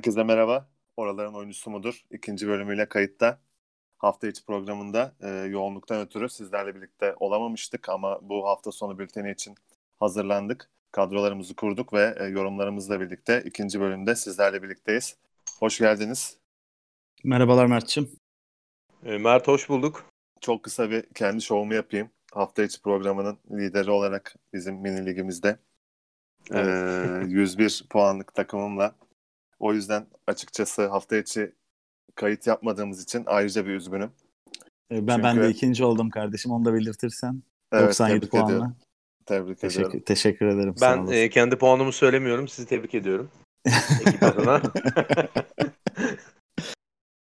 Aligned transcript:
Herkese 0.00 0.24
merhaba. 0.24 0.68
Oraların 0.96 1.34
oyuncusu 1.34 1.70
mudur? 1.70 2.04
İkinci 2.10 2.48
bölümüyle 2.48 2.88
kayıtta. 2.88 3.40
Hafta 3.98 4.28
içi 4.28 4.44
programında 4.44 5.14
e, 5.20 5.28
yoğunluktan 5.28 6.00
ötürü 6.00 6.28
sizlerle 6.28 6.74
birlikte 6.74 7.14
olamamıştık 7.20 7.88
ama 7.88 8.18
bu 8.22 8.46
hafta 8.48 8.72
sonu 8.72 8.98
bülteni 8.98 9.30
için 9.30 9.54
hazırlandık. 9.98 10.70
Kadrolarımızı 10.92 11.54
kurduk 11.54 11.92
ve 11.92 12.14
e, 12.18 12.24
yorumlarımızla 12.24 13.00
birlikte 13.00 13.42
ikinci 13.44 13.80
bölümde 13.80 14.14
sizlerle 14.16 14.62
birlikteyiz. 14.62 15.16
Hoş 15.58 15.78
geldiniz. 15.78 16.38
Merhabalar 17.24 17.66
Mert'ciğim. 17.66 18.10
E, 19.04 19.18
Mert 19.18 19.48
hoş 19.48 19.68
bulduk. 19.68 20.04
Çok 20.40 20.62
kısa 20.62 20.90
bir 20.90 21.02
kendi 21.14 21.42
şovumu 21.42 21.74
yapayım. 21.74 22.10
Hafta 22.32 22.62
içi 22.62 22.82
programının 22.82 23.38
lideri 23.50 23.90
olarak 23.90 24.34
bizim 24.52 24.74
mini 24.74 25.06
ligimizde 25.06 25.58
evet. 26.50 27.26
e, 27.28 27.30
101 27.30 27.84
puanlık 27.90 28.34
takımımla 28.34 28.94
o 29.60 29.72
yüzden 29.72 30.06
açıkçası 30.26 30.86
hafta 30.86 31.16
içi 31.16 31.52
kayıt 32.14 32.46
yapmadığımız 32.46 33.02
için 33.02 33.22
ayrıca 33.26 33.66
bir 33.66 33.70
üzgünüm. 33.70 34.10
Ben 34.90 34.98
Çünkü... 34.98 35.22
ben 35.22 35.36
de 35.36 35.48
ikinci 35.50 35.84
oldum 35.84 36.10
kardeşim. 36.10 36.52
Onu 36.52 36.64
da 36.64 36.74
belirtirsen. 36.74 37.42
Evet, 37.72 37.82
97 37.82 38.20
tebrik 38.20 38.30
puanla. 38.30 38.46
Ediyorum. 38.46 38.76
Tebrik 39.26 39.58
teşekkür, 39.58 39.80
ediyorum. 39.80 40.04
Teşekkür 40.06 40.46
ederim. 40.46 40.74
Ben 40.80 41.06
e, 41.06 41.30
kendi 41.30 41.56
puanımı 41.56 41.92
söylemiyorum. 41.92 42.48
Sizi 42.48 42.68
tebrik 42.68 42.94
ediyorum. 42.94 43.30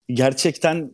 Gerçekten 0.08 0.92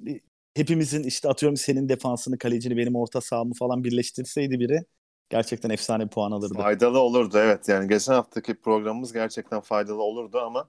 hepimizin 0.54 1.02
işte 1.02 1.28
atıyorum 1.28 1.56
senin 1.56 1.88
defansını, 1.88 2.38
kalecini, 2.38 2.76
benim 2.76 2.96
orta 2.96 3.20
sahamı 3.20 3.54
falan 3.54 3.84
birleştirseydi 3.84 4.60
biri 4.60 4.84
gerçekten 5.30 5.70
efsane 5.70 6.04
bir 6.04 6.10
puan 6.10 6.30
alırdı. 6.30 6.54
Faydalı 6.54 6.98
olurdu 6.98 7.38
evet. 7.38 7.68
Yani 7.68 7.88
geçen 7.88 8.12
haftaki 8.12 8.54
programımız 8.54 9.12
gerçekten 9.12 9.60
faydalı 9.60 10.02
olurdu 10.02 10.38
ama 10.38 10.68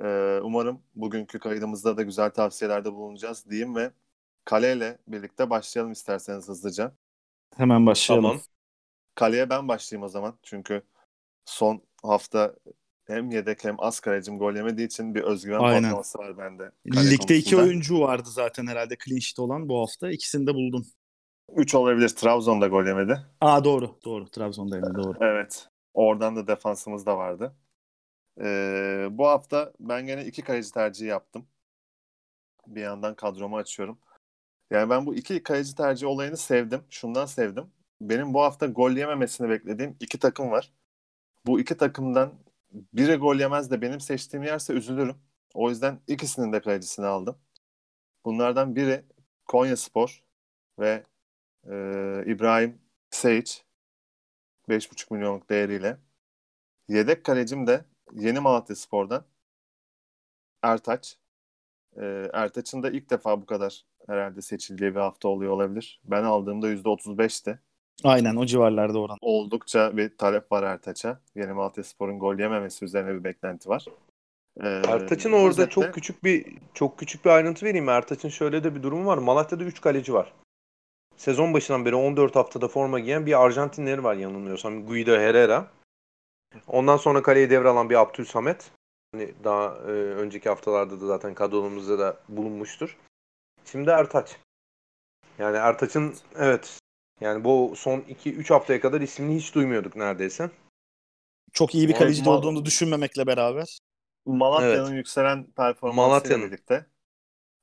ee, 0.00 0.40
umarım 0.42 0.82
bugünkü 0.94 1.38
kaydımızda 1.38 1.96
da 1.96 2.02
güzel 2.02 2.30
tavsiyelerde 2.30 2.92
bulunacağız 2.92 3.46
diyeyim 3.50 3.76
ve 3.76 3.90
kaleyle 4.44 4.98
birlikte 5.08 5.50
başlayalım 5.50 5.92
isterseniz 5.92 6.48
hızlıca. 6.48 6.92
Hemen 7.56 7.86
başlayalım. 7.86 8.24
Tamam. 8.24 8.40
Kaleye 9.14 9.50
ben 9.50 9.68
başlayayım 9.68 10.04
o 10.04 10.08
zaman. 10.08 10.38
Çünkü 10.42 10.82
son 11.44 11.82
hafta 12.02 12.54
hem 13.06 13.30
yedek 13.30 13.64
hem 13.64 13.76
az 13.78 14.00
kalecim 14.00 14.38
gol 14.38 14.54
yemediği 14.54 14.86
için 14.86 15.14
bir 15.14 15.22
özgüven 15.22 15.58
Aynen. 15.58 15.82
patlaması 15.82 16.18
var 16.18 16.38
bende. 16.38 16.62
Ligde 16.86 16.98
konusunda. 17.00 17.34
iki 17.34 17.56
oyuncu 17.56 18.00
vardı 18.00 18.28
zaten 18.28 18.66
herhalde 18.66 18.96
clean 19.04 19.18
sheet 19.18 19.38
olan 19.38 19.68
bu 19.68 19.80
hafta. 19.80 20.10
İkisini 20.10 20.46
de 20.46 20.54
buldum. 20.54 20.86
Üç 21.56 21.74
olabilir. 21.74 22.08
Trabzon'da 22.08 22.66
gol 22.66 22.86
yemedi. 22.86 23.26
Aa 23.40 23.64
doğru. 23.64 23.98
Doğru. 24.04 24.30
Trabzon'da 24.30 24.76
yemedi. 24.76 24.94
Doğru. 24.94 25.18
evet. 25.20 25.68
Oradan 25.94 26.36
da 26.36 26.46
defansımız 26.46 27.06
da 27.06 27.18
vardı. 27.18 27.54
Ee, 28.40 29.08
bu 29.10 29.26
hafta 29.28 29.72
ben 29.80 30.06
gene 30.06 30.24
iki 30.26 30.42
kaleci 30.42 30.72
tercihi 30.72 31.08
yaptım. 31.08 31.48
Bir 32.66 32.80
yandan 32.80 33.14
kadromu 33.14 33.56
açıyorum. 33.56 33.98
Yani 34.70 34.90
ben 34.90 35.06
bu 35.06 35.14
iki 35.14 35.42
kaleci 35.42 35.74
tercihi 35.74 36.06
olayını 36.06 36.36
sevdim. 36.36 36.84
Şundan 36.90 37.26
sevdim. 37.26 37.72
Benim 38.00 38.34
bu 38.34 38.42
hafta 38.42 38.66
gol 38.66 38.90
yememesini 38.92 39.48
beklediğim 39.48 39.96
iki 40.00 40.18
takım 40.18 40.50
var. 40.50 40.72
Bu 41.46 41.60
iki 41.60 41.76
takımdan 41.76 42.34
biri 42.72 43.16
gol 43.16 43.36
yemez 43.36 43.70
de 43.70 43.82
benim 43.82 44.00
seçtiğim 44.00 44.44
yerse 44.44 44.72
üzülürüm. 44.72 45.16
O 45.54 45.70
yüzden 45.70 46.00
ikisinin 46.06 46.52
de 46.52 46.60
kalecisini 46.60 47.06
aldım. 47.06 47.38
Bunlardan 48.24 48.76
biri 48.76 49.04
Konya 49.46 49.76
Spor 49.76 50.24
ve 50.78 51.04
e, 51.64 51.70
İbrahim 52.26 52.82
Seyic 53.10 53.62
5,5 54.68 55.14
milyonluk 55.14 55.50
değeriyle. 55.50 55.98
Yedek 56.88 57.24
kalecim 57.24 57.66
de 57.66 57.84
Yeni 58.14 58.40
Malatya 58.40 58.76
Spor'dan 58.76 59.24
Ertaç. 60.62 61.16
E, 61.96 62.30
Ertaç'ın 62.32 62.82
da 62.82 62.90
ilk 62.90 63.10
defa 63.10 63.42
bu 63.42 63.46
kadar 63.46 63.84
herhalde 64.06 64.42
seçildiği 64.42 64.94
bir 64.94 65.00
hafta 65.00 65.28
oluyor 65.28 65.52
olabilir. 65.52 66.00
Ben 66.04 66.22
aldığımda 66.22 66.68
%35'ti. 66.72 67.58
Aynen 68.04 68.36
o 68.36 68.46
civarlarda 68.46 68.98
oran. 68.98 69.18
Oldukça 69.20 69.96
bir 69.96 70.16
talep 70.16 70.52
var 70.52 70.62
Ertaç'a. 70.62 71.20
Yeni 71.34 71.52
Malatya 71.52 71.84
Spor'un 71.84 72.18
gol 72.18 72.38
yememesi 72.38 72.84
üzerine 72.84 73.14
bir 73.14 73.24
beklenti 73.24 73.68
var. 73.68 73.84
Ee, 74.60 74.68
Ertaç'ın 74.68 75.32
orada 75.32 75.48
özetle... 75.48 75.70
çok 75.70 75.94
küçük 75.94 76.24
bir 76.24 76.58
çok 76.74 76.98
küçük 76.98 77.24
bir 77.24 77.30
ayrıntı 77.30 77.66
vereyim. 77.66 77.88
Ertaç'ın 77.88 78.28
şöyle 78.28 78.64
de 78.64 78.74
bir 78.74 78.82
durumu 78.82 79.06
var. 79.06 79.18
Malatya'da 79.18 79.64
3 79.64 79.80
kaleci 79.80 80.14
var. 80.14 80.32
Sezon 81.16 81.54
başından 81.54 81.84
beri 81.84 81.94
14 81.94 82.36
haftada 82.36 82.68
forma 82.68 82.98
giyen 82.98 83.26
bir 83.26 83.44
Arjantinleri 83.44 84.04
var 84.04 84.14
yanılmıyorsam. 84.14 84.86
Guido 84.86 85.12
Herrera. 85.12 85.66
Ondan 86.66 86.96
sonra 86.96 87.22
kaleyi 87.22 87.50
devralan 87.50 87.90
bir 87.90 87.94
Abdül 87.94 88.24
Samet. 88.24 88.70
Hani 89.12 89.34
daha 89.44 89.76
e, 89.76 89.90
önceki 89.92 90.48
haftalarda 90.48 91.00
da 91.00 91.06
zaten 91.06 91.34
kadromuzda 91.34 91.98
da 91.98 92.16
bulunmuştur. 92.28 92.96
Şimdi 93.64 93.90
Ertaç. 93.90 94.36
Yani 95.38 95.56
Ertaç'ın 95.56 96.14
evet 96.36 96.78
yani 97.20 97.44
bu 97.44 97.72
son 97.76 98.00
2-3 98.00 98.50
haftaya 98.50 98.80
kadar 98.80 99.00
ismini 99.00 99.36
hiç 99.36 99.54
duymuyorduk 99.54 99.96
neredeyse. 99.96 100.50
Çok 101.52 101.74
iyi 101.74 101.88
bir 101.88 101.94
kaleci 101.94 102.22
Mal- 102.22 102.38
olduğunu 102.38 102.64
düşünmemekle 102.64 103.26
beraber. 103.26 103.78
Malatya'nın 104.26 104.86
evet. 104.86 104.96
yükselen 104.96 105.46
performansıyla 105.50 106.08
Malatya'nın. 106.08 106.46
birlikte. 106.46 106.86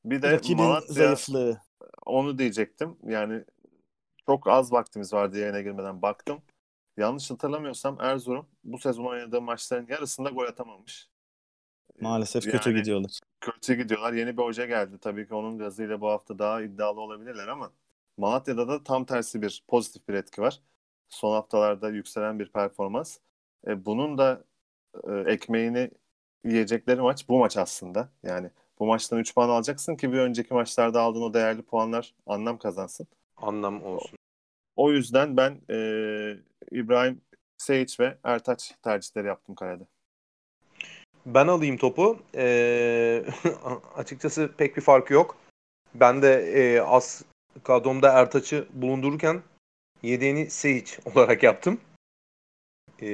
Bir 0.06 0.22
de 0.22 0.31
Rakibin 0.31 0.64
Malatya, 0.64 0.94
zayıflığı. 0.94 1.62
Onu 2.06 2.38
diyecektim. 2.38 2.97
Yani 3.03 3.44
çok 4.26 4.47
az 4.47 4.72
vaktimiz 4.72 5.14
vardı 5.14 5.40
yayına 5.40 5.62
girmeden 5.62 6.02
baktım. 6.02 6.42
Yanlış 6.97 7.31
hatırlamıyorsam 7.31 7.97
Erzurum 8.02 8.47
bu 8.63 8.78
sezon 8.78 9.06
oynadığı 9.06 9.41
maçların 9.41 9.88
yarısında 9.88 10.30
gol 10.30 10.44
atamamış. 10.44 11.09
Maalesef 12.02 12.46
yani, 12.46 12.52
kötü 12.52 12.75
gidiyorlar. 12.75 13.19
Kötü 13.41 13.75
gidiyorlar. 13.75 14.13
Yeni 14.13 14.38
bir 14.38 14.44
hoca 14.44 14.66
geldi. 14.66 14.97
Tabii 15.02 15.28
ki 15.28 15.34
onun 15.34 15.58
gazıyla 15.58 16.02
bu 16.02 16.09
hafta 16.09 16.40
daha 16.40 16.62
iddialı 16.62 17.02
olabilirler 17.02 17.47
ama 17.47 17.72
Malatya'da 18.18 18.68
da 18.68 18.84
tam 18.84 19.06
tersi 19.06 19.41
bir 19.41 19.63
pozitif 19.68 20.08
bir 20.08 20.13
etki 20.13 20.41
var. 20.41 20.62
Son 21.09 21.34
haftalarda 21.34 21.90
yükselen 21.90 22.40
bir 22.40 22.52
performans. 22.52 23.18
E, 23.68 23.85
bunun 23.85 24.18
da 24.18 24.44
e, 25.03 25.12
ekmeğini 25.14 25.91
yiyecekleri 26.46 27.02
maç 27.02 27.29
bu 27.29 27.40
maç 27.40 27.58
aslında. 27.58 28.09
Yani 28.24 28.50
bu 28.79 28.85
maçtan 28.85 29.19
3 29.19 29.35
puan 29.35 29.50
alacaksın 29.50 29.96
ki 29.96 30.14
bir 30.14 30.18
önceki 30.18 30.53
maçlarda 30.53 31.02
aldığın 31.02 31.22
o 31.22 31.34
değerli 31.34 31.62
puanlar 31.62 32.16
anlam 32.25 32.58
kazansın. 32.58 33.08
Anlam 33.38 33.84
olsun. 33.84 34.18
O 34.78 34.92
yüzden 34.92 35.38
ben 35.38 35.62
e, 35.70 35.78
İbrahim 36.72 37.22
Seyic 37.58 38.04
ve 38.04 38.18
Ertaç 38.24 38.76
tercihleri 38.84 39.28
yaptım 39.28 39.56
kalede. 39.56 39.84
Ben 41.26 41.48
alayım 41.48 41.78
topu. 41.78 42.20
Ee, 42.36 43.26
açıkçası 43.96 44.52
pek 44.58 44.78
bir 44.78 44.82
farkı 44.82 45.14
yok. 45.14 45.38
Ben 45.96 46.22
de 46.22 46.34
e, 46.34 46.82
az 46.82 47.26
kadromda 47.64 48.12
Ertaç'ı 48.12 48.68
bulundururken 48.74 49.42
yedeğini 50.04 50.50
Seyic 50.50 50.98
olarak 51.06 51.44
yaptım. 51.44 51.82
Ee, 53.02 53.08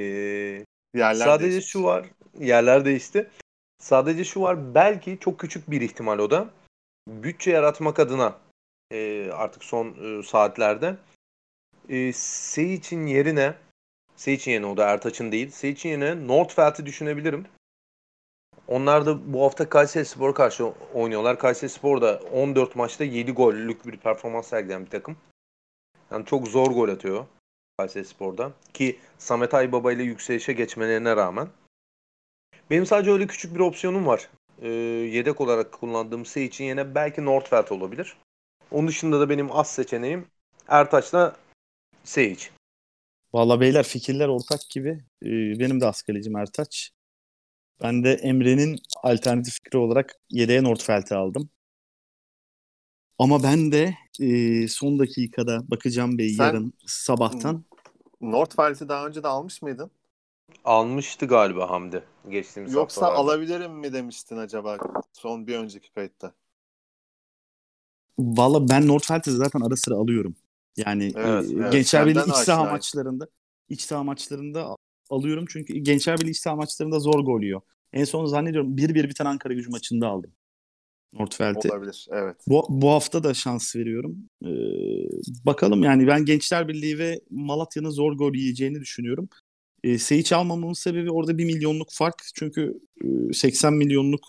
yerler 0.94 1.24
sadece 1.24 1.50
değişti. 1.50 1.70
şu 1.70 1.84
var. 1.84 2.06
Yerler 2.40 2.84
değişti. 2.84 3.30
Sadece 3.78 4.24
şu 4.24 4.40
var. 4.40 4.74
Belki 4.74 5.18
çok 5.20 5.40
küçük 5.40 5.70
bir 5.70 5.80
ihtimal 5.80 6.18
o 6.18 6.30
da. 6.30 6.50
Bütçe 7.08 7.50
yaratmak 7.50 7.98
adına 7.98 8.38
e, 8.92 9.30
artık 9.32 9.64
son 9.64 10.18
e, 10.18 10.22
saatlerde 10.22 10.96
e, 11.88 12.12
Seyic'in 12.12 13.06
yerine 13.06 13.54
Seyic'in 14.16 14.52
yerine 14.52 14.66
o 14.66 14.76
da 14.76 14.88
Ertaç'ın 14.88 15.32
değil. 15.32 15.50
Seyic'in 15.50 15.90
yerine 15.90 16.26
Nordfeld'i 16.26 16.86
düşünebilirim. 16.86 17.46
Onlar 18.68 19.06
da 19.06 19.32
bu 19.32 19.42
hafta 19.42 19.68
Kayseri 19.68 20.04
Spor 20.04 20.34
karşı 20.34 20.64
oynuyorlar. 20.94 21.38
Kayseri 21.38 21.70
Spor 21.70 22.02
da 22.02 22.20
14 22.32 22.76
maçta 22.76 23.04
7 23.04 23.32
gollük 23.32 23.86
bir 23.86 23.96
performans 23.96 24.46
sergileyen 24.46 24.84
bir 24.84 24.90
takım. 24.90 25.16
Yani 26.10 26.26
çok 26.26 26.48
zor 26.48 26.66
gol 26.66 26.88
atıyor 26.88 27.26
Kayseri 27.78 28.04
Spor'da. 28.04 28.52
Ki 28.74 28.98
Samet 29.18 29.54
Aybaba 29.54 29.92
ile 29.92 30.02
yükselişe 30.02 30.52
geçmelerine 30.52 31.16
rağmen. 31.16 31.48
Benim 32.70 32.86
sadece 32.86 33.10
öyle 33.10 33.26
küçük 33.26 33.54
bir 33.54 33.60
opsiyonum 33.60 34.06
var. 34.06 34.28
Ee, 34.62 34.68
yedek 34.68 35.40
olarak 35.40 35.72
kullandığım 35.72 36.22
için 36.22 36.64
yine 36.64 36.94
belki 36.94 37.24
Nordfeld 37.24 37.68
olabilir. 37.70 38.16
Onun 38.70 38.88
dışında 38.88 39.20
da 39.20 39.28
benim 39.30 39.52
az 39.52 39.70
seçeneğim 39.70 40.26
Ertaç'la 40.68 41.36
Sage. 42.04 42.38
Valla 43.32 43.60
beyler 43.60 43.82
fikirler 43.82 44.28
ortak 44.28 44.60
gibi. 44.70 45.04
Ee, 45.22 45.28
benim 45.60 45.80
de 45.80 45.86
askalecim 45.86 46.36
Ertaç. 46.36 46.90
Ben 47.82 48.04
de 48.04 48.12
Emre'nin 48.12 48.78
alternatif 49.02 49.54
fikri 49.54 49.78
olarak 49.78 50.20
yedeğe 50.30 50.62
Nordfeld'i 50.62 51.14
aldım. 51.14 51.50
Ama 53.18 53.42
ben 53.42 53.72
de 53.72 53.94
e, 54.20 54.68
son 54.68 54.98
dakikada 54.98 55.70
bakacağım 55.70 56.18
Bey 56.18 56.28
Sen, 56.28 56.44
yarın 56.44 56.72
sabahtan. 56.86 57.64
Nordfeld'i 58.20 58.88
daha 58.88 59.06
önce 59.06 59.22
de 59.22 59.28
almış 59.28 59.62
mıydın? 59.62 59.90
Almıştı 60.64 61.26
galiba 61.26 61.70
Hamdi. 61.70 62.04
Geçtiğimiz 62.28 62.72
Yoksa 62.72 63.00
haftalarda. 63.00 63.32
alabilirim 63.32 63.72
mi 63.72 63.92
demiştin 63.92 64.36
acaba 64.36 64.78
son 65.12 65.46
bir 65.46 65.56
önceki 65.56 65.92
kayıtta? 65.92 66.32
Valla 68.18 68.68
ben 68.68 68.88
Nordfeld'i 68.88 69.30
zaten 69.30 69.60
ara 69.60 69.76
sıra 69.76 69.94
alıyorum. 69.94 70.36
Yani 70.76 71.12
evet, 71.16 71.50
e, 71.50 71.54
evet. 71.54 71.72
Gençler 71.72 72.06
Birliği 72.06 72.28
iç 72.28 72.34
saha 72.34 72.64
maçlarında 72.64 73.28
iç 73.68 73.80
saha 73.80 74.04
maçlarında 74.04 74.76
alıyorum 75.10 75.44
çünkü 75.48 75.78
Gençler 75.78 76.20
Birliği 76.20 76.30
iç 76.30 76.40
saha 76.40 76.56
maçlarında 76.56 76.98
zor 76.98 77.20
gol 77.24 77.42
yiyor. 77.42 77.60
En 77.92 78.04
son 78.04 78.26
zannediyorum 78.26 78.76
1-1 78.76 79.08
biten 79.08 79.24
Ankara 79.24 79.54
gücü 79.54 79.70
maçında 79.70 80.08
aldım. 80.08 80.32
Nordfeld'i. 81.12 81.72
Olabilir. 81.72 82.06
Evet. 82.10 82.36
Bu, 82.46 82.66
bu 82.68 82.90
hafta 82.90 83.24
da 83.24 83.34
şans 83.34 83.76
veriyorum. 83.76 84.16
Ee, 84.44 84.48
bakalım 85.46 85.82
yani 85.82 86.06
ben 86.06 86.24
Gençler 86.24 86.68
Birliği 86.68 86.98
ve 86.98 87.20
Malatya'nın 87.30 87.90
zor 87.90 88.12
gol 88.12 88.34
yiyeceğini 88.34 88.80
düşünüyorum. 88.80 89.28
Ee, 89.84 89.98
Seyiç 89.98 90.32
almamamın 90.32 90.72
sebebi 90.72 91.10
orada 91.10 91.38
1 91.38 91.44
milyonluk 91.44 91.88
fark. 91.92 92.14
Çünkü 92.34 92.80
e, 93.30 93.32
80 93.32 93.74
milyonluk 93.74 94.24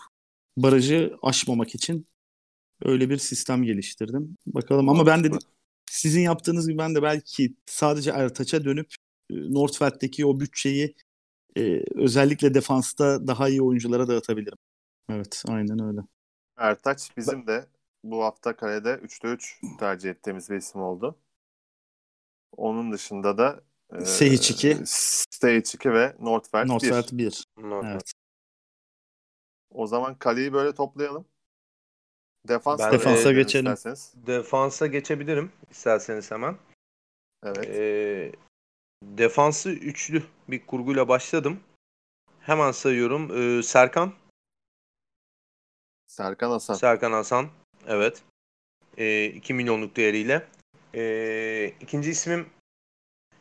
barajı 0.56 1.14
aşmamak 1.22 1.74
için 1.74 2.06
öyle 2.82 3.10
bir 3.10 3.18
sistem 3.18 3.62
geliştirdim. 3.62 4.36
Bakalım 4.46 4.88
ama 4.88 5.06
ben 5.06 5.24
de 5.24 5.30
sizin 5.90 6.20
yaptığınız 6.20 6.68
gibi 6.68 6.78
ben 6.78 6.94
de 6.94 7.02
belki 7.02 7.54
sadece 7.66 8.10
Ertaç'a 8.10 8.64
dönüp 8.64 8.94
e, 9.30 9.34
Nordfeld'deki 9.34 10.26
o 10.26 10.40
bütçeyi 10.40 10.94
e, 11.56 11.82
özellikle 11.94 12.54
defansta 12.54 13.26
daha 13.26 13.48
iyi 13.48 13.62
oyunculara 13.62 14.08
dağıtabilirim. 14.08 14.58
Evet 15.10 15.42
aynen 15.48 15.84
öyle. 15.84 16.00
Ertaç 16.56 17.16
bizim 17.16 17.46
de 17.46 17.66
bu 18.04 18.24
hafta 18.24 18.56
kalede 18.56 18.88
3'te 18.88 19.28
3 19.28 19.60
tercih 19.78 20.10
ettiğimiz 20.10 20.50
bir 20.50 20.56
isim 20.56 20.80
oldu. 20.80 21.18
Onun 22.56 22.92
dışında 22.92 23.38
da 23.38 23.60
e, 23.92 24.04
Sehiç 24.04 24.50
2. 24.50 24.78
Sehiç 25.30 25.74
2 25.74 25.92
ve 25.92 26.16
Nordfeld 26.20 26.64
1. 26.64 26.68
Nordfeld 26.68 27.08
1. 27.12 27.44
Nordfeld. 27.58 27.92
Evet. 27.92 28.12
O 29.70 29.86
zaman 29.86 30.18
kaleyi 30.18 30.52
böyle 30.52 30.74
toplayalım. 30.74 31.26
Defans 32.48 32.80
Ben- 32.80 32.92
Defansa 32.92 33.32
geçelim. 33.32 33.72
isterseniz. 33.72 34.12
Defansa 34.26 34.86
geçebilirim 34.86 35.52
isterseniz 35.70 36.30
hemen. 36.30 36.56
Evet. 37.44 37.68
Ee, 37.68 38.32
defansı 39.02 39.70
üçlü 39.70 40.22
bir 40.48 40.66
kurguyla 40.66 41.08
başladım. 41.08 41.60
Hemen 42.40 42.72
sayıyorum. 42.72 43.30
Ee, 43.58 43.62
Serkan, 43.62 44.12
Serkan 46.06 46.50
Hasan. 46.50 46.74
Serkan 46.74 47.12
Hasan. 47.12 47.48
Evet. 47.86 48.22
Ee, 48.98 49.24
2 49.24 49.54
milyonluk 49.54 49.96
değeriyle. 49.96 50.46
Ee, 50.94 51.72
ikinci 51.80 52.10
ismim 52.10 52.46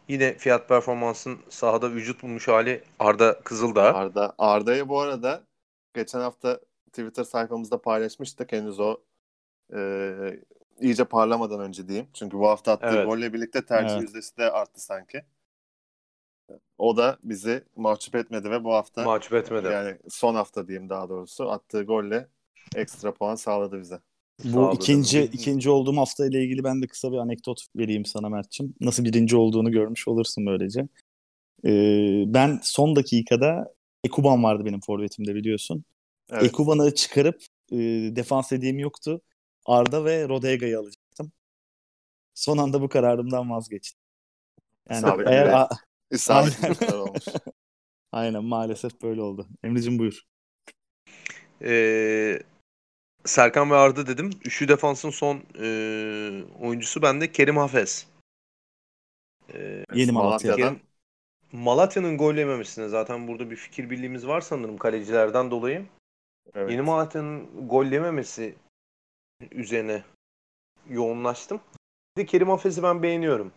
yine 0.07 0.37
fiyat 0.37 0.69
performansın 0.69 1.39
sahada 1.49 1.91
vücut 1.91 2.23
bulmuş 2.23 2.47
hali 2.47 2.83
Arda 2.99 3.39
Kızıldağ. 3.43 3.93
Arda. 3.95 4.35
Arda'yı 4.37 4.89
bu 4.89 4.99
arada 4.99 5.43
geçen 5.93 6.19
hafta 6.19 6.59
Twitter 6.95 7.24
sayfamızda 7.24 7.81
paylaşmıştık. 7.81 8.51
Henüz 8.51 8.80
o 8.80 8.97
e, 9.75 10.09
iyice 10.81 11.06
parlamadan 11.06 11.59
önce 11.59 11.88
diyeyim. 11.88 12.07
Çünkü 12.13 12.38
bu 12.38 12.47
hafta 12.47 12.71
attığı 12.71 12.88
Evet. 12.88 13.06
golle 13.07 13.33
birlikte 13.33 13.65
tercih 13.65 13.94
Evet. 13.95 14.01
yüzdesi 14.01 14.38
de 14.38 14.51
arttı 14.51 14.83
sanki. 14.86 15.24
O 16.77 16.97
da 16.97 17.18
bizi 17.24 17.63
mahcup 17.75 18.15
etmedi 18.15 18.51
ve 18.51 18.63
bu 18.63 18.74
hafta 18.74 19.03
Mahcup 19.03 19.33
etmedi. 19.33 19.68
yani 19.68 19.97
son 20.09 20.36
hafta 20.36 20.68
diyeyim 20.68 20.89
daha 20.89 21.09
doğrusu 21.09 21.50
attığı 21.51 21.83
golle 21.83 22.27
ekstra 22.75 23.13
puan 23.13 23.36
sağladı 23.36 23.80
bize. 23.80 24.00
Bu 24.44 24.50
Sağladı. 24.50 24.75
ikinci 24.75 25.21
ikinci 25.24 25.69
olduğum 25.69 25.98
hafta 25.98 26.25
ile 26.27 26.44
ilgili 26.44 26.63
ben 26.63 26.81
de 26.81 26.88
kısa 26.88 27.12
bir 27.12 27.18
anekdot 27.18 27.65
vereyim 27.75 28.06
sana 28.06 28.30
Mert'cim. 28.30 28.74
Nasıl 28.81 29.03
birinci 29.03 29.36
olduğunu 29.38 29.71
görmüş 29.71 30.07
olursun 30.07 30.45
böylece. 30.45 30.88
Ee, 31.65 32.24
ben 32.27 32.59
son 32.63 32.95
dakikada 32.95 33.75
Ekuban 34.03 34.44
vardı 34.44 34.65
benim 34.65 34.80
forvetimde 34.80 35.36
biliyorsun. 35.36 35.83
Evet. 36.30 36.44
Ekuban'ı 36.44 36.95
çıkarıp 36.95 37.42
e, 37.72 37.77
defans 38.16 38.51
hediyem 38.51 38.80
yoktu. 38.80 39.22
Arda 39.66 40.06
ve 40.06 40.30
Rodega'yı 40.30 40.80
alacaktım. 40.80 41.31
Son 42.33 42.57
anda 42.57 42.81
bu 42.81 42.89
kararımdan 42.89 43.51
vazgeçtim. 43.51 44.00
Yani 44.89 45.00
İsabetli 45.00 45.31
eğer 45.31 45.48
a- 45.48 45.69
İsabetli 46.12 46.95
olmuş. 46.95 47.24
aynen 48.12 48.44
maalesef 48.44 49.01
böyle 49.01 49.22
oldu. 49.22 49.48
Emre'cim 49.63 50.00
buyur. 50.00 50.22
Ee, 51.62 52.39
Serkan 53.25 53.72
ve 53.72 53.75
Arda 53.75 54.07
dedim. 54.07 54.30
Üçlü 54.45 54.68
defansın 54.68 55.10
son 55.10 55.44
e, 55.60 56.44
oyuncusu 56.60 57.01
bende 57.01 57.31
Kerim 57.31 57.57
Hafez. 57.57 58.07
Ee, 59.54 59.83
Yeni 59.94 60.12
Malatya. 60.12 60.51
Malatya'dan 60.51 60.74
Kerim, 60.74 60.81
Malatya'nın 61.51 62.18
gol 62.18 62.36
yememesine 62.36 62.88
zaten 62.88 63.27
burada 63.27 63.51
bir 63.51 63.56
fikir 63.56 63.89
birliğimiz 63.89 64.27
var 64.27 64.42
sanırım 64.42 64.77
kalecilerden 64.77 65.51
dolayı. 65.51 65.86
Evet. 66.53 66.71
Yeni 66.71 66.81
Malatya'nın 66.81 67.68
gol 67.68 67.86
yememesi 67.86 68.56
üzerine 69.51 70.03
yoğunlaştım. 70.89 71.62
Bir 72.18 72.21
de 72.21 72.25
Kerim 72.25 72.50
Hafez'i 72.50 72.83
ben 72.83 73.03
beğeniyorum. 73.03 73.51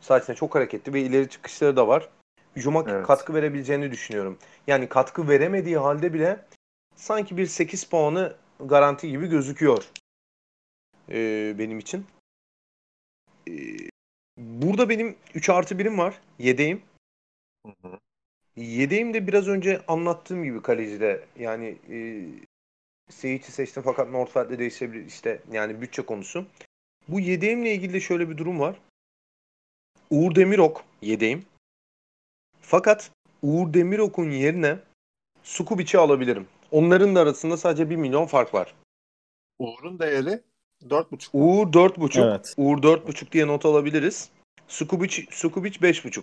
Zaten 0.00 0.34
çok 0.34 0.54
hareketli 0.54 0.92
ve 0.92 1.00
ileri 1.00 1.28
çıkışları 1.28 1.76
da 1.76 1.88
var. 1.88 2.08
Hücuma 2.56 2.84
Evet. 2.88 3.06
katkı 3.06 3.34
verebileceğini 3.34 3.90
düşünüyorum. 3.90 4.38
Yani 4.66 4.88
katkı 4.88 5.28
veremediği 5.28 5.78
halde 5.78 6.14
bile 6.14 6.44
sanki 6.96 7.36
bir 7.36 7.46
8 7.46 7.84
puanı 7.84 8.36
garanti 8.60 9.08
gibi 9.08 9.26
gözüküyor 9.26 9.90
ee, 11.08 11.54
benim 11.58 11.78
için. 11.78 12.06
Ee, 13.48 13.52
burada 14.36 14.88
benim 14.88 15.16
3 15.34 15.50
artı 15.50 15.74
1'im 15.74 15.98
var. 15.98 16.20
Yedeğim. 16.38 16.82
Hı 17.66 17.72
hı. 17.82 17.98
Yedeğim 18.58 19.14
de 19.14 19.26
biraz 19.26 19.48
önce 19.48 19.82
anlattığım 19.88 20.44
gibi 20.44 20.62
kalecide. 20.62 21.24
Yani 21.38 21.78
e, 21.90 21.98
Seyiç'i 23.10 23.52
seçtim 23.52 23.82
fakat 23.82 24.10
Nordfeld'de 24.10 24.58
değişebilir. 24.58 25.06
işte 25.06 25.42
yani 25.52 25.80
bütçe 25.80 26.02
konusu. 26.02 26.46
Bu 27.08 27.20
yedeğimle 27.20 27.74
ilgili 27.74 27.92
de 27.92 28.00
şöyle 28.00 28.30
bir 28.30 28.38
durum 28.38 28.60
var. 28.60 28.80
Uğur 30.10 30.34
Demirok 30.34 30.84
yedeğim. 31.02 31.44
Fakat 32.60 33.10
Uğur 33.42 33.74
Demirok'un 33.74 34.30
yerine 34.30 34.78
Sukubic'i 35.42 35.98
alabilirim. 35.98 36.46
Onların 36.70 37.14
da 37.14 37.20
arasında 37.20 37.56
sadece 37.56 37.90
1 37.90 37.96
milyon 37.96 38.26
fark 38.26 38.54
var. 38.54 38.74
Uğur'un 39.58 39.98
değeri 39.98 40.40
4.5. 40.84 41.28
Uğur 41.32 41.66
4.5. 41.66 42.30
Evet. 42.30 42.54
Uğur 42.56 42.78
4.5 42.78 43.32
diye 43.32 43.46
not 43.46 43.64
alabiliriz. 43.64 44.30
Sukubic, 44.68 45.26
Sukubic 45.30 45.78
5.5. 45.78 46.22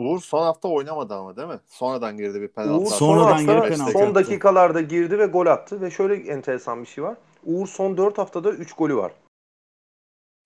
Uğur 0.00 0.20
son 0.20 0.42
hafta 0.42 0.68
oynamadı 0.68 1.14
ama 1.14 1.36
değil 1.36 1.48
mi? 1.48 1.60
Sonradan 1.66 2.16
girdi 2.16 2.40
bir 2.40 2.48
penaltı. 2.48 2.84
Uğur 2.84 2.86
son 2.86 2.96
Sonradan 2.96 3.40
girip 3.40 3.68
penaltı 3.68 3.92
son 3.92 4.14
dakikalarda 4.14 4.80
girdi 4.80 5.18
ve 5.18 5.26
gol 5.26 5.46
attı 5.46 5.80
ve 5.80 5.90
şöyle 5.90 6.14
enteresan 6.32 6.82
bir 6.82 6.86
şey 6.86 7.04
var. 7.04 7.16
Uğur 7.44 7.66
son 7.66 7.96
4 7.96 8.18
haftada 8.18 8.52
3 8.52 8.72
golü 8.72 8.96
var. 8.96 9.12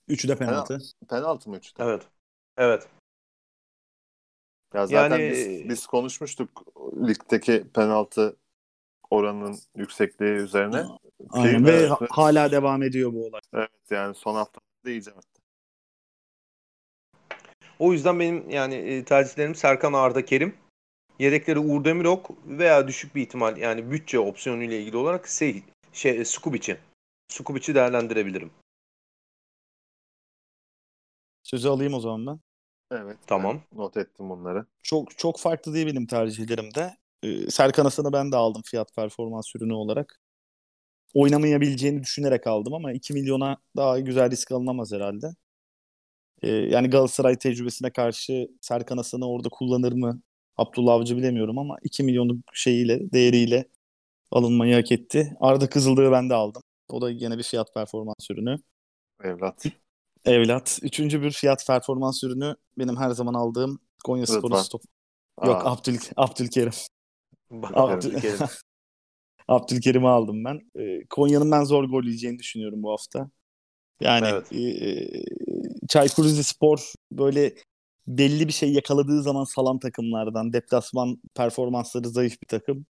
Üçü 0.09 0.29
de 0.29 0.37
penaltı. 0.37 0.79
Penaltı 1.09 1.51
mı 1.51 1.57
3'te? 1.57 1.85
Evet. 1.85 2.03
Evet. 2.57 2.89
Ya 4.75 4.87
zaten 4.87 5.19
Yani- 5.19 5.31
biz, 5.31 5.69
biz 5.69 5.87
konuşmuştuk 5.87 6.63
ligdeki 7.09 7.65
penaltı 7.75 8.37
oranının 9.11 9.59
yüksekliği 9.77 10.33
üzerine. 10.33 10.85
Aynen. 11.31 11.67
Ve 11.67 11.89
hala 12.11 12.51
devam 12.51 12.83
ediyor 12.83 13.13
bu 13.13 13.27
olay. 13.27 13.41
Evet 13.53 13.71
yani 13.91 14.15
son 14.15 14.35
hafta 14.35 14.61
arttı. 14.87 15.34
O 17.79 17.93
yüzden 17.93 18.21
benim 18.21 18.51
yani 18.51 18.75
e, 18.75 19.05
tercihlerim 19.05 19.55
Serkan 19.55 19.93
Arda 19.93 20.25
Kerim. 20.25 20.55
Yedekleri 21.19 21.59
Uğur 21.59 21.85
Demirok 21.85 22.31
veya 22.47 22.89
düşük 22.89 23.15
bir 23.15 23.23
ihtimal 23.23 23.57
yani 23.57 23.91
bütçe 23.91 24.19
opsiyonu 24.19 24.63
ile 24.63 24.81
ilgili 24.81 24.97
olarak 24.97 25.29
şey, 25.29 25.63
şey 25.93 26.25
Skubic'i. 26.25 26.77
Skubic'i 27.29 27.75
değerlendirebilirim. 27.75 28.51
Sözü 31.43 31.69
alayım 31.69 31.95
o 31.95 32.01
zaman 32.01 32.27
ben. 32.27 32.41
Evet. 32.97 33.17
Tamam. 33.27 33.61
ben 33.73 33.79
not 33.79 33.97
ettim 33.97 34.31
bunları. 34.31 34.67
Çok 34.83 35.19
çok 35.19 35.39
farklı 35.39 35.75
değil 35.75 35.87
benim 35.87 36.07
tercihlerim 36.07 36.75
de. 36.75 36.97
Ee, 37.23 37.51
Serkan 37.51 37.85
Hasan'ı 37.85 38.13
ben 38.13 38.33
de 38.33 38.37
aldım 38.37 38.63
fiyat 38.65 38.95
performans 38.95 39.57
ürünü 39.57 39.73
olarak. 39.73 40.21
Oynamayabileceğini 41.15 42.03
düşünerek 42.03 42.47
aldım 42.47 42.75
ama 42.75 42.93
2 42.93 43.15
milyona 43.15 43.57
daha 43.77 44.01
güzel 44.01 44.31
risk 44.31 44.53
alınamaz 44.53 44.93
herhalde. 44.93 45.35
Ee, 46.43 46.51
yani 46.51 46.91
Galatasaray 46.91 47.39
tecrübesine 47.39 47.91
karşı 47.91 48.49
Serkan 48.61 48.97
Hasan'ı 48.97 49.29
orada 49.29 49.49
kullanır 49.49 49.93
mı? 49.93 50.21
Abdullah 50.57 50.93
Avcı 50.93 51.17
bilemiyorum 51.17 51.59
ama 51.59 51.77
2 51.83 52.03
milyonluk 52.03 52.39
şeyiyle, 52.55 53.13
değeriyle 53.13 53.69
alınmayı 54.31 54.75
hak 54.75 54.93
etti. 54.93 55.37
Arda 55.41 55.71
Kızıldığı 55.71 56.13
ben 56.13 56.31
de 56.31 56.35
aldım. 56.35 56.63
O 56.89 57.01
da 57.01 57.11
yine 57.11 57.39
bir 57.39 57.43
fiyat 57.43 57.75
performans 57.75 58.31
ürünü. 58.31 58.57
Evlat. 59.25 59.65
Evlat. 60.25 60.79
Üçüncü 60.83 61.23
bir 61.23 61.31
fiyat 61.31 61.67
performans 61.67 62.25
ürünü 62.25 62.57
benim 62.79 62.97
her 62.97 63.11
zaman 63.11 63.35
aldığım 63.35 63.79
Konya 64.05 64.27
Spor'un 64.27 64.57
stop. 64.57 64.83
Yok 65.47 65.67
Aa, 65.67 65.73
Abdül, 65.73 65.99
Abdülkerim. 66.17 66.73
Bakalım. 67.51 67.99
Abdül- 67.99 68.49
Abdülkerim'i 69.49 70.09
aldım 70.09 70.45
ben. 70.45 70.61
Ee, 70.81 71.07
Konya'nın 71.11 71.51
ben 71.51 71.65
zor 71.65 71.85
gol 71.85 72.05
yiyeceğini 72.05 72.39
düşünüyorum 72.39 72.83
bu 72.83 72.91
hafta. 72.91 73.31
Yani 74.01 74.27
Evet. 74.27 74.53
e, 74.53 74.59
e, 74.59 75.23
Çaykur 75.89 76.25
Rizespor 76.25 76.93
böyle 77.13 77.55
belli 78.07 78.49
bir 78.49 78.53
şey 78.53 78.73
yakaladığı 78.73 79.23
zaman 79.23 79.45
salan 79.45 79.79
takımlardan. 79.79 80.53
Deplasman 80.53 81.19
performansları 81.35 82.09
zayıf 82.09 82.43
bir 82.43 82.47
takım. 82.47 82.87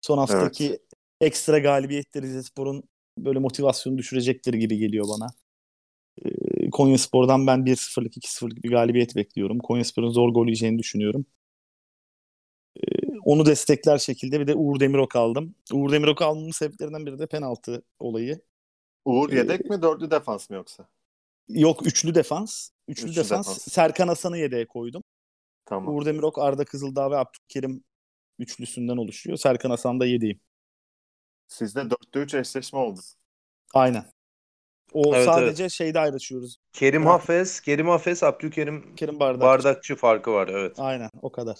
Son 0.00 0.18
haftaki 0.18 0.78
ekstra 1.20 1.58
galibiyetleri 1.58 2.26
Rizespor'un 2.26 2.82
böyle 3.18 3.38
motivasyonu 3.38 3.98
düşürecektir 3.98 4.54
gibi 4.54 4.78
geliyor 4.78 5.06
bana. 5.08 5.26
Ee, 6.24 6.70
Konya 6.70 6.98
Spor'dan 6.98 7.46
ben 7.46 7.66
1-0'lık 7.66 8.16
2-0'lık 8.16 8.64
bir 8.64 8.70
galibiyet 8.70 9.16
bekliyorum. 9.16 9.58
Konya 9.58 9.84
Spor'un 9.84 10.10
zor 10.10 10.28
gol 10.28 10.46
yiyeceğini 10.46 10.78
düşünüyorum. 10.78 11.26
Ee, 12.76 12.80
Onu 13.24 13.46
destekler 13.46 13.98
şekilde 13.98 14.40
bir 14.40 14.46
de 14.46 14.54
Uğur 14.54 14.80
Demirok 14.80 15.16
aldım. 15.16 15.54
Uğur 15.72 15.92
Demirok 15.92 16.22
almamın 16.22 16.50
sebeplerinden 16.50 17.06
biri 17.06 17.18
de 17.18 17.26
penaltı 17.26 17.82
olayı. 18.00 18.40
Uğur 19.04 19.32
Ee, 19.32 19.36
yedek 19.36 19.70
mi 19.70 19.82
dörtlü 19.82 20.10
defans 20.10 20.50
mı 20.50 20.56
yoksa? 20.56 20.88
Yok 21.48 21.86
üçlü 21.86 22.14
defans. 22.14 22.70
Üçlü, 22.88 23.08
Üçlü 23.08 23.16
defans. 23.16 23.46
defans. 23.46 23.62
Serkan 23.72 24.08
Hasan'ı 24.08 24.38
yedeğe 24.38 24.66
koydum. 24.66 25.02
Tamam. 25.64 25.94
Uğur 25.96 26.04
Demirok, 26.06 26.38
Arda 26.38 26.64
Kızıldağ 26.64 27.10
ve 27.10 27.16
Abdülkerim 27.16 27.84
üçlüsünden 28.38 28.96
oluşuyor. 28.96 29.36
Serkan 29.36 29.70
Hasan 29.70 30.00
da 30.00 30.06
yedeğim. 30.06 30.40
Sizde 31.48 31.90
dörtte 31.90 32.18
üç 32.20 32.34
eşleşme 32.34 32.78
oldu. 32.78 33.00
Aynen. 33.74 34.04
O 34.92 35.14
Evet, 35.14 35.24
sadece 35.24 35.68
şeyde 35.68 36.00
ayrışıyoruz. 36.00 36.56
Kerim 36.72 37.02
Bırak. 37.02 37.12
Hafez, 37.14 37.60
Kerim 37.60 37.88
Hafez, 37.88 38.22
Abdülkerim 38.22 38.94
Kerim 38.96 39.20
Bardak. 39.20 39.40
Bardakçı 39.42 39.96
farkı 39.96 40.32
var 40.32 40.48
evet. 40.48 40.78
Aynen 40.78 41.10
o 41.22 41.32
kadar. 41.32 41.58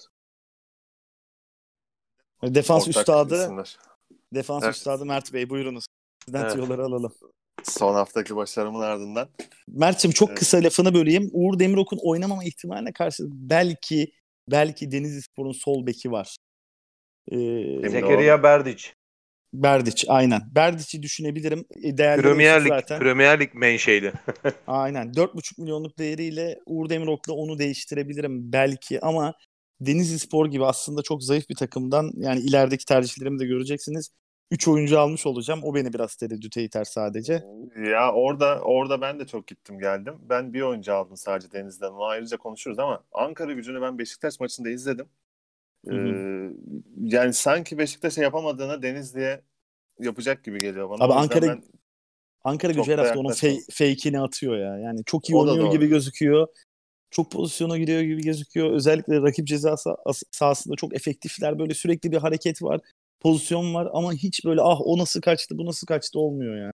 Defans 2.42 2.88
Ortak 2.88 3.00
üstadı, 3.00 3.42
isimler. 3.42 3.78
defans 4.34 4.64
Evet. 4.64 4.74
üstadı 4.74 5.04
Mert 5.06 5.32
Bey 5.32 5.50
buyurunuz. 5.50 5.86
Sizden 6.24 6.42
Evet. 6.42 6.52
tüyoları 6.52 6.84
alalım. 6.84 7.14
Son 7.68 7.94
haftaki 7.94 8.36
başarımın 8.36 8.80
ardından. 8.80 9.28
Mert'ciğim 9.68 10.12
çok 10.12 10.28
Evet. 10.28 10.38
kısa 10.38 10.58
lafını 10.58 10.94
böleyim. 10.94 11.30
Uğur 11.32 11.58
Demirok'un 11.58 11.98
oynamama 12.02 12.44
ihtimaline 12.44 12.92
karşı 12.92 13.22
belki 13.26 14.12
belki 14.50 14.90
Denizlispor'un 14.90 15.52
sol 15.52 15.86
beki 15.86 16.10
var. 16.10 16.36
Ee, 17.32 17.88
Zekeriya 17.88 18.42
Berdiç. 18.42 18.94
Berdiç 19.52 20.04
aynen. 20.08 20.40
Berdiç'i 20.54 21.02
düşünebilirim. 21.02 21.64
E, 21.82 21.98
Değerli 21.98 22.22
Premier 22.22 22.60
Lig, 22.60 22.68
zaten. 22.68 22.98
Premier 22.98 23.40
Lig 23.40 23.54
menşeli. 23.54 24.12
Aynen. 24.66 25.12
4,5 25.12 25.60
milyonluk 25.60 25.98
değeriyle 25.98 26.58
Uğur 26.66 26.88
Demirok'la 26.88 27.32
onu 27.32 27.58
değiştirebilirim 27.58 28.52
belki 28.52 29.00
ama 29.00 29.34
Denizli 29.80 30.18
Spor 30.18 30.46
gibi 30.46 30.66
aslında 30.66 31.02
çok 31.02 31.24
zayıf 31.24 31.48
bir 31.48 31.54
takımdan 31.54 32.10
yani 32.16 32.40
ilerideki 32.40 32.84
tercihlerimi 32.84 33.38
de 33.38 33.46
göreceksiniz. 33.46 34.10
3 34.50 34.68
oyuncu 34.68 34.98
almış 35.00 35.26
olacağım. 35.26 35.60
O 35.62 35.74
beni 35.74 35.92
biraz 35.92 36.16
tereddüte 36.16 36.62
iter 36.64 36.84
sadece. 36.84 37.44
Ya 37.90 38.12
orada 38.12 38.60
orada 38.60 39.00
ben 39.00 39.20
de 39.20 39.26
çok 39.26 39.46
gittim 39.46 39.78
geldim. 39.78 40.14
Ben 40.28 40.52
bir 40.54 40.60
oyuncu 40.62 40.94
aldım 40.94 41.16
sadece 41.16 41.52
Deniz'den. 41.52 41.90
Onu 41.90 42.04
ayrıca 42.04 42.36
konuşuruz 42.36 42.78
ama 42.78 43.04
Ankara 43.12 43.52
gücünü 43.52 43.80
ben 43.82 43.98
Beşiktaş 43.98 44.40
maçında 44.40 44.70
izledim. 44.70 45.06
Hı 45.88 45.94
hı. 45.94 46.08
Ee, 46.08 46.50
yani 46.96 47.32
sanki 47.32 47.78
Beşiktaş'a 47.78 48.22
yapamadığına 48.22 48.82
Denizli'ye 48.82 49.40
yapacak 50.00 50.44
gibi 50.44 50.58
geliyor 50.58 50.90
bana. 50.90 51.04
Abi 51.04 51.12
Ankara- 51.12 51.62
Ankara 52.44 52.72
gücü 52.72 52.92
her 52.92 52.98
hafta 52.98 53.18
onun 53.18 53.32
fake'ini 53.70 54.20
atıyor 54.20 54.56
ya. 54.58 54.78
Yani 54.78 55.04
çok 55.06 55.30
iyi 55.30 55.36
O 55.36 55.40
oynuyor 55.40 55.70
gibi 55.72 55.86
gözüküyor. 55.86 56.48
Çok 57.10 57.32
pozisyona 57.32 57.78
giriyor 57.78 58.00
gibi 58.00 58.22
gözüküyor. 58.22 58.72
Özellikle 58.72 59.22
rakip 59.22 59.46
ceza 59.46 59.70
sah- 59.70 60.22
sahasında 60.30 60.76
çok 60.76 60.94
efektifler. 60.94 61.58
Böyle 61.58 61.74
sürekli 61.74 62.12
bir 62.12 62.16
hareket 62.16 62.62
var. 62.62 62.80
Pozisyon 63.20 63.74
var 63.74 63.88
ama 63.92 64.12
hiç 64.12 64.44
böyle 64.44 64.60
ah 64.62 64.80
o 64.80 64.98
nasıl 64.98 65.20
kaçtı 65.20 65.58
bu 65.58 65.66
nasıl 65.66 65.86
kaçtı 65.86 66.18
olmuyor 66.18 66.56
yani. 66.56 66.72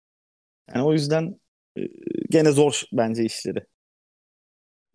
Yani 0.75 0.85
o 0.85 0.93
yüzden 0.93 1.39
e, 1.77 1.81
gene 2.29 2.51
zor 2.51 2.81
bence 2.93 3.23
işleri. 3.25 3.65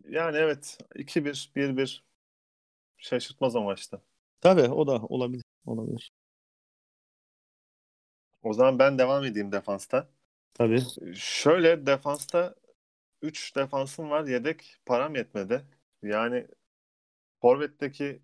yani 0.09 0.37
evet 0.37 0.77
2-1, 0.95 1.51
1-1 1.55 2.03
şaşırtmaz 2.97 3.55
o 3.55 3.61
maçta. 3.61 4.01
Tabii 4.41 4.61
o 4.61 4.87
da 4.87 5.01
olabilir. 5.01 5.43
Olabilir. 5.65 6.11
O 8.43 8.53
zaman 8.53 8.79
ben 8.79 8.97
devam 8.99 9.25
edeyim 9.25 9.51
defansta. 9.51 10.09
Tabii. 10.53 10.81
Şöyle 11.15 11.85
defansta 11.85 12.55
3 13.21 13.55
defansım 13.55 14.09
var. 14.09 14.27
Yedek 14.27 14.77
param 14.85 15.15
yetmedi. 15.15 15.61
Yani 16.03 16.47
Forvet'teki 17.41 18.21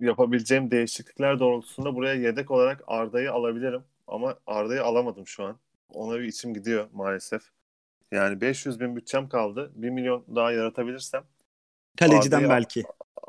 yapabileceğim 0.00 0.70
değişiklikler 0.70 1.38
doğrultusunda 1.38 1.94
buraya 1.94 2.14
yedek 2.14 2.50
olarak 2.50 2.84
Arda'yı 2.86 3.32
alabilirim. 3.32 3.82
Ama 4.06 4.38
Arda'yı 4.46 4.84
alamadım 4.84 5.26
şu 5.26 5.44
an. 5.44 5.56
Ona 5.94 6.18
bir 6.18 6.24
içim 6.24 6.54
gidiyor 6.54 6.86
maalesef. 6.92 7.42
Yani 8.12 8.40
500 8.40 8.80
bin 8.80 8.96
bütçem 8.96 9.28
kaldı. 9.28 9.70
1 9.74 9.90
milyon 9.90 10.24
daha 10.36 10.52
yaratabilirsem 10.52 11.24
Kaleciden 11.98 12.36
Arda'yı- 12.38 12.48
belki. 12.50 12.82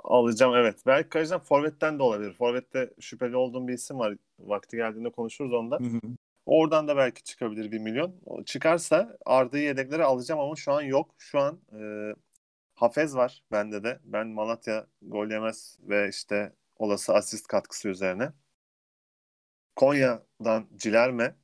alacağım 0.03 0.55
evet. 0.55 0.79
Belki 0.85 1.09
kaleciden 1.09 1.39
Forvet'ten 1.39 1.99
de 1.99 2.03
olabilir. 2.03 2.33
Forvet'te 2.33 2.89
şüpheli 2.99 3.35
olduğum 3.35 3.67
bir 3.67 3.73
isim 3.73 3.99
var. 3.99 4.15
Vakti 4.39 4.77
geldiğinde 4.77 5.09
konuşuruz 5.09 5.53
onda. 5.53 5.75
Hı 5.77 5.83
hı. 5.83 5.99
Oradan 6.45 6.87
da 6.87 6.97
belki 6.97 7.23
çıkabilir 7.23 7.71
1 7.71 7.77
milyon. 7.79 8.15
Çıkarsa 8.45 9.17
Arda'yı 9.25 9.63
yedeklere 9.63 10.03
alacağım 10.03 10.41
ama 10.41 10.55
şu 10.55 10.71
an 10.71 10.81
yok. 10.81 11.15
Şu 11.17 11.39
an 11.39 11.59
e, 11.79 12.13
Hafez 12.73 13.15
var 13.15 13.43
bende 13.51 13.83
de. 13.83 13.99
Ben 14.03 14.27
Malatya 14.27 14.87
gol 15.01 15.27
yemez 15.31 15.77
ve 15.81 16.09
işte 16.09 16.53
olası 16.81 17.13
asist 17.13 17.47
katkısı 17.47 17.89
üzerine. 17.89 18.33
Konya'dan 19.75 20.67
Cilerme 20.75 21.35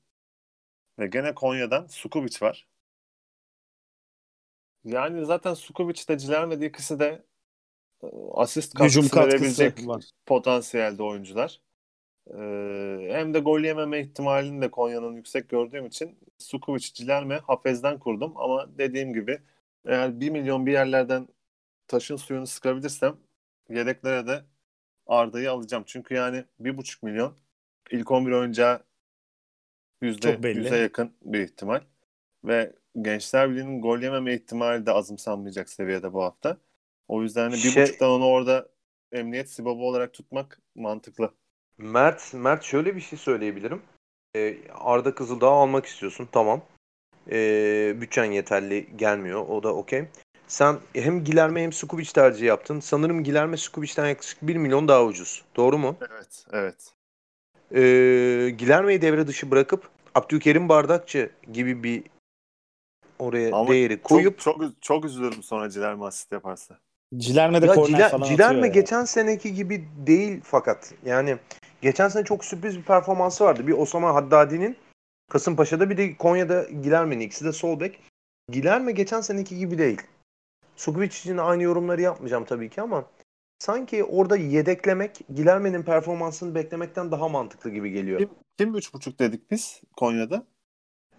ve 0.99 1.07
gene 1.07 1.35
Konya'dan 1.35 1.87
Sukubic 1.87 2.45
var. 2.45 2.67
Yani 4.83 5.25
zaten 5.25 5.53
Sukubic 5.53 6.07
de 6.07 6.17
Cilerme 6.17 6.61
de 6.61 6.65
ikisi 6.67 6.99
de 6.99 7.25
asist 8.31 8.79
Hücum 8.79 9.09
katkısı 9.09 9.11
katkısı 9.11 9.65
verebilecek 9.65 9.87
var. 9.87 10.05
potansiyelde 10.25 11.03
oyuncular. 11.03 11.61
Ee, 12.27 13.09
hem 13.11 13.33
de 13.33 13.39
gol 13.39 13.61
yememe 13.61 13.99
ihtimalini 14.01 14.61
de 14.61 14.71
Konya'nın 14.71 15.15
yüksek 15.15 15.49
gördüğüm 15.49 15.85
için 15.85 16.19
Sukuvic, 16.37 16.93
Cilerme, 16.93 17.37
Hafez'den 17.37 17.99
kurdum. 17.99 18.33
Ama 18.37 18.77
dediğim 18.77 19.13
gibi 19.13 19.41
eğer 19.85 20.19
1 20.19 20.29
milyon 20.29 20.65
bir 20.65 20.71
yerlerden 20.71 21.27
taşın 21.87 22.15
suyunu 22.15 22.47
sıkabilirsem 22.47 23.17
yedeklere 23.69 24.27
de 24.27 24.45
Arda'yı 25.07 25.51
alacağım. 25.51 25.83
Çünkü 25.87 26.13
yani 26.15 26.43
1,5 26.59 27.03
milyon 27.03 27.33
ilk 27.91 28.11
11 28.11 28.31
oyuncağı 28.31 28.83
yüzde, 30.01 30.39
yüze 30.53 30.77
yakın 30.77 31.13
bir 31.21 31.39
ihtimal. 31.39 31.81
Ve 32.43 32.73
Gençler 33.01 33.49
Birliği'nin 33.49 33.81
gol 33.81 33.99
yememe 33.99 34.33
ihtimali 34.33 34.85
de 34.85 34.91
azımsanmayacak 34.91 35.69
seviyede 35.69 36.13
bu 36.13 36.23
hafta. 36.23 36.57
O 37.07 37.23
yüzden 37.23 37.43
hani 37.43 37.53
bir 37.53 37.57
Şey- 37.57 37.83
buçuktan 37.83 38.09
onu 38.09 38.25
orada 38.25 38.69
emniyet 39.11 39.49
sibabı 39.49 39.81
olarak 39.81 40.13
tutmak 40.13 40.59
mantıklı. 40.75 41.33
Mert, 41.77 42.33
Mert 42.33 42.63
şöyle 42.63 42.95
bir 42.95 43.01
şey 43.01 43.19
söyleyebilirim. 43.19 43.81
Ee, 44.35 44.57
Arda 44.73 45.15
Kızıldağ 45.15 45.47
almak 45.47 45.85
istiyorsun. 45.85 46.29
Tamam. 46.31 46.61
Ee, 47.31 47.95
bütçen 48.01 48.31
yeterli 48.31 48.97
gelmiyor. 48.97 49.47
O 49.49 49.63
da 49.63 49.75
okey. 49.75 50.07
Sen 50.47 50.77
hem 50.93 51.23
Gilerme 51.23 51.63
hem 51.63 51.73
Sukubic 51.73 52.11
tercihi 52.13 52.45
yaptın. 52.45 52.79
Sanırım 52.79 53.23
Gilerme 53.23 53.57
Sukubic'ten 53.57 54.07
yaklaşık 54.07 54.37
1 54.41 54.55
milyon 54.55 54.87
daha 54.87 55.03
ucuz. 55.03 55.43
Doğru 55.55 55.77
mu? 55.77 55.97
Evet, 56.11 56.45
evet. 56.51 56.93
Ee, 57.71 58.49
Gilerme'yi 58.57 59.01
devre 59.01 59.27
dışı 59.27 59.51
bırakıp 59.51 59.89
Abdülkerim 60.15 60.69
Bardakçı 60.69 61.29
gibi 61.51 61.83
bir 61.83 62.03
oraya 63.19 63.55
Ama 63.55 63.71
değeri 63.71 64.01
koyup 64.01 64.39
Çok, 64.39 64.61
çok, 64.61 64.81
çok 64.81 65.05
üzülürüm 65.05 65.43
sonra 65.43 65.69
Cilerme 65.69 66.05
asist 66.05 66.31
yaparsa. 66.31 66.79
Cilerme 67.17 67.61
de 67.61 67.65
Ya 67.65 67.73
korner 67.73 67.97
Ciler- 67.97 68.09
falan 68.11 68.27
Cilerme 68.27 68.57
atıyor 68.59 68.65
ya. 68.75 68.81
geçen 68.81 69.05
seneki 69.05 69.53
gibi 69.53 69.87
değil 70.07 70.41
fakat 70.43 70.93
yani 71.05 71.37
geçen 71.81 72.07
sene 72.07 72.23
çok 72.23 72.45
sürpriz 72.45 72.77
bir 72.77 72.83
performansı 72.83 73.43
vardı. 73.43 73.67
Bir 73.67 73.73
Osama 73.73 74.15
Haddadi'nin 74.15 74.77
Kasımpaşa'da 75.31 75.89
bir 75.89 75.97
de 75.97 76.17
Konya'da 76.17 76.63
Gilerme'nin 76.63 77.19
ikisi 77.19 77.45
de 77.45 77.51
sol 77.51 77.79
bek. 77.79 77.99
Gilerme 78.51 78.91
geçen 78.91 79.21
seneki 79.21 79.57
gibi 79.57 79.77
değil. 79.77 80.01
Sukubic 80.77 81.07
için 81.07 81.37
aynı 81.37 81.63
yorumları 81.63 82.01
yapmayacağım 82.01 82.45
tabii 82.45 82.69
ki 82.69 82.81
ama 82.81 83.05
sanki 83.59 84.03
orada 84.03 84.37
yedeklemek 84.37 85.19
Gilerme'nin 85.35 85.83
performansını 85.83 86.55
beklemekten 86.55 87.11
daha 87.11 87.29
mantıklı 87.29 87.69
gibi 87.69 87.91
geliyor. 87.91 88.19
Kim, 88.19 88.29
kim 88.57 88.75
3.5 88.75 89.19
dedik 89.19 89.51
biz 89.51 89.81
Konya'da? 89.97 90.45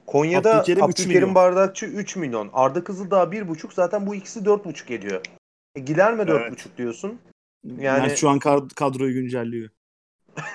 Konya'da 0.07 0.55
Abdülkerim 0.55 0.83
Abdülkerim, 0.85 1.11
üç 1.11 1.15
milyon. 1.17 1.35
Bardakçı 1.35 1.87
3 1.87 2.17
milyon. 2.17 2.51
Arda 2.53 2.85
Kızıldağ 2.85 3.23
1,5 3.23 3.75
zaten 3.75 4.07
bu 4.07 4.15
ikisi 4.15 4.41
4,5 4.41 4.95
ediyor. 4.95 5.21
E, 5.75 5.81
Gilerme 5.81 6.25
Evet. 6.29 6.53
4,5 6.53 6.77
diyorsun. 6.77 7.19
Yani... 7.65 7.85
Yani- 7.85 8.07
Mert 8.07 8.19
şu 8.19 8.29
an 8.29 8.39
kad- 8.39 8.75
kadroyu 8.75 9.13
güncelliyor. 9.13 9.71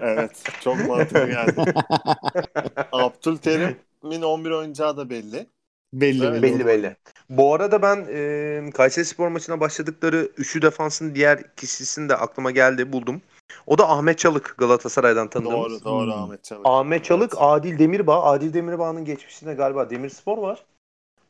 Evet, 0.00 0.42
çok 0.60 0.88
mantıklı 0.88 1.26
geldi. 1.26 1.74
Abdülkerim'in 2.92 4.22
11 4.22 4.50
oyuncağı 4.50 4.96
da 4.96 5.10
belli. 5.10 5.46
Belli 6.00 6.24
Evet, 6.24 6.42
belli. 6.42 6.54
Belli 6.54 6.66
belli. 6.66 6.96
Bu 7.30 7.54
arada 7.54 7.82
ben 7.82 8.06
e, 8.10 8.70
Kayseri 8.70 9.04
Spor 9.04 9.28
maçına 9.28 9.60
başladıkları 9.60 10.28
üçlü 10.36 10.62
defansın 10.62 11.14
diğer 11.14 11.54
kişisini 11.56 12.08
de 12.08 12.16
aklıma 12.16 12.50
geldi 12.50 12.92
buldum. 12.92 13.22
O 13.66 13.78
da 13.78 13.90
Ahmet 13.90 14.18
Çalık 14.18 14.54
Galatasaray'dan 14.58 15.30
tanıdığımız. 15.30 15.84
Doğru, 15.84 15.84
doğru 15.84 16.14
Hmm. 16.14 16.22
Ahmet 16.22 16.44
Çalık. 16.44 16.66
Ahmet 16.66 17.04
Çalık, 17.04 17.32
Evet. 17.32 17.42
Adil 17.42 17.78
Demirbağ. 17.78 18.22
Adil 18.22 18.52
Demirbağ'ın 18.52 19.04
geçmişinde 19.04 19.54
galiba 19.54 19.90
Demirspor 19.90 20.38
var. 20.38 20.64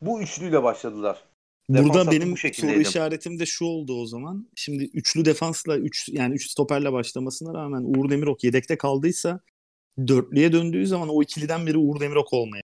Bu 0.02 0.20
üçlüyle 0.22 0.62
başladılar. 0.62 1.24
Defans 1.70 1.88
Burada 1.88 2.10
benim 2.10 2.32
bu 2.32 2.36
soru 2.36 2.80
işaretim 2.80 3.38
de 3.38 3.46
şu 3.46 3.64
oldu 3.64 4.00
o 4.02 4.06
zaman. 4.06 4.48
Şimdi 4.54 4.84
üçlü 4.84 5.24
defansla 5.24 5.78
üç 5.78 6.08
yani 6.08 6.34
üç 6.34 6.50
stoperle 6.50 6.92
başlamasına 6.92 7.54
rağmen 7.54 7.82
Uğur 7.84 8.10
Demirok 8.10 8.44
yedekte 8.44 8.78
kaldıysa 8.78 9.40
dörtlüye 10.08 10.52
döndüğü 10.52 10.86
zaman 10.86 11.08
o 11.08 11.22
ikiliden 11.22 11.66
biri 11.66 11.78
Uğur 11.78 12.00
Demirok 12.00 12.32
olmaya. 12.32 12.62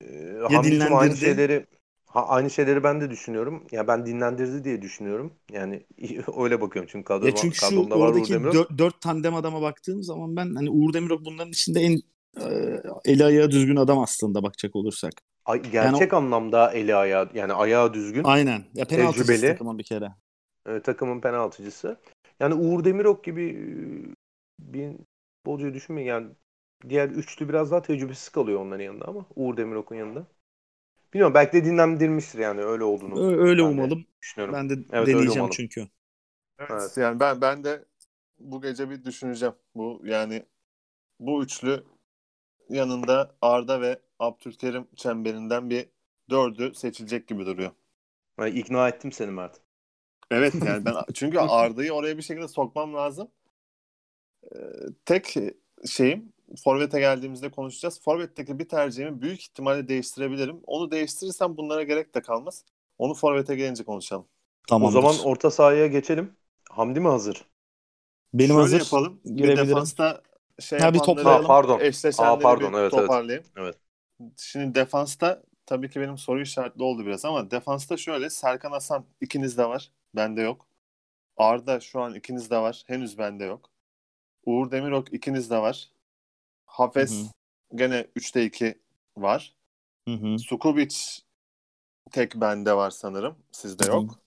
Hamdi'cim 0.51 0.93
aynı 0.93 1.17
dinlendirdi. 1.17 1.17
şeyleri 1.17 1.65
Ha, 2.09 2.27
aynı 2.27 2.49
şeyleri 2.49 2.83
ben 2.83 3.01
de 3.01 3.09
düşünüyorum. 3.09 3.67
Ya 3.71 3.87
ben 3.87 4.05
dinlendirdi 4.05 4.63
diye 4.63 4.81
düşünüyorum. 4.81 5.33
Yani 5.51 5.85
öyle 6.37 6.61
bakıyorum 6.61 6.89
çünkü 6.91 7.05
kadro, 7.05 7.27
Ya 7.27 7.35
çünkü 7.35 7.57
şu 7.57 7.75
kadromda 7.75 7.99
var 7.99 8.13
Uğur 8.13 8.51
dört, 8.51 8.77
dört 8.77 9.01
tandem 9.01 9.35
adama 9.35 9.61
baktığım 9.61 10.03
zaman 10.03 10.35
ben 10.35 10.55
hani 10.55 10.69
Uğur 10.69 10.93
Demirok 10.93 11.25
bunların 11.25 11.51
içinde 11.51 11.79
en 11.81 12.01
e, 12.41 12.81
eli 13.05 13.25
ayağı 13.25 13.51
düzgün 13.51 13.75
adam 13.75 13.99
aslında 13.99 14.43
bakacak 14.43 14.75
olursak. 14.75 15.13
Ay, 15.45 15.61
gerçek 15.71 16.13
o- 16.13 16.13
anlamda 16.13 16.71
eli 16.73 16.95
ayağı 16.95 17.29
yani 17.33 17.53
ayağı 17.53 17.93
düzgün. 17.93 18.23
Aynen. 18.23 18.65
Ya 18.73 18.85
penaltıcısı 18.87 19.45
Tecrübeli. 19.45 19.45
takımın 19.45 19.77
bir 19.77 19.83
kere. 19.83 20.09
e, 20.67 20.81
takımın 20.81 21.21
penaltıcısı. 21.21 21.97
Yani 22.39 22.53
Uğur 22.53 22.83
Demirok 22.83 23.23
gibi 23.23 23.43
e, 24.59 24.73
bir 24.73 24.95
futbolcuyu 25.49 25.73
düşünmeyin. 25.73 26.07
Yani 26.09 26.31
diğer 26.89 27.09
üçlü 27.09 27.49
biraz 27.49 27.71
daha 27.71 27.81
tecrübesiz 27.81 28.29
kalıyor 28.29 28.61
onların 28.61 28.83
yanında 28.83 29.05
ama 29.07 29.25
Uğur 29.35 29.57
Demirok'un 29.57 29.95
yanında. 29.95 30.27
Bilmiyorum 31.13 31.33
belki 31.35 31.53
de 31.53 31.65
dinlendirmiştir 31.65 32.39
yani 32.39 32.61
öyle 32.63 32.83
olduğunu 32.85 33.23
öyle 33.23 33.61
ben 33.61 33.77
de 33.79 33.83
umalım. 33.83 34.05
düşünüyorum. 34.21 34.55
Ben 34.55 34.69
de 34.69 34.75
öyle 34.91 35.05
deneyeceğim 35.05 35.49
çünkü. 35.49 35.87
Evet, 36.59 36.71
Evet. 36.71 36.97
yani 36.97 37.19
ben 37.19 37.41
ben 37.41 37.63
de 37.63 37.85
bu 38.39 38.61
gece 38.61 38.89
bir 38.89 39.03
düşüneceğim. 39.05 39.55
Bu 39.75 40.01
yani 40.05 40.45
bu 41.21 41.43
üçlü 41.43 41.85
yanında 42.69 43.35
Arda 43.41 43.81
ve 43.81 43.99
Abdülkerim 44.19 44.87
çemberinden 44.95 45.69
bir 45.69 45.89
dördü 46.29 46.73
seçilecek 46.75 47.27
gibi 47.27 47.45
duruyor. 47.45 47.71
Yani 48.39 48.59
ikna 48.59 48.89
ettim 48.89 49.11
seni 49.11 49.31
Mert. 49.31 49.61
Evet 50.31 50.63
yani 50.65 50.85
ben 50.85 50.95
çünkü 51.13 51.39
Arda'yı 51.39 51.93
oraya 51.93 52.17
bir 52.17 52.23
şekilde 52.23 52.47
sokmam 52.47 52.93
lazım. 52.95 53.31
Ee, 54.43 54.57
tek 55.05 55.35
şeyim 55.87 56.33
Forvet'e 56.63 56.99
geldiğimizde 56.99 57.51
konuşacağız. 57.51 58.01
Forvet'teki 58.01 58.59
bir 58.59 58.69
tercihimi 58.69 59.21
büyük 59.21 59.41
ihtimalle 59.41 59.87
değiştirebilirim. 59.87 60.59
Onu 60.67 60.91
değiştirirsem 60.91 61.57
bunlara 61.57 61.83
gerek 61.83 62.15
de 62.15 62.21
kalmaz. 62.21 62.65
Onu 62.97 63.13
Forvet'e 63.13 63.55
gelince 63.55 63.83
konuşalım. 63.83 64.25
Tamamdır. 64.67 64.97
O 64.97 65.01
zaman 65.01 65.19
orta 65.19 65.51
sahaya 65.51 65.87
geçelim. 65.87 66.37
Hamdi 66.69 66.99
mi 66.99 67.07
hazır? 67.07 67.45
Benim 68.33 68.47
Şöyle 68.47 68.61
hazır. 68.61 68.79
yapalım. 68.79 69.21
Bir 69.25 69.57
defansta 69.57 70.21
şey 70.59 70.79
Ha, 70.79 70.93
bir 70.93 70.99
toplayalım. 70.99 71.41
Ha, 71.41 71.47
pardon. 71.47 71.79
eşleşenleri 71.79 72.31
Aa, 72.31 72.39
pardon, 72.39 72.73
bir 72.73 72.77
evet, 72.77 72.93
evet. 72.93 73.07
toparlayayım. 73.07 73.45
Evet. 73.57 73.75
Şimdi 74.37 74.75
defansta 74.75 75.43
tabii 75.65 75.89
ki 75.89 76.01
benim 76.01 76.17
soru 76.17 76.41
işaretli 76.41 76.83
oldu 76.83 77.05
biraz 77.05 77.25
ama 77.25 77.51
defansta 77.51 77.97
şöyle 77.97 78.29
Serkan 78.29 78.71
Hasan 78.71 79.05
ikinizde 79.21 79.65
var. 79.65 79.91
Bende 80.15 80.41
yok. 80.41 80.67
Arda 81.37 81.79
şu 81.79 82.01
an 82.01 82.15
ikinizde 82.15 82.57
var. 82.57 82.83
Henüz 82.87 83.17
bende 83.17 83.43
yok. 83.45 83.68
Uğur 84.49 84.71
Demirok 84.71 85.13
ikinizde 85.13 85.57
var. 85.57 85.89
Hafez 86.65 87.21
Hı 87.21 87.23
hı. 87.23 87.77
gene 87.77 88.07
3'te 88.15 88.45
2 88.45 88.75
var. 89.17 89.55
Hı 90.07 90.13
hı. 90.13 90.39
Sukubic 90.39 90.95
tek 92.11 92.35
bende 92.35 92.73
var 92.73 92.89
sanırım. 92.89 93.35
Sizde 93.51 93.85
yok. 93.85 94.19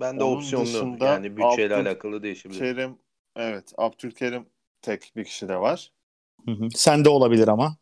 Ben 0.00 0.20
de 0.20 0.24
Onun 0.24 0.36
opsiyonlu. 0.36 0.66
dışında 0.66 1.06
Yani 1.06 1.36
bütçeyle 1.36 1.74
Abdül- 1.74 1.88
alakalı 1.88 2.22
değişebilir. 2.22 2.58
Kerim 2.58 2.98
evet 3.36 3.72
Abdülkerim 3.78 4.46
tek 4.82 5.12
bir 5.16 5.24
kişi 5.24 5.48
de 5.48 5.56
var. 5.56 5.92
Hı 6.44 6.50
hı. 6.50 6.68
Sen 6.74 7.04
de 7.04 7.08
olabilir 7.08 7.48
ama. 7.48 7.76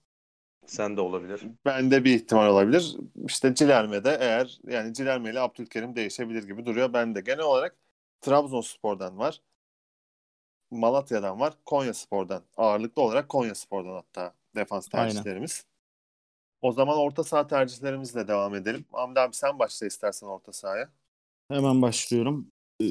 Sen 0.66 0.96
de 0.96 1.00
olabilir. 1.00 1.42
Bende 1.64 2.04
bir 2.04 2.14
ihtimal 2.14 2.48
olabilir. 2.48 2.96
İşte 3.26 3.54
Cilerme'de 3.54 4.18
eğer 4.20 4.58
yani 4.66 4.94
Cilerme 4.94 5.30
ile 5.30 5.40
Abdülkerim 5.40 5.96
değişebilir 5.96 6.42
gibi 6.42 6.66
duruyor. 6.66 6.92
Bende 6.92 7.20
genel 7.20 7.44
olarak 7.44 7.76
Trabzonspor'dan 8.20 9.18
var. 9.18 9.40
Malatya'dan 10.70 11.40
var. 11.40 11.54
Konyaspor'dan. 11.66 12.42
Ağırlıklı 12.56 13.02
olarak 13.02 13.28
Konyaspor'dan 13.28 13.92
hatta 13.94 14.34
defans 14.56 14.88
Aynen. 14.92 15.08
tercihlerimiz. 15.12 15.64
O 16.62 16.72
zaman 16.72 16.98
orta 16.98 17.24
saha 17.24 17.46
tercihlerimizle 17.46 18.28
devam 18.28 18.54
edelim. 18.54 18.84
Hamdi 18.92 19.20
abi 19.20 19.34
sen 19.34 19.58
başla 19.58 19.86
istersen 19.86 20.26
orta 20.26 20.52
sahaya. 20.52 20.90
Hemen 21.48 21.82
başlıyorum. 21.82 22.52
Ee, 22.82 22.86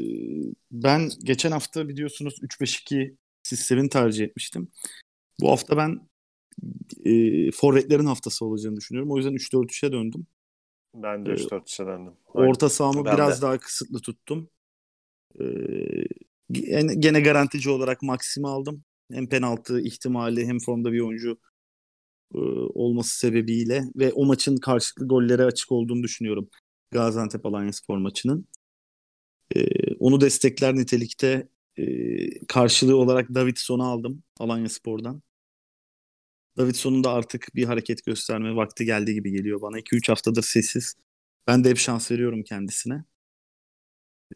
Ben 0.72 1.10
geçen 1.24 1.52
hafta 1.52 1.88
biliyorsunuz 1.90 2.40
3-5-2 2.42 3.16
sistemini 3.44 3.90
tercih 3.90 4.26
etmiştim. 4.26 4.72
Bu 5.42 5.50
hafta 5.52 5.78
ben 5.78 6.00
e, 7.06 7.12
forvetlerin 7.52 8.06
haftası 8.06 8.46
olacağını 8.46 8.76
düşünüyorum. 8.76 9.12
O 9.12 9.18
yüzden 9.18 9.34
3-4-3'e 9.34 9.92
döndüm. 9.92 10.28
Ben 10.96 11.26
de 11.26 11.32
Ee, 11.32 11.34
3-4-3'e 11.34 11.86
döndüm. 11.86 12.14
Aynen. 12.36 12.50
Orta 12.50 12.70
sahamı 12.70 13.06
Ben 13.06 13.14
biraz 13.14 13.38
de. 13.42 13.46
daha 13.46 13.58
kısıtlı 13.58 14.00
tuttum. 14.02 14.50
Ee, 15.40 15.46
gene, 16.52 17.22
garantici 17.22 17.70
olarak 17.74 18.02
Maxim'i 18.02 18.48
aldım. 18.48 18.84
Hem 19.12 19.30
penaltı 19.30 19.82
ihtimali 19.82 20.48
hem 20.48 20.60
formda 20.60 20.92
bir 20.94 21.00
oyuncu 21.00 21.38
olması 22.74 23.20
sebebiyle 23.20 23.84
ve 23.96 24.14
o 24.14 24.26
maçın 24.26 24.58
karşılıklı 24.58 25.08
gollere 25.08 25.44
açık 25.44 25.72
olduğunu 25.72 26.04
düşünüyorum. 26.04 26.50
Gaziantep 26.92 27.46
Alanyaspor 27.46 27.98
maçının. 27.98 28.48
Ee, 29.56 29.66
onu 30.00 30.22
destekler 30.22 30.76
nitelikte 30.76 31.48
karşılığı 32.48 32.98
olarak 32.98 33.34
Davidson'u 33.34 33.84
aldım 33.84 34.24
Alanyaspor'dan. 34.40 35.22
Davidson'un 36.58 37.04
da 37.04 37.12
artık 37.12 37.48
bir 37.56 37.64
hareket 37.66 38.06
gösterme 38.06 38.56
vakti 38.56 38.86
geldi 38.86 39.14
gibi 39.14 39.32
geliyor 39.32 39.62
bana. 39.62 39.80
2-3 39.80 40.10
haftadır 40.10 40.44
sessiz. 40.44 40.96
Ben 41.48 41.64
de 41.64 41.70
hep 41.70 41.78
şans 41.78 42.12
veriyorum 42.12 42.44
kendisine. 42.44 43.04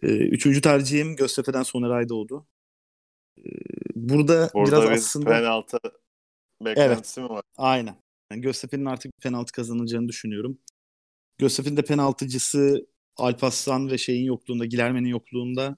Ee, 0.03 0.07
üçüncü 0.07 0.61
tercihim 0.61 1.15
Göztepe'den 1.15 1.63
Soner 1.63 1.89
Aydoğdu. 1.89 2.47
Ee, 3.39 3.41
burada, 3.95 4.49
Burada 4.53 4.77
biraz 4.77 4.89
bir 4.89 4.95
aslında 4.95 5.29
penaltı 5.29 5.77
beklentisi 6.65 7.21
mi 7.21 7.29
var? 7.29 7.41
aynen. 7.57 7.95
Yani 8.31 8.41
Göztepe'nin 8.41 8.85
artık 8.85 9.17
bir 9.17 9.21
penaltı 9.21 9.51
kazanacağını 9.51 10.07
düşünüyorum. 10.07 10.57
Göztepe'nin 11.37 11.77
de 11.77 11.81
penaltıcısı 11.81 12.87
Alparslan 13.17 13.91
ve 13.91 13.97
şeyin 13.97 14.25
yokluğunda, 14.25 14.65
Gilerme'nin 14.65 15.07
yokluğunda 15.09 15.77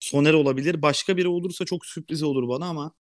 Soner 0.00 0.32
olabilir. 0.34 0.82
Başka 0.82 1.16
biri 1.16 1.28
olursa 1.28 1.64
çok 1.64 1.86
sürpriz 1.86 2.22
olur 2.22 2.48
bana 2.48 2.66
ama 2.66 2.92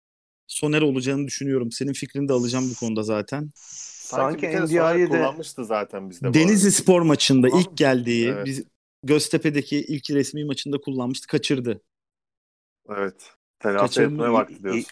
Soner 0.47 0.83
olacağını 0.83 1.27
düşünüyorum. 1.27 1.73
Senin 1.73 1.93
fikrini 1.93 2.29
de 2.29 2.33
alacağım 2.33 2.71
bu 2.71 2.81
konuda 2.81 3.03
zaten. 3.03 3.51
Sanki, 3.55 4.41
Sanki 4.41 4.47
bir 4.47 4.53
kere 4.53 4.67
Soner 4.67 4.97
NDI'de 4.97 5.09
kullanmıştı 5.09 5.65
zaten 5.65 6.11
bizde. 6.11 6.29
bu 6.29 6.35
Denizli. 6.35 6.73
Spor 6.73 7.03
maçında 7.03 7.49
Kullanmış 7.49 7.67
ilk 7.71 7.79
geldiği, 7.79 8.29
Evet. 8.29 8.47
biz 8.47 8.65
Göztepe'deki 9.03 9.77
ilk 9.77 10.11
resmi 10.11 10.45
maçında 10.45 10.79
kullanmıştı, 10.79 11.27
kaçırdı. 11.27 11.83
Evet. 12.89 13.33
Telafi 13.59 14.03
etmeye 14.03 14.33
vakti 14.33 14.63
diyorsun. 14.63 14.85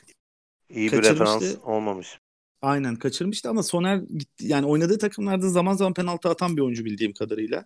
iyi 0.68 0.92
bir 0.92 0.96
Kaçırmıştı. 0.96 1.24
referans 1.24 1.56
olmamış. 1.64 2.20
Aynen 2.62 2.96
kaçırmıştı 2.96 3.50
ama 3.50 3.62
Soner 3.62 3.96
gitti. 3.96 4.46
Yani 4.46 4.66
oynadığı 4.66 4.98
takımlarda 4.98 5.48
zaman 5.48 5.74
zaman 5.74 5.94
penaltı 5.94 6.28
atan 6.28 6.56
bir 6.56 6.62
oyuncu 6.62 6.84
bildiğim 6.84 7.12
kadarıyla. 7.12 7.64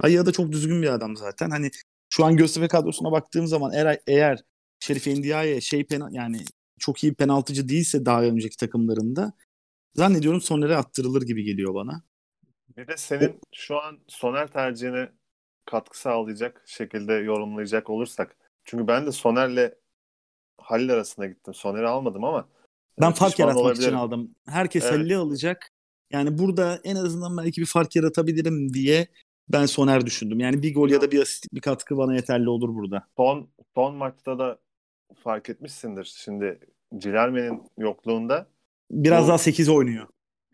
Ayağı 0.00 0.26
da 0.26 0.32
çok 0.32 0.52
düzgün 0.52 0.82
bir 0.82 0.88
adam 0.88 1.16
zaten. 1.16 1.50
Hani 1.50 1.70
şu 2.10 2.24
an 2.24 2.36
Göztepe 2.36 2.68
kadrosuna 2.68 3.12
baktığım 3.12 3.46
zaman 3.46 3.72
eğer, 3.74 4.00
eğer 4.06 4.38
Şerif 4.80 5.08
Endiaye 5.08 5.60
şey 5.60 5.84
pena, 5.84 6.08
yani 6.12 6.44
çok 6.78 7.04
iyi 7.04 7.14
penaltıcı 7.14 7.68
değilse 7.68 8.06
daha 8.06 8.22
önceki 8.22 8.56
takımlarında 8.56 9.32
zannediyorum 9.94 10.40
Soner'e 10.40 10.76
attırılır 10.76 11.22
gibi 11.22 11.44
geliyor 11.44 11.74
bana. 11.74 12.02
Bir 12.76 12.88
de 12.88 12.96
senin 12.96 13.40
şu 13.54 13.80
an 13.80 13.98
Soner 14.08 14.52
tercihine 14.52 15.08
katkı 15.66 15.98
sağlayacak 16.00 16.62
şekilde 16.66 17.12
yorumlayacak 17.14 17.90
olursak. 17.90 18.36
Çünkü 18.64 18.86
ben 18.88 19.06
de 19.06 19.12
Soner'le 19.12 19.70
Halil 20.58 20.92
arasında 20.92 21.26
gittim. 21.26 21.54
Soner'i 21.54 21.86
almadım 21.88 22.24
ama 22.24 22.48
Ben 23.00 23.12
fark 23.12 23.38
yaratmak 23.38 23.62
için 23.64 23.70
olabilirim. 23.82 23.98
aldım. 23.98 24.34
Herkes 24.48 24.82
Evet. 24.84 24.94
Halil'i 24.94 25.16
alacak. 25.16 25.70
Yani 26.10 26.38
burada 26.38 26.80
en 26.84 26.96
azından 26.96 27.36
belki 27.36 27.60
bir 27.60 27.66
fark 27.66 27.96
yaratabilirim 27.96 28.74
diye 28.74 29.06
ben 29.48 29.66
Soner 29.66 30.06
düşündüm. 30.06 30.40
Yani 30.40 30.62
bir 30.62 30.74
gol 30.74 30.90
ya 30.90 31.00
da 31.00 31.10
bir 31.12 31.22
asist 31.22 31.46
bir 31.52 31.60
katkı 31.60 31.96
bana 31.96 32.14
yeterli 32.14 32.48
olur 32.48 32.74
burada. 32.74 33.06
Son 33.16 33.48
son 33.74 33.94
maçta 33.94 34.38
da 34.38 34.58
fark 35.24 35.50
etmişsindir. 35.50 36.14
Şimdi 36.16 36.58
Cilerme'nin 36.98 37.62
yokluğunda 37.78 38.46
Biraz 38.90 39.24
Bu- 39.24 39.28
daha 39.28 39.38
8 39.38 39.68
oynuyor. 39.68 40.06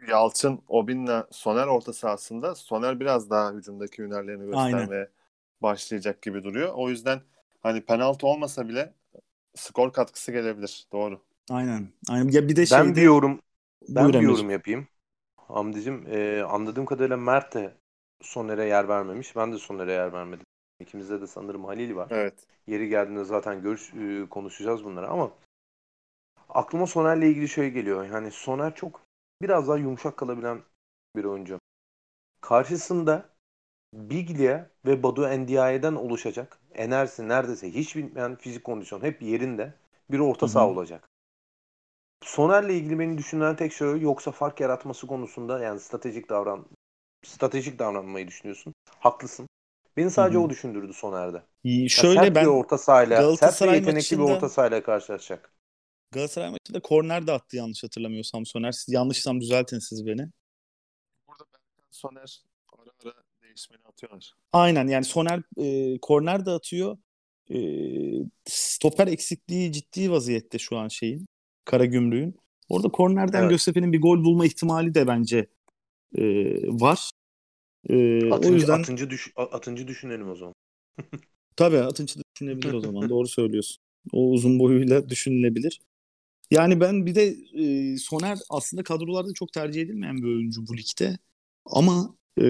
Yalçın, 0.08 0.62
Obin'le 0.68 1.24
Soner 1.30 1.66
orta 1.66 1.92
sahasında 1.92 2.54
Soner 2.54 3.00
biraz 3.00 3.30
daha 3.30 3.52
hücumdaki 3.52 4.02
hünerlerini 4.02 4.56
Aynen. 4.56 4.78
göstermeye 4.78 5.08
başlayacak 5.62 6.22
gibi 6.22 6.44
duruyor. 6.44 6.72
O 6.74 6.88
yüzden 6.88 7.20
hani 7.60 7.80
penaltı 7.80 8.26
olmasa 8.26 8.68
bile 8.68 8.94
skor 9.54 9.92
katkısı 9.92 10.32
gelebilir. 10.32 10.86
Doğru. 10.92 11.20
Aynen. 11.50 11.88
Aynen. 12.08 12.28
Ya 12.28 12.48
bir 12.48 12.56
de 12.56 12.60
Ben 12.60 12.64
şeyde 12.66 12.96
bir 12.96 13.02
yorum 13.02 13.40
ben 13.88 14.04
Buyur 14.04 14.14
bir 14.14 14.20
yorum 14.20 14.50
yapayım. 14.50 14.88
Hamdi'cim 15.36 16.06
e, 16.06 16.42
anladığım 16.42 16.86
kadarıyla 16.86 17.16
Mert 17.16 17.54
de 17.54 17.74
Soner'e 18.22 18.64
yer 18.64 18.88
vermemiş. 18.88 19.36
Ben 19.36 19.52
de 19.52 19.58
Soner'e 19.58 19.92
yer 19.92 20.12
vermedim. 20.12 20.46
İkimizde 20.80 21.20
de 21.20 21.26
sanırım 21.26 21.64
Halil 21.64 21.94
var. 21.96 22.08
Evet. 22.10 22.34
Yeri 22.66 22.88
geldiğinde 22.88 23.24
zaten 23.24 23.62
görüş 23.62 23.94
e, 23.94 24.28
konuşacağız 24.30 24.84
bunları 24.84 25.08
ama 25.08 25.30
aklıma 26.48 26.86
Soner'le 26.86 27.22
ilgili 27.22 27.48
şey 27.48 27.70
geliyor. 27.70 28.06
Yani 28.06 28.30
Soner 28.30 28.74
çok 28.74 29.00
biraz 29.42 29.68
daha 29.68 29.76
yumuşak 29.76 30.16
kalabilen 30.16 30.62
bir 31.16 31.24
oyuncu. 31.24 31.58
Karşısında 32.40 33.28
Biglia 33.94 34.66
ve 34.86 35.02
Badu 35.02 35.26
Endiaye'den 35.28 35.94
oluşacak. 35.94 36.58
Enerjisi 36.74 37.28
neredeyse 37.28 37.74
hiç 37.74 37.96
bitmeyen 37.96 38.36
fizik 38.36 38.64
kondisyon 38.64 39.02
hep 39.02 39.22
yerinde 39.22 39.74
bir 40.10 40.18
orta 40.18 40.48
saha 40.48 40.68
olacak. 40.68 41.08
Soner'le 42.22 42.68
ilgili 42.70 42.98
beni 42.98 43.18
düşünen 43.18 43.56
tek 43.56 43.72
şey. 43.72 44.00
Yoksa 44.00 44.30
fark 44.30 44.60
yaratması 44.60 45.06
konusunda 45.06 45.58
yani 45.58 45.80
stratejik 45.80 46.28
davran 46.28 46.66
stratejik 47.24 47.78
davranmayı 47.78 48.28
düşünüyorsun. 48.28 48.74
Haklısın. 48.98 49.46
Beni 49.96 50.10
sadece 50.10 50.38
Hı 50.38 50.40
hı. 50.40 50.46
o 50.46 50.50
düşündürdü 50.50 50.92
Soner'de. 50.92 51.42
Şöyle 51.88 52.20
sert 52.20 52.34
ben 52.34 52.42
bir 52.42 52.48
orta 52.48 52.78
sahayla, 52.78 53.16
sert 53.22 53.40
Galatasaray 53.40 53.74
yetenekli 53.74 54.16
bir 54.16 54.22
maçında- 54.22 54.36
orta 54.36 54.48
sahayla 54.48 54.82
karşılaşacak. 54.82 55.52
Galatasaray 56.12 56.50
maçında 56.50 56.80
korner 56.80 57.26
de 57.26 57.32
attı 57.32 57.56
yanlış 57.56 57.84
hatırlamıyorsam 57.84 58.46
Soner. 58.46 58.72
Siz 58.72 58.94
yanlışsam 58.94 59.40
düzeltin 59.40 59.78
siz 59.78 60.06
beni. 60.06 60.26
Burada 61.28 61.44
Berkan 61.52 61.88
Soner 61.90 62.42
ara 62.78 62.90
ara 63.04 63.22
değişmeni 63.42 63.80
atıyorlar. 63.84 64.34
Aynen 64.52 64.86
yani 64.88 65.04
Soner 65.04 65.42
e, 65.58 65.98
korner 65.98 66.46
de 66.46 66.50
atıyor. 66.50 66.98
E, 67.50 67.58
stoper 68.46 69.06
eksikliği 69.06 69.72
ciddi 69.72 70.10
vaziyette 70.10 70.58
şu 70.58 70.76
an 70.76 70.88
şeyin. 70.88 71.26
Karagümrük'ün. 71.64 72.36
Orada 72.68 72.88
kornerden 72.88 73.40
Evet. 73.40 73.50
Göztepe'nin 73.50 73.92
bir 73.92 74.00
gol 74.00 74.24
bulma 74.24 74.46
ihtimali 74.46 74.94
de 74.94 75.06
bence 75.06 75.46
e, 76.18 76.22
var. 76.66 77.10
E, 77.88 78.24
o 78.30 78.34
Atıncı, 78.34 78.54
yüzden 78.54 78.80
atıncı, 78.80 79.10
düş, 79.10 79.32
atıncı 79.36 79.88
düşünelim 79.88 80.30
o 80.30 80.36
zaman. 80.36 80.54
tabii 81.56 81.78
Atınç'ı 81.78 82.20
düşünebilir 82.34 82.72
o 82.72 82.80
zaman. 82.80 83.08
Doğru 83.08 83.28
söylüyorsun. 83.28 83.82
O 84.12 84.30
uzun 84.30 84.58
boyuyla 84.58 85.08
düşünülebilir. 85.08 85.80
Yani 86.50 86.80
ben 86.80 87.06
bir 87.06 87.14
de 87.14 87.36
e, 87.54 87.96
Soner 87.98 88.38
aslında 88.50 88.82
kadrolarda 88.82 89.32
çok 89.34 89.52
tercih 89.52 89.82
edilmeyen 89.82 90.16
bir 90.16 90.26
oyuncu 90.26 90.66
bu 90.66 90.76
ligde. 90.76 91.18
Ama 91.66 92.16
e, 92.38 92.44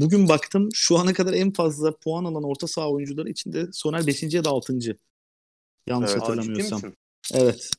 bugün 0.00 0.28
baktım 0.28 0.68
şu 0.74 0.98
ana 0.98 1.12
kadar 1.12 1.32
en 1.32 1.52
fazla 1.52 1.96
puan 1.96 2.24
alan 2.24 2.44
orta 2.44 2.66
saha 2.66 2.90
oyuncuları 2.90 3.30
içinde 3.30 3.66
Soner 3.72 4.06
5. 4.06 4.22
ya 4.22 4.44
da 4.44 4.50
6. 4.50 4.78
Yanlış 5.86 6.10
Evet. 6.10 6.22
Hatırlamıyorsam. 6.22 6.82
Evet. 7.34 7.70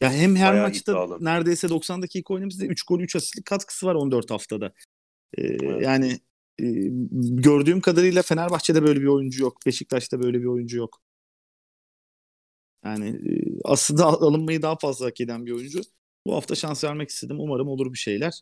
Ya 0.00 0.12
hem 0.12 0.36
her 0.36 0.52
Bayağı 0.52 0.66
maçta 0.68 0.92
iddialı. 0.92 1.24
neredeyse 1.24 1.68
90 1.68 2.02
dakika 2.02 2.34
oynamıştı. 2.34 2.66
3 2.66 2.82
gol 2.82 3.00
3 3.00 3.16
asistlik 3.16 3.44
katkısı 3.44 3.86
var 3.86 3.94
14 3.94 4.30
haftada. 4.30 4.72
Ee, 5.38 5.42
Evet. 5.42 5.82
Yani 5.82 6.20
e, 6.58 6.64
gördüğüm 7.20 7.80
kadarıyla 7.80 8.22
Fenerbahçe'de 8.22 8.82
böyle 8.82 9.00
bir 9.00 9.06
oyuncu 9.06 9.42
yok. 9.42 9.58
Beşiktaş'ta 9.66 10.22
böyle 10.22 10.40
bir 10.40 10.44
oyuncu 10.44 10.78
yok. 10.78 11.00
Yani 12.84 13.08
e, 13.08 13.32
aslında 13.66 14.04
alınmayı 14.06 14.62
daha 14.62 14.76
fazla 14.76 15.06
hak 15.06 15.20
eden 15.20 15.46
bir 15.46 15.52
oyuncu. 15.52 15.80
Bu 16.26 16.34
hafta 16.34 16.54
şans 16.54 16.84
vermek 16.84 17.10
istedim. 17.10 17.40
Umarım 17.40 17.68
olur 17.68 17.92
bir 17.92 17.98
şeyler. 17.98 18.40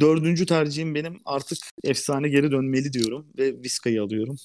Dördüncü 0.00 0.46
tercihim 0.46 0.94
benim 0.94 1.20
artık 1.24 1.58
efsane 1.84 2.28
geri 2.28 2.50
dönmeli 2.50 2.92
diyorum 2.92 3.28
ve 3.38 3.62
Vizca'yı 3.62 4.02
alıyorum. 4.02 4.36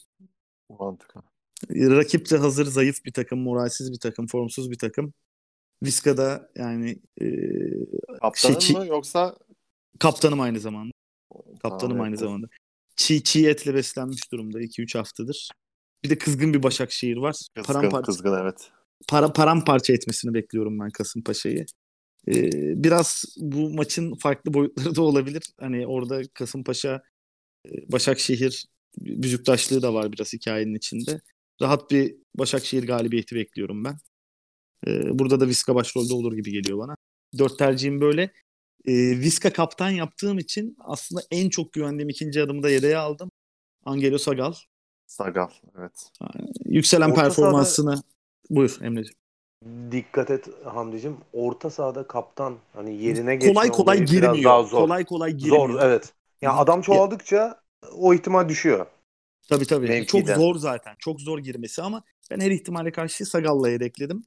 Mantıklı. 0.70 1.22
Rakip 1.70 2.30
de 2.32 2.38
hazır 2.38 2.66
zayıf 2.66 3.06
bir 3.06 3.14
takım, 3.14 3.40
moralsiz 3.40 3.92
bir 3.92 4.00
takım, 4.00 4.28
formsuz 4.28 4.72
bir 4.72 4.78
takım. 4.78 5.14
Vizca'da 5.84 6.52
yani 6.56 7.00
e, 7.22 7.28
Kaptanın 8.22 8.60
Şey, 8.60 8.76
mı 8.76 8.88
yoksa 8.88 9.36
kaptanım 10.00 10.42
aynı 10.42 10.60
zamanda. 10.60 10.92
Kaptanım 11.62 11.80
Tahmin 11.80 12.04
aynı 12.04 12.16
ettim. 12.16 12.28
zamanda. 12.28 12.48
Çiğ, 12.96 13.24
çiğ 13.24 13.48
etle 13.48 13.74
beslenmiş 13.74 14.32
durumda 14.32 14.62
2-3 14.62 14.98
haftadır. 14.98 15.50
Bir 16.04 16.10
de 16.10 16.18
kızgın 16.18 16.54
bir 16.54 16.64
Başakşehir 16.64 17.18
var. 17.18 17.36
Kızgın, 17.56 17.74
Paramparça, 17.74 18.06
kızgın 18.06 18.42
evet. 18.42 18.72
Para, 19.08 19.34
paramparça 19.34 19.94
etmesini 19.94 20.34
bekliyorum 20.34 20.80
ben 20.80 20.90
Kasımpaşa'yı. 20.90 21.66
Ee, 22.28 22.52
biraz 22.84 23.26
bu 23.38 23.70
maçın 23.70 24.16
farklı 24.16 24.54
boyutları 24.54 24.96
da 24.96 25.02
olabilir. 25.02 25.44
Hani 25.60 25.88
orada 25.88 26.22
Kasımpaşa, 26.34 27.04
e, 27.68 27.92
Başakşehir 27.92 28.66
büzüktaşlığı 28.98 29.82
da 29.82 29.94
var 29.94 30.12
biraz 30.12 30.34
hikayenin 30.34 30.76
içinde. 30.76 31.22
Rahat 31.62 31.92
bir 31.92 32.16
Başakşehir 32.36 32.88
galibiyeti 32.88 33.36
bekliyorum 33.36 33.84
ben. 33.84 33.98
Ee, 34.88 35.20
burada 35.20 35.40
da 35.40 35.48
Viska 35.48 35.76
başrolde 35.76 36.14
olur 36.14 36.34
gibi 36.36 36.52
geliyor 36.52 36.80
bana. 36.80 36.96
Dört 37.38 37.60
tercihim 37.60 38.02
böyle. 38.02 38.22
Ee, 38.86 39.20
Viska 39.20 39.54
kaptan 39.54 39.90
yaptığım 39.90 40.40
için 40.40 40.76
aslında 40.80 41.22
en 41.32 41.50
çok 41.50 41.74
güvendiğim 41.74 42.10
ikinci 42.10 42.42
adımı 42.42 42.64
da 42.64 42.70
yedeğe 42.70 42.98
aldım. 42.98 43.32
Angelo 43.86 44.18
Sagal. 44.18 44.54
Sagal 45.08 45.50
evet. 45.80 46.10
Yükselen 46.66 47.10
Orta 47.10 47.22
performansını... 47.22 48.04
Buyur 48.50 48.78
Emre'ciğim. 48.82 49.18
Dikkat 49.92 50.32
et 50.32 50.48
Hamdi'cim. 50.64 51.18
Orta 51.34 51.70
sahada 51.70 52.08
kaptan 52.08 52.58
hani 52.74 53.04
yerine 53.04 53.36
geçme 53.36 53.54
Kolay 53.54 53.70
kolay 53.70 54.06
girmiyor. 54.06 54.44
daha 54.44 54.64
zor. 54.64 54.78
Kolay 54.78 55.06
kolay 55.06 55.32
girmiyor. 55.32 55.70
Zor 55.70 55.82
evet. 55.82 56.14
Ya 56.42 56.56
Hı. 56.56 56.60
adam 56.60 56.82
çoğaldıkça 56.82 57.62
o 57.96 58.14
ihtimal 58.14 58.50
düşüyor. 58.50 58.86
Tabii 59.50 59.66
tabii. 59.66 59.88
Mevkiden. 59.88 60.26
Çok 60.26 60.38
zor 60.38 60.56
zaten. 60.56 60.96
Çok 61.00 61.22
zor 61.22 61.40
girmesi 61.40 61.82
ama 61.82 62.04
ben 62.32 62.40
her 62.40 62.52
ihtimale 62.52 62.92
karşı 62.92 63.26
Sagal'la 63.26 63.70
yedekledim. 63.70 64.24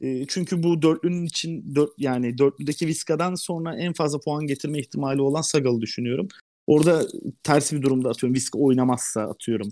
E, 0.00 0.26
çünkü 0.26 0.62
bu 0.62 0.82
dörtlünün 0.82 1.24
için 1.24 1.74
dört, 1.74 1.90
yani 1.98 2.38
dörtlüdeki 2.38 2.86
Viska'dan 2.86 3.34
sonra 3.34 3.76
en 3.76 3.92
fazla 3.92 4.20
puan 4.20 4.46
getirme 4.46 4.78
ihtimali 4.78 5.22
olan 5.22 5.42
Sagal'ı 5.42 5.80
düşünüyorum. 5.80 6.28
Orada 6.66 7.06
ters 7.42 7.72
bir 7.72 7.82
durumda 7.82 8.08
atıyorum. 8.08 8.34
Viska 8.34 8.58
oynamazsa 8.58 9.22
atıyorum. 9.22 9.68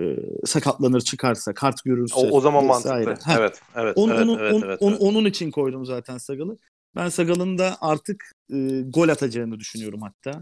E, 0.00 0.04
sakatlanır 0.46 1.00
çıkarsa, 1.00 1.54
kart 1.54 1.84
görürse. 1.84 2.14
O, 2.16 2.36
o 2.36 2.40
zaman 2.40 2.68
vesaire. 2.68 3.04
mantıklı. 3.06 3.32
Ha, 3.32 3.38
Evet, 3.38 3.60
evet, 3.76 3.96
On- 3.98 4.08
evet, 4.08 4.20
onu- 4.28 4.40
evet, 4.40 4.54
on- 4.54 4.62
evet, 4.62 4.82
on- 4.82 4.90
evet. 4.90 5.00
Onun 5.02 5.24
için 5.24 5.50
koydum 5.50 5.86
zaten 5.86 6.18
Sagal'ı. 6.18 6.56
Ben 6.96 7.08
Sagal'ın 7.08 7.58
da 7.58 7.76
artık 7.80 8.32
e, 8.52 8.80
gol 8.80 9.08
atacağını 9.08 9.58
düşünüyorum 9.60 10.00
hatta. 10.02 10.40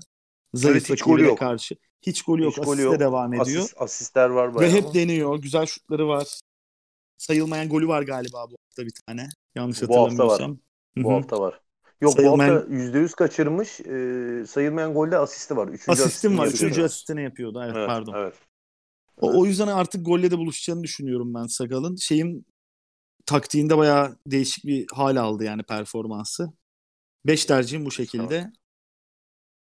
Zayıf 0.55 0.91
hiç 0.91 1.03
golü 1.03 1.25
yok. 1.25 1.39
karşı. 1.39 1.75
Hiç 2.03 2.23
golü 2.23 2.43
yok. 2.43 2.53
Hiç 2.53 2.59
Asiste 2.59 2.83
yok. 2.83 3.01
devam 3.01 3.35
ediyor. 3.35 3.61
Asist, 3.63 3.81
asistler 3.83 4.29
var 4.29 4.51
Ve 4.51 4.55
bayağı 4.55 4.73
hep 4.73 4.85
ama 4.85 4.95
deniyor. 4.95 5.39
Güzel 5.39 5.67
şutları 5.67 6.09
var. 6.09 6.41
Sayılmayan 7.19 7.69
golü 7.69 7.89
var 7.89 8.03
galiba 8.03 8.47
bu 8.51 8.57
hafta 8.67 8.87
bir 8.87 8.93
tane. 9.07 9.29
Yanlış 9.55 9.83
Bu 9.83 9.85
hafta 9.87 9.95
var. 10.03 10.11
hatırlamıyorsam. 10.11 10.59
bu 10.97 11.13
hafta 11.13 11.41
var. 11.41 11.61
Yok 12.01 12.13
Sayılmayan- 12.13 12.51
bu 12.51 12.55
hafta 12.61 12.75
%100 12.75 13.15
kaçırmış. 13.15 13.81
E, 13.81 14.47
sayılmayan 14.47 14.95
golde 14.95 15.19
asisti 15.19 15.57
var. 15.57 15.69
Üçüncü 15.69 16.03
Asistim 16.03 16.39
var. 16.39 16.47
asistini 16.47 16.69
Üçüncü 16.71 16.85
asistini 16.85 17.23
yapıyordu. 17.23 17.61
Evet, 17.65 17.75
Evet, 17.77 17.89
pardon. 17.89 18.15
evet. 18.17 18.35
O, 19.17 19.41
o 19.41 19.47
yüzden 19.47 19.67
artık 19.67 20.07
golle 20.07 20.31
de 20.31 20.39
buluşacağını 20.39 20.83
düşünüyorum 20.83 21.35
ben 21.35 21.47
Sagal'ın. 21.47 21.97
Şeyin 21.97 22.47
taktiğinde 23.27 23.79
bayağı 23.79 24.19
değişik 24.27 24.65
bir 24.65 24.87
hal 24.93 25.17
aldı 25.17 25.45
yani 25.45 25.63
performansı. 25.63 26.53
Beş 27.27 27.45
tercihim 27.45 27.87
bu 27.87 27.91
şekilde. 27.91 28.53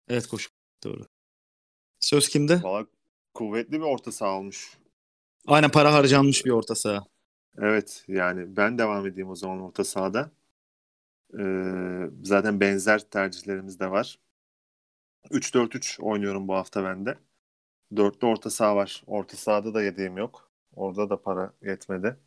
Evet 0.07 0.27
koşu. 0.27 0.49
Doğru. 0.83 1.07
Söz 1.99 2.29
kimde? 2.29 2.63
Valla 2.63 2.85
kuvvetli 3.33 3.71
bir 3.71 3.85
orta 3.85 4.11
saha 4.11 4.37
olmuş. 4.37 4.77
Aynen 5.47 5.71
para 5.71 5.93
harcanmış 5.93 6.45
bir 6.45 6.51
orta 6.51 6.75
saha. 6.75 7.03
Evet 7.57 8.03
yani 8.07 8.57
ben 8.57 8.77
devam 8.77 9.07
edeyim 9.07 9.29
o 9.29 9.35
zaman 9.35 9.61
orta 9.61 9.83
sahada. 9.83 10.31
Ee, 11.39 12.09
zaten 12.23 12.59
benzer 12.59 13.09
tercihlerimiz 13.09 13.79
de 13.79 13.91
var. 13.91 14.19
3-4-3 15.31 16.01
oynuyorum 16.01 16.47
bu 16.47 16.53
hafta 16.53 16.83
ben 16.83 17.05
de. 17.05 17.17
Dörtlü 17.95 18.27
orta 18.27 18.49
saha 18.49 18.75
var. 18.75 19.03
Orta 19.07 19.37
sahada 19.37 19.73
da 19.73 19.83
yediğim 19.83 20.17
yok. 20.17 20.51
Orada 20.75 21.09
da 21.09 21.21
para 21.21 21.53
yetmedi. 21.61 22.17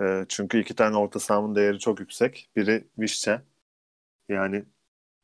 Ee, 0.00 0.24
çünkü 0.28 0.60
iki 0.60 0.74
tane 0.76 0.96
orta 0.96 1.20
sahamın 1.20 1.54
değeri 1.54 1.78
çok 1.78 2.00
yüksek. 2.00 2.50
Biri 2.56 2.84
Vişçe. 2.98 3.42
Yani 4.28 4.64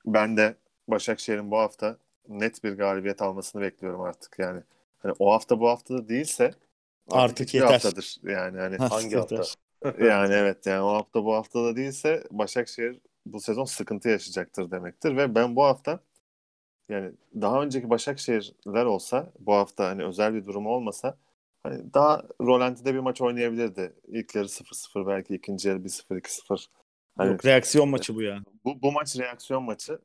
ben 0.06 0.36
de 0.36 0.56
Başakşehir'in 0.88 1.50
bu 1.50 1.58
hafta 1.58 1.98
net 2.28 2.64
bir 2.64 2.72
galibiyet 2.72 3.22
almasını 3.22 3.62
bekliyorum 3.62 4.00
artık. 4.00 4.38
Yani 4.38 4.62
hani 4.98 5.14
o 5.18 5.32
hafta 5.32 5.60
bu 5.60 5.68
hafta 5.68 5.94
da 5.94 6.08
değilse 6.08 6.44
artık, 6.44 6.64
Artık 7.10 7.54
yeter. 7.54 7.68
haftadır. 7.68 8.16
Yani 8.22 8.58
hani 8.58 8.76
Hangi 8.76 9.16
hafta? 9.16 9.42
yani 10.00 10.34
evet 10.34 10.66
yani 10.66 10.80
o 10.82 10.92
hafta 10.94 11.24
bu 11.24 11.34
hafta 11.34 11.64
da 11.64 11.76
değilse 11.76 12.24
Başakşehir 12.30 13.00
bu 13.26 13.40
sezon 13.40 13.64
sıkıntı 13.64 14.08
yaşayacaktır 14.08 14.70
demektir 14.70 15.16
ve 15.16 15.34
ben 15.34 15.56
bu 15.56 15.64
hafta 15.64 16.00
yani 16.88 17.12
daha 17.34 17.62
önceki 17.62 17.90
Başakşehirler 17.90 18.84
olsa 18.84 19.32
bu 19.40 19.54
hafta 19.54 19.88
hani 19.88 20.04
özel 20.04 20.34
bir 20.34 20.44
durum 20.44 20.66
olmasa 20.66 21.18
hani 21.62 21.94
daha 21.94 22.22
rolantide 22.40 22.94
bir 22.94 22.98
maç 22.98 23.20
oynayabilirdi. 23.20 23.94
İlk 24.08 24.34
yarı 24.34 24.48
0-0 24.48 25.06
belki 25.06 25.34
ikinci 25.34 25.68
yarı 25.68 25.78
1-0 25.78 26.20
2-0. 26.20 26.66
Hani 27.16 27.30
Yok 27.30 27.44
reaksiyon 27.44 27.88
maçı 27.88 28.14
bu 28.14 28.22
ya. 28.22 28.42
bu, 28.64 28.82
bu 28.82 28.92
maç 28.92 29.18
reaksiyon 29.18 29.62
maçı. 29.62 29.98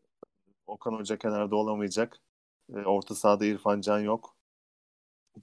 Okan 0.68 0.94
Hoca 0.94 1.18
kenarda 1.18 1.56
olamayacak. 1.56 2.20
E, 2.76 2.80
orta 2.80 3.16
sahada 3.16 3.46
İrfan 3.46 3.82
Can 3.82 4.00
yok. 4.00 4.36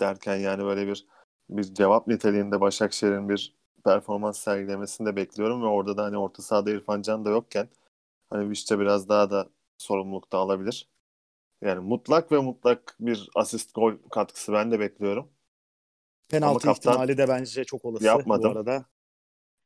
Derken 0.01 0.37
yani 0.37 0.65
böyle 0.65 0.87
bir 0.87 1.07
bir 1.51 1.63
cevap 1.63 2.07
niteliğinde 2.07 2.61
Başakşehir'in 2.61 3.29
bir 3.29 3.55
performans 3.85 4.39
sergilemesini 4.39 5.07
de 5.07 5.17
bekliyorum 5.17 5.63
ve 5.63 5.67
orada 5.67 5.97
da 5.97 6.05
hani 6.05 6.19
orta 6.19 6.43
sahada 6.43 6.71
İrfan 6.71 7.03
Can 7.03 7.25
da 7.25 7.31
yokken 7.31 7.69
hani 8.31 8.51
Vişçe 8.51 8.79
biraz 8.79 9.09
daha 9.09 9.31
da 9.31 9.49
sorumluluk 9.79 10.33
da 10.33 10.39
alabilir. 10.39 10.89
Yani 11.63 11.81
mutlak 11.81 12.33
ve 12.33 12.39
mutlak 12.39 12.97
bir 13.01 13.29
asist 13.35 13.75
gol 13.75 13.95
katkısı 14.11 14.53
ben 14.53 14.71
de 14.71 14.81
bekliyorum. 14.81 15.31
Penaltı 16.29 16.69
Ama 16.69 16.77
ihtimali 16.77 17.19
de 17.19 17.29
bence 17.29 17.65
çok 17.65 17.85
olası 17.85 18.05
yapmadım. 18.05 18.55
bu 18.55 18.59
arada. 18.59 18.85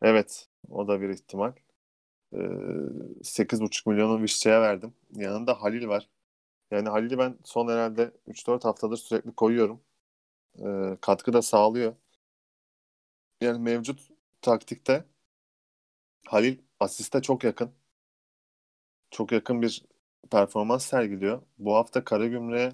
Evet 0.02 0.48
o 0.70 0.88
da 0.88 1.00
bir 1.00 1.08
ihtimal. 1.08 1.52
Ee, 2.32 2.36
8,5 3.22 3.86
milyonu 3.86 4.22
Vişçe'ye 4.22 4.60
verdim. 4.60 4.94
Yanında 5.16 5.62
Halil 5.62 5.88
var. 5.88 6.08
Yani 6.70 6.88
Halil'i 6.88 7.18
ben 7.18 7.38
son 7.44 7.68
herhalde 7.68 8.12
3-4 8.28 8.64
haftadır 8.64 8.96
sürekli 8.96 9.32
koyuyorum. 9.34 9.80
Ee, 10.58 10.98
katkı 11.00 11.32
da 11.32 11.42
sağlıyor. 11.42 11.94
Yani 13.40 13.58
mevcut 13.58 14.08
taktikte 14.42 15.04
Halil 16.26 16.58
asiste 16.80 17.22
çok 17.22 17.44
yakın. 17.44 17.70
Çok 19.10 19.32
yakın 19.32 19.62
bir 19.62 19.84
performans 20.30 20.86
sergiliyor. 20.86 21.42
Bu 21.58 21.74
hafta 21.74 22.04
Karagümrük'e 22.04 22.72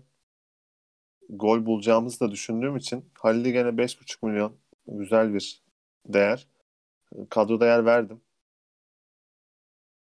gol 1.29 1.67
bulacağımızı 1.67 2.21
da 2.21 2.31
düşündüğüm 2.31 2.77
için 2.77 3.11
Halil'i 3.15 3.53
gene 3.53 3.69
5,5 3.69 4.27
milyon 4.27 4.57
güzel 4.87 5.35
bir 5.35 5.63
değer. 6.07 6.47
Kadroda 7.31 7.67
yer 7.67 7.87
verdim. 7.87 8.21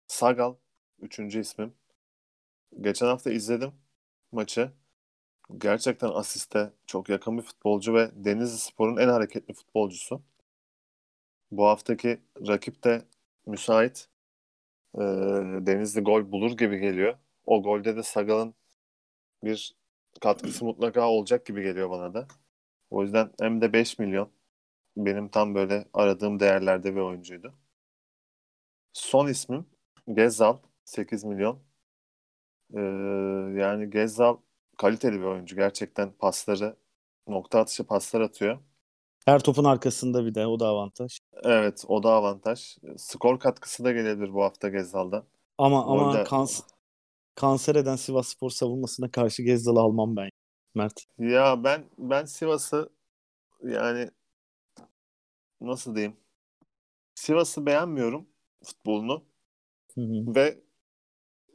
Sagal 0.07 0.55
üçüncü 1.01 1.41
ismim. 1.41 1.75
Geçen 2.81 3.07
hafta 3.07 3.31
izledim 3.31 3.73
maçı. 4.33 4.73
Gerçekten 5.59 6.09
asiste 6.09 6.73
çok 6.87 7.09
yakın 7.09 7.39
bir 7.39 7.43
futbolcu 7.43 7.95
ve 7.95 8.11
Denizli 8.15 8.59
Spor'un 8.59 8.97
en 8.97 9.09
hareketli 9.09 9.55
futbolcusu. 9.55 10.23
Bu 11.51 11.67
haftaki 11.67 12.21
rakip 12.49 12.85
de 12.85 13.03
müsait. 13.47 14.09
Ee, 14.95 15.01
Denizli 15.67 16.01
gol 16.01 16.33
bulur 16.33 16.57
gibi 16.57 16.79
geliyor. 16.81 17.19
O 17.49 17.63
golde 17.63 17.97
de 17.97 18.03
Sagal'ın 18.03 18.55
bir 19.45 19.77
katkısı 20.21 20.65
mutlaka 20.65 21.09
olacak 21.09 21.47
gibi 21.47 21.63
geliyor 21.63 21.91
bana 21.91 22.15
da. 22.15 22.29
O 22.91 23.03
yüzden 23.03 23.31
hem 23.41 23.61
de 23.61 23.73
5 23.73 23.99
milyon 23.99 24.31
benim 24.97 25.29
tam 25.29 25.55
böyle 25.55 25.89
aradığım 25.95 26.41
değerlerde 26.41 26.95
bir 26.95 27.01
oyuncuydu. 27.01 27.55
Son 28.93 29.29
ismim 29.29 29.67
Gezal 30.13 30.57
8 30.85 31.25
milyon. 31.25 31.59
Ee, 32.75 32.81
yani 33.61 33.91
Gezal 33.91 34.37
kaliteli 34.79 35.19
bir 35.21 35.25
oyuncu. 35.25 35.57
Gerçekten 35.57 36.13
pasları 36.13 36.77
nokta 37.29 37.61
atışı 37.61 37.87
paslar 37.87 38.21
atıyor. 38.21 38.59
Her 39.25 39.41
topun 39.41 39.65
arkasında 39.65 40.27
bir 40.27 40.35
de 40.35 40.47
o 40.47 40.61
da 40.61 40.67
avantaj. 40.67 41.19
Evet 41.45 41.85
o 41.89 42.03
da 42.03 42.13
avantaj. 42.13 42.79
Skor 42.97 43.39
katkısı 43.41 43.85
da 43.85 43.93
gelebilir 43.93 44.35
bu 44.35 44.43
hafta 44.45 44.69
Gezzal'dan. 44.69 45.25
Ama 45.59 45.85
ama 45.85 45.93
Orada- 45.93 46.25
kans 46.25 46.61
kanser 47.38 47.74
eden 47.74 47.96
Sivas 47.96 48.29
Spor 48.29 48.51
savunmasına 48.51 49.11
karşı 49.11 49.42
Gezdal'ı 49.42 49.81
almam 49.81 50.16
ben. 50.16 50.31
Mert. 50.74 51.05
Ya 51.18 51.64
ben 51.64 51.85
ben 51.98 52.24
Sivas'ı 52.24 52.90
yani 53.62 54.11
nasıl 55.61 55.94
diyeyim? 55.94 56.16
Sivas'ı 57.14 57.66
beğenmiyorum 57.66 58.29
futbolunu 58.64 59.24
Hı 59.94 60.01
hı. 60.01 60.35
ve 60.35 60.59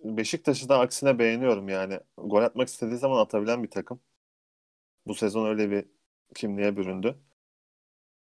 Beşiktaş'ı 0.03 0.69
da 0.69 0.79
aksine 0.79 1.19
beğeniyorum 1.19 1.69
yani. 1.69 1.99
Gol 2.17 2.41
atmak 2.41 2.67
istediği 2.67 2.97
zaman 2.97 3.19
atabilen 3.19 3.63
bir 3.63 3.69
takım. 3.69 3.99
Bu 5.07 5.15
sezon 5.15 5.49
öyle 5.49 5.71
bir 5.71 5.85
kimliğe 6.35 6.77
büründü. 6.77 7.15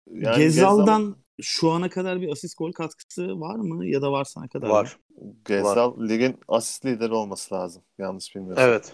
Yani 0.08 0.38
Gezal'dan 0.38 1.16
şu 1.42 1.72
ana 1.72 1.90
kadar 1.90 2.22
bir 2.22 2.32
asist 2.32 2.58
gol 2.58 2.72
katkısı 2.72 3.40
var 3.40 3.56
mı 3.56 3.86
ya 3.86 4.02
da 4.02 4.12
varsa 4.12 4.42
ne 4.42 4.48
kadar? 4.48 4.70
Var. 4.70 4.98
Gezzal 5.46 6.10
ligin 6.10 6.38
asist 6.48 6.86
lideri 6.86 7.14
olması 7.14 7.56
lazım. 7.56 7.84
Yanlış 7.98 8.36
bilmiyorsam. 8.36 8.70
Evet. 8.70 8.94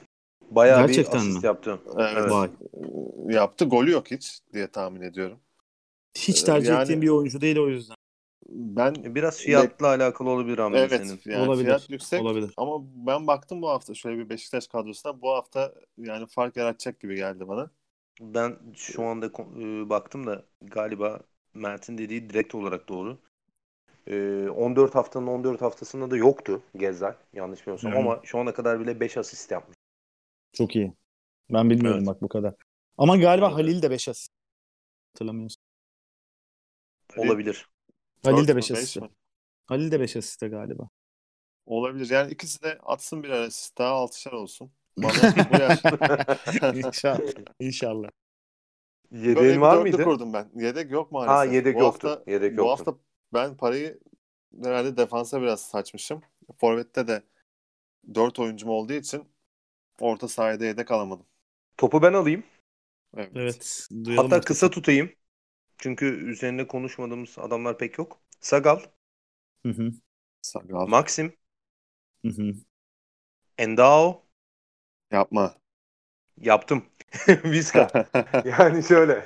Bayağı 0.52 0.88
Gerçekten 0.88 1.14
bir 1.22 1.26
asist 1.28 1.44
mi? 1.44 1.46
yaptı. 1.46 1.80
Evet. 1.98 2.14
Evet. 2.18 2.32
Vay. 2.32 2.50
Yaptı. 3.36 3.66
Golü 3.66 3.92
yok 3.92 4.12
hiç 4.12 4.40
diye 4.54 4.68
tahmin 4.68 5.02
ediyorum. 5.02 5.40
Hiç 6.18 6.44
tercih 6.44 6.70
yani- 6.70 6.82
ettiğim 6.84 7.02
bir 7.02 7.10
oyuncu 7.10 7.42
değil 7.42 7.58
o 7.58 7.70
yüzden. 7.70 7.96
Ben 8.50 9.16
Biraz 9.16 9.38
fiyatla 9.38 9.88
alakalı 9.88 10.30
olabilir 10.30 10.58
Hamdi 10.58 10.78
evet 10.78 10.90
senin. 10.92 11.20
yani 11.26 11.48
Olabilir, 11.48 11.66
fiyat 11.66 11.90
yüksek 11.90 12.22
olabilir. 12.22 12.54
ama 12.58 12.86
ben 12.96 13.28
baktım 13.28 13.62
bu 13.62 13.70
hafta 13.70 13.94
şöyle 13.94 14.18
bir 14.18 14.30
Beşiktaş 14.30 14.68
kadrosuna 14.68 15.22
bu 15.22 15.32
hafta 15.32 15.74
yani 15.98 16.28
fark 16.28 16.58
yaratacak 16.58 17.00
gibi 17.00 17.16
geldi 17.16 17.48
bana. 17.48 17.70
Ben 18.22 18.58
şu 18.76 19.04
anda 19.04 19.26
e, 19.26 19.90
baktım 19.90 20.28
da 20.28 20.46
galiba 20.62 21.20
Mert'in 21.56 21.98
dediği 21.98 22.30
direkt 22.30 22.56
olarak 22.56 22.90
doğru. 22.90 23.18
E, 24.08 24.48
14 24.50 24.96
haftanın 24.96 25.28
14 25.28 25.62
haftasında 25.62 26.12
da 26.12 26.18
yoktu 26.18 26.62
Gezzal 26.78 27.14
yanlış 27.34 27.62
bilmiyorsam 27.62 27.92
Hı 27.92 27.96
hı. 27.96 28.00
ama 28.00 28.22
şu 28.24 28.40
ana 28.40 28.54
kadar 28.54 28.80
bile 28.80 29.00
5 29.00 29.18
asist 29.18 29.52
yapmış. 29.52 29.78
Çok 30.54 30.76
iyi. 30.76 30.94
Ben 31.54 31.70
bilmiyorum 31.70 32.00
Evet. 32.00 32.08
bak 32.08 32.22
bu 32.22 32.28
kadar. 32.28 32.54
Ama 32.98 33.18
galiba 33.18 33.48
Evet. 33.48 33.58
Halil 33.58 33.82
de 33.82 33.92
5 33.92 34.10
asist. 34.10 34.32
Hatırlamıyorsun. 35.14 35.62
Olabilir. 37.18 37.68
Halil 38.24 38.48
de 38.48 38.54
mü, 38.54 38.58
5 38.58 38.72
beş 38.72 38.72
asist. 38.72 38.98
Halil 39.66 39.92
de 39.92 40.00
5 40.00 40.16
asiste 40.16 40.48
galiba. 40.48 40.90
Olabilir. 41.66 42.10
Yani 42.10 42.32
ikisi 42.32 42.64
de 42.64 42.80
atsın 42.84 43.24
bir 43.24 43.30
asist 43.30 43.78
daha 43.78 43.92
altışar 43.92 44.32
olsun. 44.32 44.72
Bana 44.98 45.50
bu 45.52 45.58
yaş... 45.62 45.80
İnşallah. 46.76 47.20
İnşallah. 47.60 48.10
Yedeğin 49.16 49.62
var 49.62 49.82
mıydı? 49.82 50.04
kurdum 50.04 50.34
ben. 50.34 50.50
Yedek 50.56 50.92
yok 50.92 51.12
maalesef. 51.12 51.38
Ha 51.38 51.46
yedek 51.46 51.76
bu 51.76 51.80
yoktu. 51.80 52.10
Hafta, 52.10 52.32
Yedek 52.32 52.58
bu 52.58 52.62
yoktu. 52.62 52.86
hafta 52.86 52.96
ben 53.34 53.58
parayı 53.58 54.00
herhalde 54.64 54.98
defansa 54.98 55.42
biraz 55.42 55.62
saçmışım. 55.62 56.22
Forvet'te 56.58 57.08
de 57.08 57.24
4 58.16 58.40
oyuncum 58.40 58.70
olduğu 58.70 58.94
için 58.94 59.24
orta 60.00 60.28
sahada 60.28 60.66
yedek 60.66 60.92
alamadım. 60.92 61.26
Topu 61.78 62.02
ben 62.02 62.14
alayım. 62.14 62.44
Evet. 63.18 63.32
Evet. 63.36 63.88
Hatta 64.18 64.36
artık. 64.36 64.48
kısa 64.48 64.70
tutayım. 64.70 65.12
Çünkü 65.78 66.06
üzerinde 66.06 66.68
konuşmadığımız 66.68 67.38
adamlar 67.38 67.78
pek 67.78 67.98
yok. 67.98 68.20
Sagal, 68.42 68.80
Hı 69.66 69.70
hı. 69.70 69.92
Sagal. 70.42 70.88
Maxim, 70.88 71.34
Hı 72.26 72.30
hı. 72.30 72.54
Endao 73.58 74.26
Yapma. 75.12 75.56
Yaptım. 76.42 76.84
Vizca. 77.46 77.96
Yani 78.44 78.84
şöyle. 78.84 79.26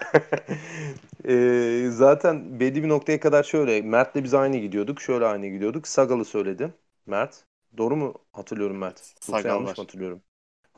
Eee, 1.25 1.89
zaten 1.91 2.59
belli 2.59 2.83
bir 2.83 2.89
noktaya 2.89 3.19
kadar 3.19 3.43
şöyle. 3.43 3.81
Mert'le 3.81 4.15
biz 4.23 4.33
aynı 4.33 4.57
gidiyorduk. 4.57 5.01
Şöyle 5.01 5.25
aynı 5.25 5.47
gidiyorduk. 5.47 5.87
Sagal'ı 5.87 6.25
söyledi. 6.25 6.73
Mert. 7.05 7.45
Doğru 7.77 7.95
mu 7.95 8.13
hatırlıyorum 8.31 8.77
Mert? 8.77 9.15
Yoksa 9.27 9.47
Sagal 9.47 9.49
yanlış 9.49 9.77
var. 9.77 9.77
mı 9.77 9.83
hatırlıyorum? 9.83 10.23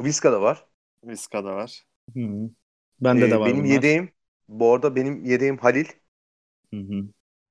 Vizca 0.01 0.31
da 0.31 0.41
var. 0.41 0.65
Vizca 1.03 1.43
da 1.45 1.55
var. 1.55 1.85
Hı 2.13 2.19
hı. 2.19 2.49
Bende 2.99 3.29
Ee, 3.29 3.31
de 3.31 3.39
var 3.39 3.55
benim 3.55 3.65
bunlar. 3.65 3.85
yedeğim 3.85 4.11
bu 4.47 4.73
arada 4.73 4.95
benim 4.95 5.25
yedeğim 5.25 5.57
Halil. 5.57 5.85
Hı 6.73 6.77
hı. 6.79 7.03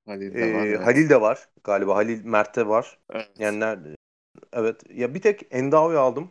Halil 0.06 0.38
de 0.38 0.44
Ee, 0.44 0.48
var. 0.50 0.68
Evet. 0.70 0.90
Halil 0.90 1.08
de 1.10 1.20
var. 1.20 1.48
Galiba 1.64 1.96
Halil 1.96 2.24
Mert'te 2.24 2.66
var. 2.68 2.98
Evet. 3.10 3.30
Yani 3.38 3.60
nerede? 3.60 3.96
Evet. 4.52 4.82
Ya 4.90 5.14
bir 5.14 5.22
tek 5.22 5.42
Endao'yu 5.50 5.98
aldım. 6.00 6.30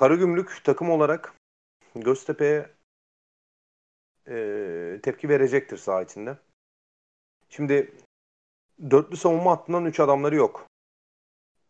Karagümrük 0.00 0.64
takım 0.64 0.90
olarak 0.90 1.34
Göztepe'ye 1.94 2.70
e, 4.28 5.00
tepki 5.02 5.28
verecektir 5.28 5.76
saha 5.76 6.02
içinde. 6.02 6.38
Şimdi 7.48 7.92
dörtlü 8.90 9.16
savunma 9.16 9.50
hattından 9.50 9.84
3 9.84 10.00
adamları 10.00 10.34
yok. 10.36 10.66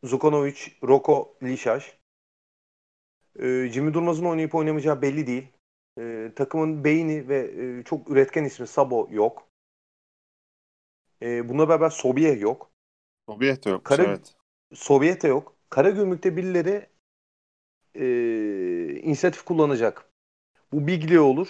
Zukanovic, 0.05 0.59
Roko, 0.83 1.37
Lişaş. 1.43 1.99
E, 3.39 3.69
Jimmy 3.73 3.95
Durmaz'ın 3.95 4.25
oynayıp 4.25 4.55
oynamayacağı 4.55 5.03
belli 5.03 5.27
değil. 5.27 5.47
E, 5.99 6.33
takımın 6.37 6.85
beyni 6.85 7.29
ve 7.29 7.39
e, 7.39 7.85
çok 7.85 8.11
üretken 8.11 8.45
ismi 8.45 8.67
Sabo 8.67 9.09
yok. 9.11 9.49
E, 11.23 11.49
buna 11.49 11.69
beraber 11.69 11.91
Sobiye 11.91 12.33
yok. 12.33 12.71
Sovyet 13.29 13.65
de 13.65 13.71
yokmuş 13.71 13.99
Kara- 13.99 14.09
evet. 14.09 14.35
Sovyete 14.75 15.29
yok. 15.29 15.57
Karagümrük'te 15.71 16.37
birileri 16.37 16.91
e, 17.95 19.01
inisiyatif 19.03 19.45
kullanacak. 19.45 20.11
Bu 20.73 20.87
Biglia 20.87 21.23
olur. 21.23 21.49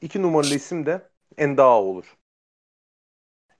İki 0.00 0.22
numaralı 0.22 0.54
isim 0.54 0.86
de 0.86 1.10
Endao 1.38 1.82
olur. 1.82 2.16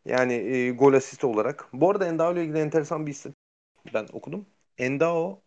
Yani 0.05 0.33
e, 0.33 0.71
gol 0.71 0.93
asist 0.93 1.25
olarak. 1.25 1.69
Bu 1.73 1.91
arada 1.91 2.07
Endao 2.07 2.33
ile 2.33 2.43
ilgili 2.43 2.59
enteresan 2.59 3.07
bir 3.07 3.11
isim 3.11 3.35
ben 3.95 4.07
okudum. 4.13 4.47
Endao 4.79 5.43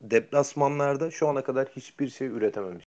deplasmanlarda 0.00 1.10
şu 1.10 1.28
ana 1.28 1.44
kadar 1.44 1.68
hiçbir 1.68 2.08
şey 2.08 2.28
üretememiş. 2.28 2.84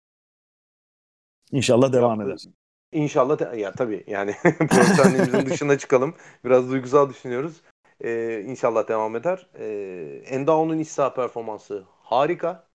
İnşallah 1.51 1.93
devam 1.93 2.21
eder. 2.21 2.45
İnşallah 2.91 3.37
te- 3.37 3.57
ya 3.59 3.71
tabii 3.71 4.03
yani 4.07 4.35
profesyonelimizin 4.69 5.45
dışına 5.45 5.77
çıkalım. 5.77 6.15
Biraz 6.45 6.71
duygusal 6.71 7.09
düşünüyoruz. 7.09 7.61
Ee, 8.03 8.41
inşallah 8.47 8.87
devam 8.87 9.15
eder. 9.15 9.49
Ee, 9.59 10.21
Endao'nun 10.25 10.79
iç 10.79 10.87
saha 10.87 11.13
performansı 11.13 11.83
harika. 12.11 12.67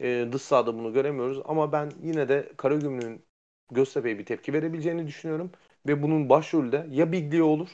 Ee, 0.00 0.28
dış 0.32 0.42
sahada 0.42 0.74
bunu 0.78 0.92
göremiyoruz 0.92 1.38
ama 1.44 1.72
ben 1.72 1.92
yine 2.02 2.28
de 2.28 2.52
Karagümrük'ün 2.56 3.24
Göztepe'ye 3.70 4.18
bir 4.18 4.24
tepki 4.24 4.52
verebileceğini 4.52 5.06
düşünüyorum. 5.06 5.50
Ve 5.86 6.02
bunun 6.02 6.28
başrolü 6.28 6.72
de 6.72 6.86
ya 6.90 7.12
Biglia 7.12 7.44
olur 7.44 7.68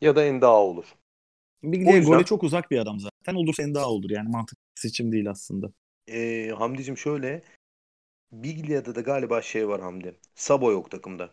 ya 0.00 0.16
da 0.16 0.24
Endao 0.24 0.56
olur. 0.56 0.84
Biglia 1.62 1.96
yüzden- 1.96 2.12
gole 2.12 2.24
çok 2.24 2.42
uzak 2.42 2.70
bir 2.70 2.78
adam 2.78 3.00
zaten. 3.00 3.34
Olursa 3.34 3.62
en 3.62 3.74
daha 3.74 3.90
olur. 3.90 4.10
Yani 4.10 4.28
mantıklı 4.28 4.62
seçim 4.74 5.12
değil 5.12 5.30
aslında. 5.30 5.72
Ee, 6.08 6.52
Hamdi'cim 6.58 6.96
şöyle 6.96 7.42
Biglia'da 8.32 8.94
da 8.94 9.00
galiba 9.00 9.42
şey 9.42 9.68
var 9.68 9.80
Hamdi. 9.80 10.16
Sabo 10.34 10.72
yok 10.72 10.90
takımda. 10.90 11.30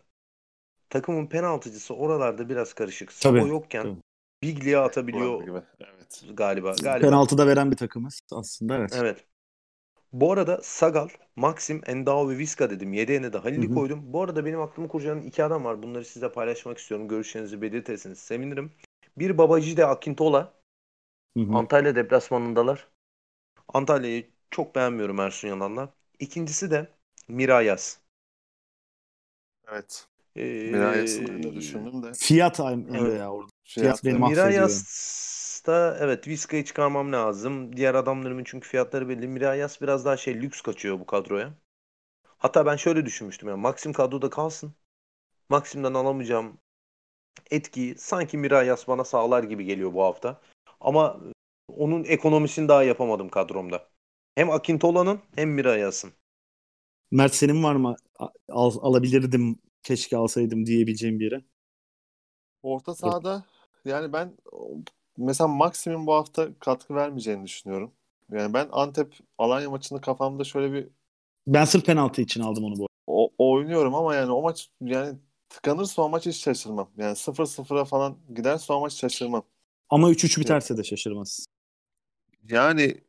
Takımın 0.89 1.27
penaltıcısı 1.27 1.95
oralarda 1.95 2.49
biraz 2.49 2.73
karışık. 2.73 3.11
Sabo 3.11 3.37
Tabii, 3.37 3.49
yokken 3.49 3.83
tabii. 3.83 3.99
Biglia 4.45 4.83
atabiliyor 4.83 5.43
Gibi. 5.43 5.61
Evet. 5.79 6.23
galiba. 6.33 6.75
Galiba. 6.83 7.07
Penaltıda 7.07 7.47
veren 7.47 7.71
bir 7.71 7.77
takımız 7.77 8.19
aslında 8.31 8.77
evet. 8.77 8.97
Evet. 8.99 9.25
Bu 10.13 10.31
arada 10.31 10.59
Sagal, 10.63 11.09
Maxim, 11.35 11.81
Endao 11.85 12.29
ve 12.29 12.37
Vizca 12.37 12.69
dedim. 12.69 12.93
Yedeğine 12.93 13.33
de 13.33 13.37
Halil'i 13.37 13.73
koydum. 13.73 14.13
Bu 14.13 14.23
arada 14.23 14.45
benim 14.45 14.61
aklımı 14.61 14.87
kurcalayan 14.87 15.21
iki 15.21 15.43
adam 15.43 15.63
var. 15.63 15.83
Bunları 15.83 16.05
size 16.05 16.31
paylaşmak 16.31 16.77
istiyorum. 16.77 17.07
Görüşlerinizi 17.07 17.61
belirtirseniz 17.61 18.19
sevinirim. 18.19 18.71
Bir 19.17 19.37
Babacı 19.37 19.77
de 19.77 19.85
Akintola. 19.85 20.53
Hı 21.37 21.43
hı. 21.43 21.53
Antalya 21.53 21.95
deplasmanındalar. 21.95 22.87
Antalya'yı 23.73 24.29
çok 24.51 24.75
beğenmiyorum 24.75 25.19
Ersun 25.19 25.47
Yanal'la. 25.47 25.93
İkincisi 26.19 26.71
de 26.71 26.89
Mirayas. 27.27 27.97
Evet. 29.71 30.07
Ee, 30.35 30.73
de 30.73 31.55
düşündüm 31.55 32.03
de. 32.03 32.13
Fiyat 32.13 32.59
Emre 32.59 32.99
Evet. 32.99 33.19
ya 33.19 33.31
orada. 33.31 33.54
Fiyat 33.65 34.03
benim 34.05 34.21
da- 34.21 34.25
affediyor. 34.25 34.53
Mirayas'ta 34.53 35.97
evet 35.99 36.27
Vizca'yı 36.27 36.65
çıkarmam 36.65 37.11
lazım. 37.13 37.77
Diğer 37.77 37.95
adamlarımın 37.95 38.43
çünkü 38.43 38.69
fiyatları 38.69 39.09
belli. 39.09 39.27
Mirayas 39.27 39.81
biraz 39.81 40.05
daha 40.05 40.17
şey 40.17 40.41
lüks 40.41 40.61
kaçıyor 40.61 40.99
bu 40.99 41.05
kadroya. 41.05 41.53
Hatta 42.37 42.65
ben 42.65 42.75
şöyle 42.75 43.05
düşünmüştüm 43.05 43.49
ya. 43.49 43.57
Maxim 43.57 43.93
kadroda 43.93 44.29
kalsın. 44.29 44.75
Maxim'den 45.49 45.93
alamayacağım 45.93 46.57
etkiyi 47.51 47.95
sanki 47.97 48.37
Mirayas 48.37 48.87
bana 48.87 49.03
sağlar 49.03 49.43
gibi 49.43 49.65
geliyor 49.65 49.93
bu 49.93 50.03
hafta. 50.03 50.41
Ama 50.81 51.19
onun 51.67 52.03
ekonomisini 52.03 52.67
daha 52.67 52.83
yapamadım 52.83 53.29
kadromda. 53.29 53.89
Hem 54.35 54.49
Akintola'nın 54.49 55.19
hem 55.35 55.49
Mirayas'ın. 55.49 56.11
Mert 57.11 57.35
senin 57.35 57.63
var 57.63 57.75
mı? 57.75 57.95
Al, 58.49 58.71
alabilirdim 58.81 59.59
keşke 59.83 60.17
alsaydım 60.17 60.65
diyebileceğim 60.65 61.19
bir 61.19 61.31
yere. 61.31 61.41
Orta 62.63 62.95
sahada 62.95 63.45
yani 63.85 64.13
ben 64.13 64.33
mesela 65.17 65.47
Maxim'in 65.47 66.07
bu 66.07 66.13
hafta 66.13 66.59
katkı 66.59 66.95
vermeyeceğini 66.95 67.43
düşünüyorum. 67.45 67.91
Yani 68.31 68.53
ben 68.53 68.69
Antep 68.71 69.13
Alanya 69.37 69.69
maçını 69.69 70.01
kafamda 70.01 70.43
şöyle 70.43 70.73
bir 70.73 70.87
Ben 71.47 71.65
sırf 71.65 71.85
penaltı 71.85 72.21
için 72.21 72.41
aldım 72.41 72.63
onu 72.63 72.77
bu. 72.77 72.87
o, 73.07 73.31
oynuyorum 73.37 73.95
ama 73.95 74.15
yani 74.15 74.31
o 74.31 74.41
maç 74.41 74.69
yani 74.81 75.17
tıkanırsa 75.49 76.01
o 76.01 76.09
maç 76.09 76.25
hiç 76.25 76.35
şaşırmam. 76.43 76.89
Yani 76.97 77.15
0-0'a 77.15 77.85
falan 77.85 78.17
giderse 78.35 78.73
o 78.73 78.79
maç 78.79 78.93
şaşırmam. 78.93 79.43
Ama 79.89 80.11
3-3 80.11 80.39
biterse 80.41 80.77
de 80.77 80.83
şaşırmaz. 80.83 81.45
Yani 82.49 83.01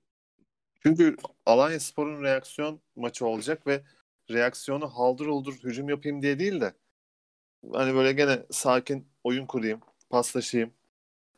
çünkü 0.82 1.16
Alanya 1.46 1.80
Spor'un 1.80 2.22
reaksiyon 2.22 2.80
maçı 2.96 3.26
olacak 3.26 3.66
ve 3.66 3.82
reaksiyonu 4.30 4.88
haldır 4.88 5.26
uldur 5.26 5.54
hücum 5.54 5.88
yapayım 5.88 6.22
diye 6.22 6.38
değil 6.38 6.60
de 6.60 6.74
hani 7.72 7.94
böyle 7.94 8.12
gene 8.12 8.42
sakin 8.50 9.08
oyun 9.24 9.46
kurayım, 9.46 9.80
paslaşayım 10.10 10.74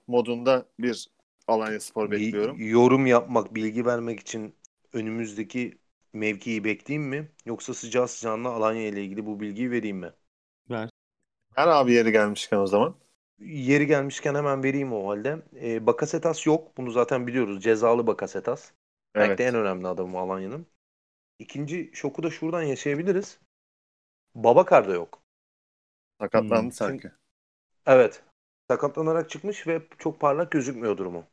modunda 0.08 0.66
bir 0.80 1.10
Alanya 1.48 1.80
Spor 1.80 2.10
Bir 2.10 2.12
bekliyorum. 2.12 2.62
yorum 2.70 3.06
yapmak, 3.06 3.54
bilgi 3.54 3.86
vermek 3.86 4.20
için 4.20 4.54
önümüzdeki 4.92 5.78
mevkiyi 6.12 6.64
bekleyeyim 6.64 7.08
mi? 7.10 7.32
Yoksa 7.46 7.74
sıcağı 7.74 8.08
sıcağına 8.08 8.48
Alanya 8.48 8.88
ile 8.88 9.04
ilgili 9.04 9.26
bu 9.26 9.40
bilgiyi 9.40 9.70
vereyim 9.70 9.96
mi? 9.96 10.12
Ver. 10.68 10.88
Her 11.56 11.68
abi 11.68 11.92
yeri 11.92 12.12
gelmişken 12.12 12.56
o 12.58 12.66
zaman. 12.66 12.96
Yeri 13.38 13.86
gelmişken 13.86 14.34
hemen 14.34 14.62
vereyim 14.62 14.92
o 14.92 15.08
halde. 15.10 15.42
Ee, 15.62 15.86
Bakasetas 15.86 16.46
yok. 16.46 16.76
Bunu 16.76 16.90
zaten 16.90 17.26
biliyoruz. 17.26 17.62
Cezalı 17.62 18.06
Bakasetas. 18.06 18.72
Belki 19.16 19.38
Evet. 19.38 19.38
de 19.38 19.44
en 19.46 19.54
önemli 19.54 19.88
adamı 19.88 20.18
Alanya'nın. 20.18 20.66
İkinci 21.38 21.90
şoku 21.94 22.24
da 22.24 22.30
şuradan 22.30 22.62
yaşayabiliriz. 22.62 23.40
Babakar 24.34 24.88
da 24.88 24.94
yok. 24.94 25.22
Sakatlandı 26.20 26.72
Hmm. 26.74 26.74
sanki. 26.74 27.10
Evet. 27.86 28.22
Sakatlanarak 28.70 29.30
çıkmış 29.30 29.66
ve 29.66 29.82
çok 29.98 30.20
parlak 30.20 30.50
gözükmüyor 30.50 30.96
durumu. 30.96 31.24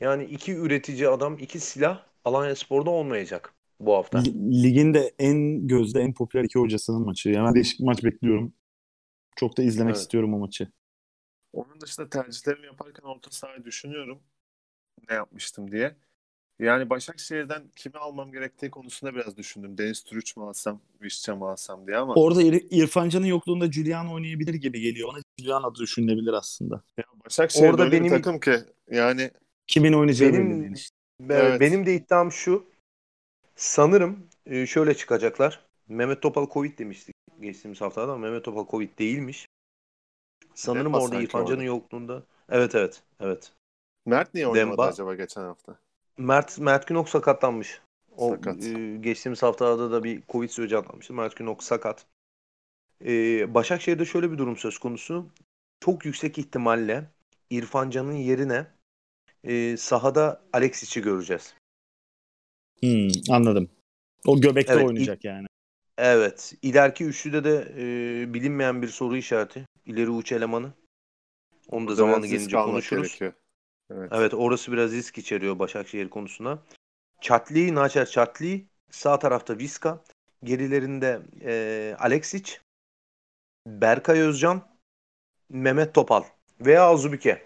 Yani 0.00 0.24
iki 0.24 0.52
üretici 0.52 1.08
adam, 1.08 1.38
iki 1.38 1.60
silah 1.60 2.06
Alanya 2.24 2.56
Spor'da 2.56 2.90
olmayacak 2.90 3.54
bu 3.80 3.94
hafta. 3.94 4.18
Li- 4.18 4.62
Ligin 4.62 4.94
de 4.94 5.14
en 5.18 5.66
gözde, 5.68 6.00
en 6.00 6.14
popüler 6.14 6.44
iki 6.44 6.58
hocasının 6.58 7.04
maçı. 7.04 7.28
Yani 7.28 7.46
ben 7.46 7.54
değişik 7.54 7.80
maç 7.80 8.04
bekliyorum. 8.04 8.52
Çok 9.36 9.56
da 9.56 9.62
izlemek 9.62 9.94
Evet. 9.94 10.02
istiyorum 10.02 10.34
o 10.34 10.38
maçı. 10.38 10.68
Onun 11.52 11.80
dışında 11.80 12.08
tercihlerimi 12.08 12.66
yaparken 12.66 13.02
orta 13.02 13.30
sahayı 13.30 13.64
düşünüyorum. 13.64 14.18
Ne 15.08 15.14
yapmıştım 15.14 15.72
diye. 15.72 15.96
Yani 16.58 16.90
Başakşehir'den 16.90 17.62
kimi 17.76 17.94
almam 17.98 18.32
gerektiği 18.32 18.70
konusunda 18.70 19.14
biraz 19.14 19.36
düşündüm. 19.36 19.78
Deniz 19.78 20.04
Türüç 20.04 20.36
mü 20.36 20.44
alsam, 20.44 20.80
Vişça 21.02 21.36
mı 21.36 21.48
alsam 21.48 21.86
diye 21.86 21.96
ama 21.96 22.14
Orada 22.14 22.42
İr- 22.42 22.66
İrfan 22.70 23.08
Can'ın 23.08 23.26
yokluğunda 23.26 23.72
Julian 23.72 24.12
oynayabilir 24.12 24.54
gibi 24.54 24.80
geliyor. 24.80 25.08
Ona 25.08 25.18
Julian 25.40 25.62
adı 25.62 25.78
düşünülebilir 25.78 26.32
aslında. 26.32 26.82
ya 26.98 27.04
Başakşehir 27.24 27.68
Orada 27.68 27.92
benim- 27.92 28.04
bir 28.04 28.10
takım 28.10 28.40
ki 28.40 28.56
yani 28.90 29.30
Kimin 29.66 29.92
oynayacağı 29.92 30.32
Benim- 30.32 30.50
belli 30.62 30.74
değil. 30.74 30.88
Evet. 31.30 31.60
Benim 31.60 31.86
de 31.86 31.94
iddiam 31.94 32.32
şu. 32.32 32.66
Sanırım 33.56 34.28
e, 34.46 34.66
şöyle 34.66 34.94
çıkacaklar. 34.94 35.66
Mehmet 35.88 36.22
Topal 36.22 36.48
Covid 36.50 36.78
demiştik 36.78 37.14
geçtiğimiz 37.40 37.80
haftada 37.80 38.12
ama 38.12 38.26
Mehmet 38.26 38.44
Topal 38.44 38.66
Covid 38.70 38.98
değilmiş. 38.98 39.46
Sanırım 40.54 40.84
Demba 40.86 41.00
orada 41.04 41.20
İrfan 41.22 41.46
Can'ın 41.46 41.62
yokluğunda. 41.62 42.22
Evet 42.48 42.74
evet 42.74 43.02
evet. 43.20 43.52
Mert 44.06 44.34
niye 44.34 44.46
oynamadı 44.46 44.70
Demba. 44.70 44.86
acaba 44.86 45.14
geçen 45.14 45.42
hafta? 45.42 45.78
Mert 46.18 46.58
Mert 46.58 46.86
Günok 46.86 47.08
sakatlanmış. 47.08 47.80
O 48.16 48.30
Sakat. 48.30 48.64
e, 48.64 48.96
geçtiğimiz 49.00 49.42
haftada 49.42 49.90
da 49.90 50.04
bir 50.04 50.22
Covid 50.28 50.48
süreci 50.50 50.76
atlamıştı. 50.76 51.14
Mert 51.14 51.36
Günok 51.36 51.62
sakat. 51.64 52.06
E, 53.04 53.54
Başakşehir'de 53.54 54.04
şöyle 54.04 54.32
bir 54.32 54.38
durum 54.38 54.56
söz 54.56 54.78
konusu. 54.78 55.30
Çok 55.80 56.04
yüksek 56.04 56.38
ihtimalle 56.38 57.10
İrfan 57.50 57.90
Can'ın 57.90 58.12
yerine 58.12 58.66
e, 59.44 59.76
sahada 59.76 60.42
Alexic'i 60.52 61.02
göreceğiz. 61.02 61.54
Hmm, 62.80 63.08
anladım. 63.30 63.68
O 64.26 64.40
göbekte 64.40 64.72
Evet, 64.72 64.86
oynayacak 64.86 65.24
yani. 65.24 65.46
Evet. 65.98 66.54
İleriki 66.62 67.04
üçlüde 67.04 67.44
de 67.44 67.74
e, 67.78 68.34
bilinmeyen 68.34 68.82
bir 68.82 68.88
soru 68.88 69.16
işareti. 69.16 69.66
İleri 69.86 70.10
uç 70.10 70.32
elemanı. 70.32 70.72
Onu 71.68 71.84
da 71.84 71.86
Burada 71.86 71.94
zamanı 71.94 72.26
gelince 72.26 72.56
konuşuruz. 72.56 73.08
gerekiyor. 73.08 73.32
Evet. 73.90 74.12
Evet 74.14 74.34
orası 74.34 74.72
biraz 74.72 74.92
risk 74.92 75.18
içeriyor 75.18 75.58
Başakşehir 75.58 76.10
konusuna. 76.10 76.58
Çatli, 77.20 77.74
Naçer 77.74 78.06
Çatli. 78.06 78.66
Sağ 78.90 79.18
tarafta 79.18 79.58
Viska. 79.58 80.04
Gerilerinde 80.44 81.20
e, 81.42 81.96
Alexic. 81.98 82.58
Berkay 83.66 84.20
Özcan. 84.20 84.62
Mehmet 85.48 85.94
Topal. 85.94 86.22
Veya 86.60 86.84
Azubike. 86.84 87.42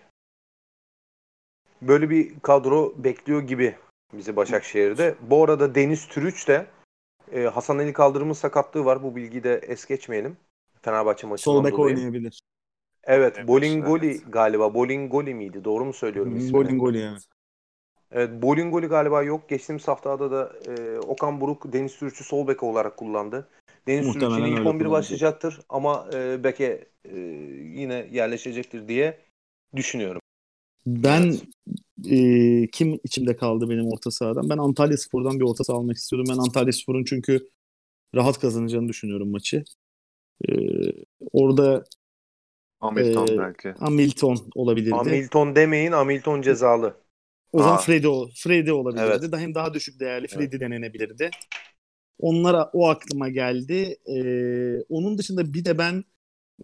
Böyle 1.83 2.11
bir 2.11 2.41
kadro 2.41 2.95
bekliyor 2.97 3.43
gibi 3.43 3.77
bizi 4.13 4.37
Başakşehir'de. 4.37 5.15
Bu 5.21 5.45
arada 5.45 5.75
Deniz 5.75 6.09
Türüç 6.09 6.49
de 6.49 6.67
e, 7.33 7.43
Hasan 7.43 7.79
Ali 7.79 7.93
Kaldırım'ın 7.93 8.33
sakatlığı 8.33 8.85
var. 8.85 9.03
Bu 9.03 9.17
bilgiyi 9.17 9.45
de 9.45 9.55
es 9.55 9.87
geçmeyelim. 9.87 10.37
Fenerbahçe 10.83 11.27
maçından 11.27 11.55
Sol 11.55 11.65
bek 11.65 11.79
oynayabilir. 11.79 12.41
Evet, 13.05 13.35
Evet, 13.37 13.49
Bolingoli 13.49 14.11
evet. 14.11 14.23
galiba. 14.29 14.75
Bolingoli 14.75 15.35
miydi? 15.35 15.65
Doğru 15.65 15.85
mu 15.85 15.93
söylüyorum 15.93 16.37
ismini? 16.37 16.53
Bolingoli 16.53 16.99
yani. 16.99 17.19
Evet, 18.11 18.43
Bolingoli 18.43 18.87
galiba 18.87 19.23
yok. 19.23 19.49
Geçtiğimiz 19.49 19.89
haftada 19.89 20.31
da 20.31 20.53
e, 20.67 20.99
Okan 20.99 21.41
Buruk 21.41 21.73
Deniz 21.73 21.99
Türüç'ü 21.99 22.25
sol 22.25 22.49
bek 22.49 22.63
olarak 22.63 22.97
kullandı. 22.97 23.49
Deniz 23.87 24.07
Muhtemelen 24.07 24.39
yine 24.39 24.49
ilk 24.49 24.59
öyle 24.59 24.69
11 24.69 24.85
kullanacak. 24.85 24.91
başlayacaktır 24.91 25.61
ama 25.69 26.09
e, 26.15 26.45
beke 26.45 26.89
e, 27.05 27.19
yine 27.75 28.09
yerleşecektir 28.13 28.89
diye 28.89 29.19
düşünüyorum. 29.77 30.21
Ben 30.87 31.23
Evet. 31.23 31.43
e, 32.13 32.67
kim 32.73 33.01
içimde 33.05 33.37
kaldı 33.37 33.71
benim 33.71 33.87
orta 33.87 34.11
sahadan? 34.11 34.51
Ben 34.51 34.59
Antalya 34.59 34.97
Spor'dan 34.97 35.41
bir 35.41 35.45
orta 35.45 35.65
saha 35.65 35.77
almak 35.77 35.97
istiyordum. 35.97 36.33
Ben 36.35 36.39
Antalya 36.39 36.73
Spor'un 36.73 37.05
çünkü 37.05 37.49
rahat 38.15 38.41
kazanacağını 38.41 38.89
düşünüyorum 38.89 39.31
maçı. 39.31 39.65
E, 40.49 40.53
orada 41.33 41.85
Hamilton 42.81 43.27
Ee, 43.27 43.39
belki. 43.39 43.69
Hamilton 43.69 44.39
olabilirdi. 44.55 44.95
Hamilton 44.95 45.57
demeyin, 45.57 45.93
Hamilton 45.93 46.43
cezalı. 46.43 46.95
O 47.53 47.59
zaman 47.59 47.75
Aa. 47.75 47.79
Freddy, 47.79 48.73
olabilirdi. 48.73 49.05
Evet. 49.07 49.33
Daha 49.33 49.41
hem 49.41 49.55
daha 49.55 49.75
düşük 49.75 50.01
değerli 50.01 50.29
Freddy 50.29 50.61
denenebilirdi. 50.61 51.31
Onlara 52.21 52.71
o 52.73 52.89
aklıma 52.89 53.29
geldi. 53.29 53.97
Ee, 54.07 54.83
onun 54.89 55.19
dışında 55.19 55.55
bir 55.55 55.65
de 55.65 55.79
ben 55.79 56.05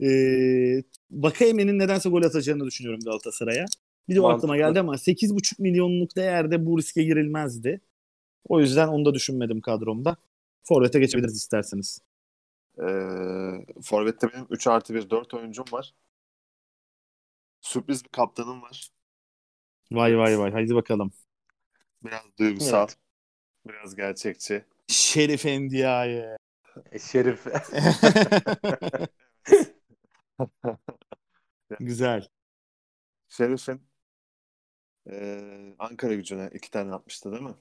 e, 0.03 0.09
Vakayeme'nin 1.11 1.79
nedense 1.79 2.09
gol 2.09 2.23
atacağını 2.23 2.65
düşünüyorum 2.67 3.01
Galatasaray'a. 3.05 3.65
Bir 4.09 4.15
de 4.15 4.21
o 4.21 4.23
Mantıklı. 4.23 4.37
aklıma 4.39 4.57
geldi 4.57 4.81
ama 4.81 4.95
8,5 4.95 5.63
milyonluk 5.63 6.17
değerde 6.17 6.67
bu 6.67 6.79
riske 6.79 7.03
girilmezdi. 7.03 7.81
O 8.49 8.61
yüzden 8.61 8.89
onu 8.89 9.05
da 9.05 9.15
düşünmedim 9.15 9.61
kadromda. 9.61 10.17
Forvet'e 10.63 10.99
geçebiliriz 10.99 11.37
isterseniz. 11.37 12.01
Ee, 12.79 12.85
Forvet'te 13.83 14.29
benim 14.33 14.47
3 14.51 14.67
artı 14.67 14.95
1 14.95 15.11
4 15.11 15.35
oyuncum 15.35 15.65
var. 15.73 15.95
Sürpriz 17.61 18.05
bir 18.05 18.09
kaptanım 18.09 18.63
var. 18.63 18.89
Vay 19.93 20.19
vay 20.19 20.39
vay. 20.39 20.53
Haydi 20.53 20.75
bakalım. 20.75 21.13
Biraz 22.05 22.23
duygusal. 22.39 22.87
Evet. 22.89 22.97
Biraz 23.69 23.97
gerçekçi. 23.97 24.65
Şerif 24.89 25.47
Endiaye. 25.47 26.37
E, 26.93 26.99
Şerif. 26.99 27.47
Güzel. 31.81 32.29
Şerif'in 33.29 33.87
ee, 35.11 35.75
Ankara 35.79 36.15
gücüne 36.15 36.51
iki 36.55 36.71
tane 36.71 36.95
atmıştı 36.95 37.33
değil 37.33 37.43
mi? 37.43 37.55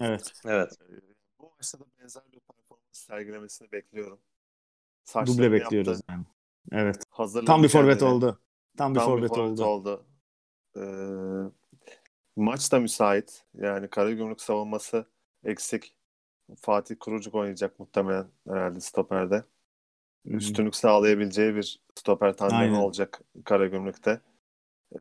Evet. 0.00 0.32
evet. 0.46 0.72
Ee, 0.90 0.94
bu 1.38 1.52
maçta 1.56 1.80
da 1.80 1.84
benzer 2.00 2.22
bir 2.32 2.40
performans 2.40 2.82
sergilemesini 2.92 3.72
bekliyorum. 3.72 4.18
Duble 4.18 4.22
Saçlarını 5.04 5.52
bekliyoruz 5.52 5.88
yaptı. 5.88 6.04
yani. 6.08 6.24
Evet. 6.72 7.04
Tam 7.46 7.62
bir 7.62 7.68
forvet 7.68 8.02
oldu. 8.02 8.40
Tam 8.76 8.94
bir 8.94 9.00
Tam 9.00 9.00
forvet 9.00 9.30
oldu. 9.30 9.64
oldu. 9.64 10.06
Ee, 10.76 10.80
Maç 12.36 12.72
da 12.72 12.80
müsait. 12.80 13.44
Yani 13.54 13.90
Karagümrük 13.90 14.40
savunması 14.40 15.10
eksik. 15.44 15.96
Fatih 16.56 16.96
Kurucuk 17.00 17.34
oynayacak 17.34 17.78
muhtemelen 17.80 18.26
herhalde 18.48 18.80
stoperde. 18.80 19.44
Üstünlük 20.24 20.76
sağlayabileceği 20.76 21.54
bir 21.54 21.80
stoper 21.94 22.36
tandemi 22.36 22.76
olacak 22.76 23.20
Karagümrük'te. 23.44 24.20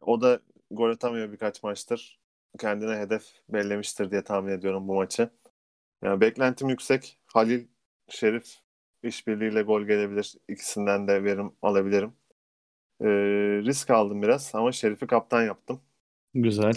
O 0.02 0.22
da 0.22 0.40
gol 0.72 0.90
atamıyor 0.90 1.32
birkaç 1.32 1.64
maçtır. 1.64 2.20
Kendine 2.60 2.96
hedef 2.96 3.24
bellemiştir 3.50 4.12
diye 4.12 4.24
tahmin 4.24 4.52
ediyorum 4.52 4.88
bu 4.88 4.96
maçı. 4.96 5.30
Yani 6.04 6.22
beklentim 6.22 6.70
yüksek. 6.70 7.20
Halil, 7.26 7.68
Şerif 8.10 8.56
işbirliğiyle 9.04 9.62
gol 9.62 9.82
gelebilir. 9.82 10.36
İkisinden 10.48 11.08
de 11.08 11.24
verim 11.24 11.52
alabilirim. 11.62 12.14
Ee, 13.02 13.08
risk 13.66 13.90
aldım 13.90 14.22
biraz 14.22 14.56
ama 14.56 14.72
Şerif'i 14.72 15.08
kaptan 15.08 15.44
yaptım. 15.44 15.82
Güzel. 16.34 16.74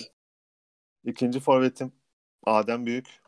İkinci 1.05 1.41
forvetim 1.41 1.93
Adem 2.47 2.87
Büyük. 2.87 3.21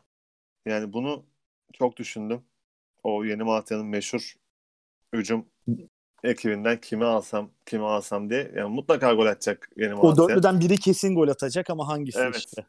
Yani 0.65 0.93
bunu 0.93 1.25
çok 1.73 1.97
düşündüm. 1.97 2.41
O 3.03 3.23
Yeni 3.25 3.43
Malatya'nın 3.43 3.85
meşhur 3.85 4.33
hücum 5.13 5.45
ekibinden 6.23 6.81
kimi 6.81 7.05
alsam, 7.05 7.51
kimi 7.65 7.83
alsam 7.85 8.29
diye. 8.29 8.51
Yani 8.55 8.75
mutlaka 8.75 9.13
gol 9.13 9.25
atacak 9.25 9.69
Yeni 9.77 9.93
O 9.95 10.03
Malatya. 10.03 10.27
dörtlüden 10.27 10.59
biri 10.59 10.77
kesin 10.77 11.15
gol 11.15 11.27
atacak 11.27 11.69
ama 11.69 11.87
hangisi 11.87 12.19
Evet. 12.19 12.35
işte. 12.35 12.65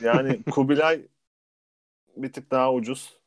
Yani 0.00 0.42
Kubilay 0.50 1.06
bir 2.16 2.32
tık 2.32 2.50
daha 2.50 2.72
ucuz. 2.74 3.18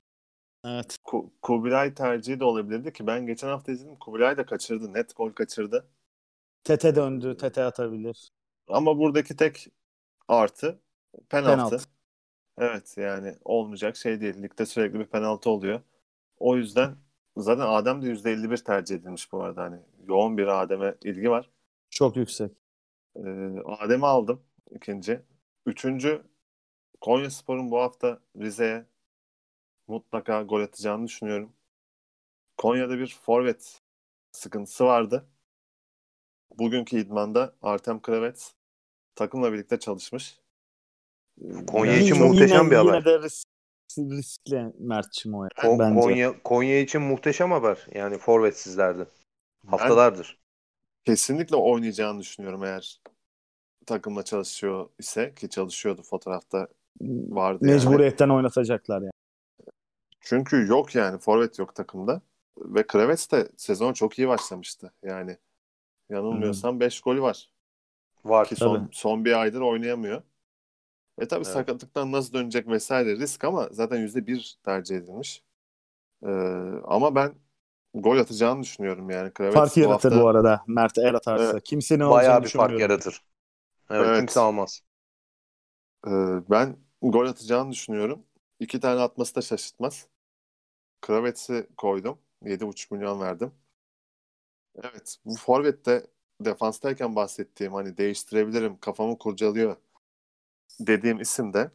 Evet. 0.66 0.98
Ku- 1.04 1.30
Kubilay 1.42 1.94
tercihi 1.94 2.40
de 2.40 2.44
olabilirdi 2.44 2.94
ki 2.94 3.08
ben 3.08 3.26
geçen 3.28 3.48
hafta 3.48 3.72
izledim. 3.72 3.96
Kubilay 3.96 4.38
da 4.38 4.46
kaçırdı. 4.46 4.94
Net 4.94 5.16
gol 5.16 5.32
kaçırdı. 5.32 5.88
Tete 6.64 6.96
döndü. 6.96 7.38
Tete 7.38 7.64
atabilir. 7.64 8.30
Ama 8.68 8.98
buradaki 8.98 9.36
tek 9.36 9.68
artı 10.28 10.80
penaltı. 11.30 11.52
Penaltı. 11.52 11.80
Evet 12.58 12.98
yani 12.98 13.36
olmayacak 13.46 13.98
şey 13.98 14.22
değil. 14.22 14.44
Ligde 14.44 14.66
sürekli 14.66 15.00
bir 15.00 15.06
penaltı 15.06 15.50
oluyor. 15.50 15.82
O 16.40 16.58
yüzden 16.58 16.96
zaten 17.38 17.66
Adem 17.68 18.02
de 18.02 18.08
%51 18.08 18.64
tercih 18.64 18.96
edilmiş 18.96 19.32
bu 19.32 19.44
arada. 19.44 19.62
Hani 19.64 19.80
yoğun 20.08 20.38
bir 20.38 20.48
Adem'e 20.48 20.96
ilgi 21.04 21.30
var. 21.30 21.50
Çok 21.90 22.16
yüksek. 22.18 22.52
Ee, 23.16 23.22
Adem'i 23.66 24.06
aldım 24.06 24.44
ikinci. 24.72 25.22
Üçüncü 25.66 26.24
Konyaspor'un 27.02 27.72
bu 27.72 27.80
hafta 27.80 28.20
Rize'ye 28.38 28.86
mutlaka 29.88 30.42
gol 30.42 30.62
atacağını 30.62 31.08
düşünüyorum. 31.08 31.54
Konya'da 32.58 33.00
bir 33.00 33.20
forvet 33.22 33.82
sıkıntısı 34.32 34.86
vardı. 34.86 35.30
Bugünkü 36.60 37.00
idmanda 37.00 37.56
Artem 37.62 38.02
Kravets 38.02 38.52
takımla 39.16 39.54
birlikte 39.54 39.80
çalışmış. 39.80 40.40
Konya 41.68 41.94
yani 41.94 42.04
için 42.04 42.18
muhteşem 42.18 42.58
yine, 42.58 42.72
bir 42.72 42.76
haber. 42.76 42.94
Yine 42.94 43.06
de 43.06 43.20
risk, 43.20 43.48
riskli 43.98 44.74
Mert 44.80 45.14
Çimoy. 45.14 45.48
Ko- 45.48 45.80
bence. 45.80 46.02
Konya 46.02 46.44
Konya 46.44 46.80
için 46.80 47.02
muhteşem 47.02 47.52
haber. 47.52 47.88
Yani 47.94 48.18
forvetsizlerdi. 48.18 49.06
ben 49.64 49.70
Haftalardır. 49.70 50.40
kesinlikle 51.06 51.56
oynayacağını 51.56 52.20
düşünüyorum 52.20 52.64
eğer 52.64 53.02
takımla 53.86 54.24
çalışıyor 54.24 54.90
ise 55.00 55.34
ki 55.36 55.50
çalışıyordu 55.50 56.02
fotoğrafta 56.04 56.68
vardı 57.30 57.68
yani. 57.68 57.74
Mecburiyetten 57.74 58.30
oynatacaklar 58.30 59.02
yani. 59.02 59.12
Çünkü 60.20 60.68
yok 60.68 60.96
yani 60.96 61.18
forvet 61.18 61.60
yok 61.60 61.76
takımda. 61.76 62.22
Ve 62.58 62.88
Kravets 62.88 63.32
de 63.32 63.50
sezon 63.58 63.94
çok 63.94 64.20
iyi 64.20 64.28
başlamıştı. 64.28 64.94
Yani 65.04 65.38
yanılmıyorsam 66.10 66.80
5 66.80 67.02
golü 67.02 67.22
var. 67.22 67.50
Var. 68.26 68.48
Ki 68.48 68.56
son, 68.56 68.76
Tabii. 68.76 68.90
son 68.92 69.26
bir 69.26 69.42
aydır 69.42 69.62
oynayamıyor. 69.62 70.22
E 71.20 71.28
tabii 71.28 71.46
Evet. 71.46 71.48
sakatlıktan 71.48 72.12
nasıl 72.12 72.34
dönecek 72.34 72.68
vesaire 72.68 73.18
risk 73.18 73.44
ama 73.44 73.70
zaten 73.72 73.98
%1 73.98 74.58
tercih 74.64 74.98
edilmiş. 74.98 75.44
Ee, 76.24 76.30
ama 76.84 77.16
ben 77.16 77.36
gol 77.94 78.18
atacağını 78.18 78.64
düşünüyorum 78.64 79.10
yani. 79.10 79.34
Kravets 79.34 79.56
Fark 79.56 79.76
bu 79.78 79.80
yaratır 79.80 80.12
hafta 80.12 80.24
bu 80.24 80.28
arada 80.28 80.64
Mert 80.68 80.98
eğer 80.98 81.14
atarsa. 81.14 81.44
Evet. 81.54 81.64
Kimsenin 81.64 82.10
Bayağı 82.10 82.44
bir 82.44 82.50
fark 82.50 82.80
yaratır. 82.80 83.22
Evet, 83.92 84.08
Evet. 84.08 84.20
kimse 84.20 84.40
almaz. 84.40 84.82
e, 86.08 86.10
ben 86.50 86.78
gol 87.02 87.26
atacağını 87.28 87.72
düşünüyorum. 87.72 88.24
İki 88.60 88.80
tane 88.80 89.02
atması 89.02 89.36
da 89.36 89.42
şaşırtmaz. 89.42 90.08
Kravets'i 91.02 91.68
koydum. 91.78 92.20
7,5 92.46 92.92
milyon 92.92 93.22
verdim. 93.22 93.52
Evet, 94.84 95.18
bu 95.26 95.36
forvette 95.36 96.08
defanstayken 96.42 97.16
bahsettiğim 97.16 97.74
hani 97.74 97.98
değiştirebilirim, 97.98 98.78
kafamı 98.80 99.18
kurcalıyor 99.18 99.76
dediğim 100.80 101.20
isim 101.20 101.54
de 101.54 101.72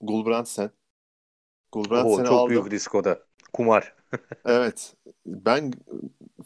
Gulbrandsen. 0.00 0.70
Gulbrandsen'i 1.72 2.26
çok 2.26 2.38
aldım. 2.40 2.50
büyük 2.50 2.70
risk 2.70 2.94
o 2.94 3.04
da. 3.04 3.20
Kumar. 3.52 3.96
Evet. 4.44 4.94
Ben 5.26 5.72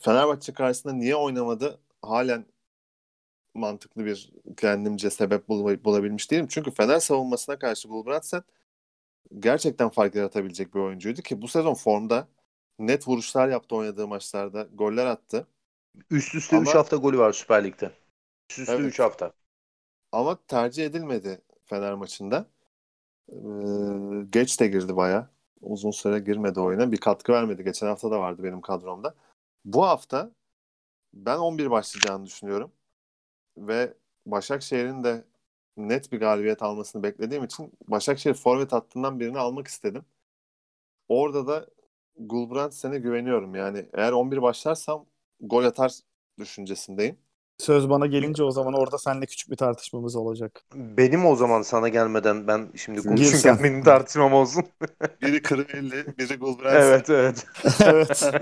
Fenerbahçe 0.01 0.53
karşısında 0.53 0.93
niye 0.93 1.17
oynamadı 1.17 1.81
halen 2.03 2.47
mantıklı 3.55 4.05
bir 4.05 4.33
kendimce 4.57 5.11
sebep 5.11 5.49
bul- 5.49 5.85
bulabilmiş 5.85 6.31
değilim. 6.31 6.47
Çünkü 6.51 6.71
Fener 6.71 6.99
savunmasına 7.01 7.59
karşı 7.59 7.89
Gulbrandsen 7.89 8.43
gerçekten 9.39 9.89
fark 9.89 10.15
yaratabilecek 10.15 10.75
bir 10.75 10.81
oyuncuydu 10.81 11.23
ki 11.23 11.43
bu 11.43 11.49
sezon 11.49 11.75
formda 11.75 12.29
net 12.79 13.09
vuruşlar 13.09 13.49
yaptı 13.49 13.77
oynadığı 13.77 14.09
maçlarda. 14.09 14.63
Goller 14.75 15.07
attı. 15.07 15.47
Üst 16.11 16.35
üste 16.35 16.57
3 16.59 16.69
Ama- 16.69 16.79
hafta 16.79 16.97
golü 16.97 17.19
var 17.19 17.33
Süper 17.33 17.65
Lig'de. 17.65 17.91
Üst 18.51 18.59
üste 18.59 18.73
Evet. 18.73 18.85
3 18.87 18.99
hafta. 19.01 19.33
Ama 20.13 20.39
tercih 20.47 20.87
edilmedi 20.87 21.43
Fener 21.65 21.95
maçında. 21.95 22.47
Ee, 23.33 23.37
geç 24.31 24.61
de 24.61 24.69
girdi 24.69 24.97
baya. 24.97 25.31
Uzun 25.63 25.91
süre 25.91 26.19
girmedi 26.19 26.61
oyuna. 26.61 26.93
Bir 26.93 26.97
katkı 26.99 27.33
vermedi. 27.33 27.65
Geçen 27.65 27.87
hafta 27.87 28.11
da 28.11 28.21
vardı 28.21 28.43
benim 28.45 28.61
kadromda. 28.61 29.15
Bu 29.65 29.87
hafta 29.87 30.31
ben 31.15 31.39
11 31.39 31.71
başlayacağını 31.71 32.27
düşünüyorum. 32.27 32.73
Ve 33.59 33.95
Başakşehir'in 34.27 35.05
de 35.05 35.25
net 35.77 36.13
bir 36.13 36.21
galibiyet 36.21 36.63
almasını 36.63 37.03
beklediğim 37.03 37.45
için 37.45 37.73
Başakşehir 37.89 38.35
forvet 38.35 38.73
hattından 38.73 39.21
birini 39.21 39.39
almak 39.39 39.69
istedim. 39.69 40.05
Orada 41.09 41.47
da 41.47 41.67
Gulbrandsen'e 42.19 42.99
güveniyorum. 42.99 43.55
Yani 43.55 43.87
eğer 43.95 44.13
11 44.13 44.43
başlarsam 44.43 45.07
gol 45.41 45.65
atar 45.65 45.93
düşüncesindeyim. 46.39 47.19
Söz 47.61 47.91
bana 47.91 48.07
gelince 48.07 48.43
o 48.43 48.51
zaman 48.51 48.75
orada 48.75 48.99
seninle 48.99 49.27
küçük 49.27 49.51
bir 49.51 49.57
tartışmamız 49.57 50.17
olacak. 50.17 50.63
Benim 50.75 51.27
o 51.27 51.37
zaman 51.37 51.63
sana 51.63 51.89
gelmeden 51.89 52.47
ben 52.47 52.69
şimdi 52.77 52.97
Girsen. 52.97 53.17
konuşurken 53.17 53.59
benim 53.63 53.83
tartışmam 53.83 54.33
olsun. 54.33 54.65
Biri 55.23 55.43
Kırıvelli, 55.43 56.19
biri 56.19 56.37
Gulbrandsen. 56.37 56.81
evet 56.81 57.11
evet. 57.11 57.47
evet. 57.85 58.35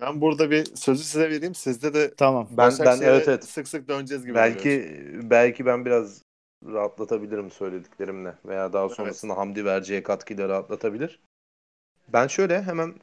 Ben 0.00 0.20
burada 0.20 0.50
bir 0.50 0.64
sözü 0.76 1.04
size 1.04 1.30
vereyim. 1.30 1.54
Sizde 1.54 1.94
de 1.94 2.14
tamam. 2.14 2.48
Ben 2.50 2.72
ben 2.80 3.00
evet 3.02 3.28
evet. 3.28 3.44
sık 3.44 3.68
sık 3.68 3.88
döneceğiz 3.88 4.24
gibi 4.24 4.34
Belki 4.34 4.88
duruyor. 5.08 5.30
belki 5.30 5.66
ben 5.66 5.84
biraz 5.84 6.22
rahatlatabilirim 6.66 7.50
söylediklerimle 7.50 8.34
veya 8.44 8.72
daha 8.72 8.88
sonrasında 8.88 9.36
Hamdi 9.36 9.64
vereceği 9.64 10.02
katkıyla 10.02 10.48
rahatlatabilir. 10.48 11.20
Ben 12.12 12.26
şöyle 12.26 12.62
hemen 12.62 12.94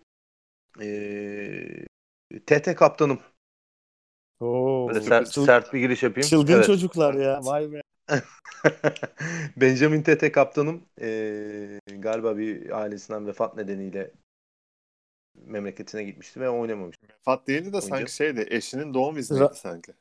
eee 0.81 1.85
TT 2.39 2.75
kaptanım. 2.75 3.19
Oo, 4.39 4.87
Böyle 4.89 4.99
Çıl- 4.99 5.45
sert, 5.45 5.73
bir 5.73 5.79
giriş 5.79 6.03
yapayım. 6.03 6.29
çılgın 6.29 6.53
Evet. 6.53 6.65
çocuklar 6.65 7.13
ya. 7.13 7.39
Vay 7.43 7.71
be. 7.71 7.81
Benjamin 9.57 10.01
Tete 10.01 10.31
kaptanım 10.31 10.81
eee, 11.01 11.79
galiba 11.97 12.37
bir 12.37 12.79
ailesinden 12.81 13.27
vefat 13.27 13.57
nedeniyle 13.57 14.11
memleketine 15.35 16.03
gitmişti 16.03 16.39
ve 16.39 16.49
oynamamış. 16.49 16.95
Vefat 17.19 17.47
değildi 17.47 17.65
de 17.65 17.69
Oyuncu. 17.75 17.87
sanki 17.87 18.15
şeydi. 18.15 18.47
Eşinin 18.49 18.93
doğum 18.93 19.17
izniydi 19.17 19.43
Ra- 19.43 19.55
sanki. 19.55 19.93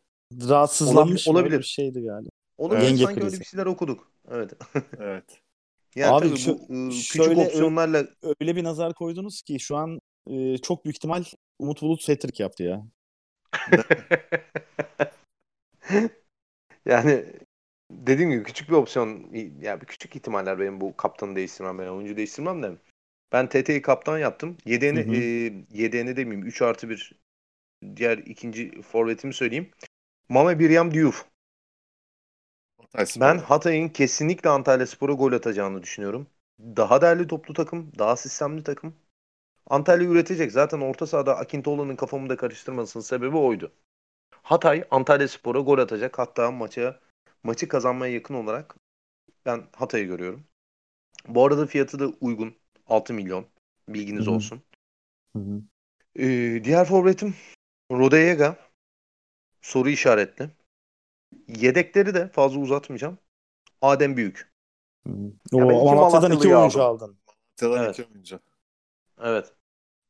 Rahatsızlanmış 0.48 1.28
Olabilir-. 1.28 1.50
Öyle 1.52 1.58
bir 1.58 1.64
şeydi 1.66 2.02
galiba. 2.02 2.30
Olabilir 2.58 2.82
Yenge 2.86 3.04
sanki 3.04 3.20
öyle 3.20 3.28
krizi. 3.30 3.40
bir 3.40 3.44
şeyler 3.46 3.66
okuduk. 3.66 4.10
Evet. 4.30 4.52
Evet. 4.98 5.24
Yani 5.94 6.12
Abi 6.12 6.36
şu- 6.36 6.58
bu 6.68 6.74
ıı, 6.74 6.90
küçük 6.90 7.22
şöyle- 7.24 7.40
opsiyonlarla 7.40 8.06
Öyle 8.40 8.56
bir 8.56 8.64
nazar 8.64 8.94
koydunuz 8.94 9.42
ki 9.42 9.60
şu 9.60 9.76
an 9.76 10.00
e, 10.30 10.58
çok 10.58 10.84
büyük 10.84 10.96
ihtimal 10.96 11.24
Umut 11.60 11.82
Bulut 11.82 12.08
hat-trick 12.08 12.42
yaptı 12.42 12.62
ya. 12.62 12.86
yani 16.86 17.24
dediğim 17.90 18.30
gibi 18.30 18.42
küçük 18.42 18.68
bir 18.68 18.74
opsiyon 18.74 19.34
ya 19.60 19.80
bir 19.80 19.86
küçük 19.86 20.16
ihtimaller 20.16 20.58
benim 20.58 20.80
bu 20.80 20.96
kaptanı 20.96 21.36
değiştirmem 21.36 21.78
ben 21.78 21.86
oyuncu 21.86 22.16
değiştirmem 22.16 22.62
de 22.62 22.72
ben 23.32 23.48
TT'yi 23.48 23.82
kaptan 23.82 24.18
yaptım. 24.18 24.56
Yedeğini, 24.66 24.98
Hı 24.98 25.10
hı. 25.10 25.16
e, 25.16 25.82
yedeğini 25.82 26.16
demeyeyim 26.16 26.46
3 26.46 26.62
artı 26.62 26.88
bir 26.88 27.12
diğer 27.96 28.18
ikinci 28.18 28.82
forvetimi 28.82 29.34
söyleyeyim. 29.34 29.70
Mame 30.28 30.58
Biryam 30.58 30.94
Diouf. 30.94 31.24
Ben 33.20 33.38
Hatay'ın 33.38 33.88
kesinlikle 33.88 34.50
Antalya 34.50 34.86
Spor'a 34.86 35.12
gol 35.12 35.32
atacağını 35.32 35.82
düşünüyorum. 35.82 36.26
Daha 36.60 37.02
değerli 37.02 37.26
toplu 37.26 37.54
takım, 37.54 37.92
daha 37.98 38.16
sistemli 38.16 38.64
takım. 38.64 38.94
Antalya 39.70 40.08
üretecek. 40.08 40.52
Zaten 40.52 40.80
orta 40.80 41.06
sahada 41.06 41.36
Akintoğlu'nun 41.36 41.96
kafamı 41.96 42.28
da 42.28 42.36
karıştırmasının 42.36 43.02
sebebi 43.02 43.36
oydu. 43.36 43.72
Hatay 44.42 44.84
Antalya 44.90 45.28
Spor'a 45.28 45.60
gol 45.60 45.78
atacak. 45.78 46.18
Hatta 46.18 46.50
maça 46.50 47.00
maçı 47.42 47.68
kazanmaya 47.68 48.12
yakın 48.12 48.34
olarak 48.34 48.76
ben 49.46 49.62
Hatay'ı 49.76 50.06
görüyorum. 50.06 50.44
Bu 51.28 51.46
arada 51.46 51.66
fiyatı 51.66 51.98
da 51.98 52.06
uygun. 52.20 52.54
6 52.86 53.14
milyon. 53.14 53.46
Bilginiz 53.88 54.26
Hı 54.26 54.30
hı. 54.30 54.34
olsun. 54.34 54.62
Hı 55.36 55.42
hı. 55.42 55.62
Ee, 56.16 56.64
diğer 56.64 56.84
forvetim 56.84 57.34
Rodallega. 57.92 58.56
Soru 59.62 59.88
işaretli. 59.90 60.50
Yedekleri 61.48 62.14
de 62.14 62.28
fazla 62.28 62.60
uzatmayacağım. 62.60 63.18
Adem 63.82 64.16
Büyük. 64.16 64.52
Hı. 65.06 65.10
Ya 65.52 65.64
O 65.64 65.94
Malatya'dan 65.94 66.32
iki 66.32 66.48
oyuncu 66.48 66.82
aldım. 66.82 67.04
aldın. 67.04 67.18
Malatya'dan 67.62 67.84
Evet. 67.84 67.98
iki 67.98 68.04
oyuncu. 68.04 68.40
Evet. 69.20 69.52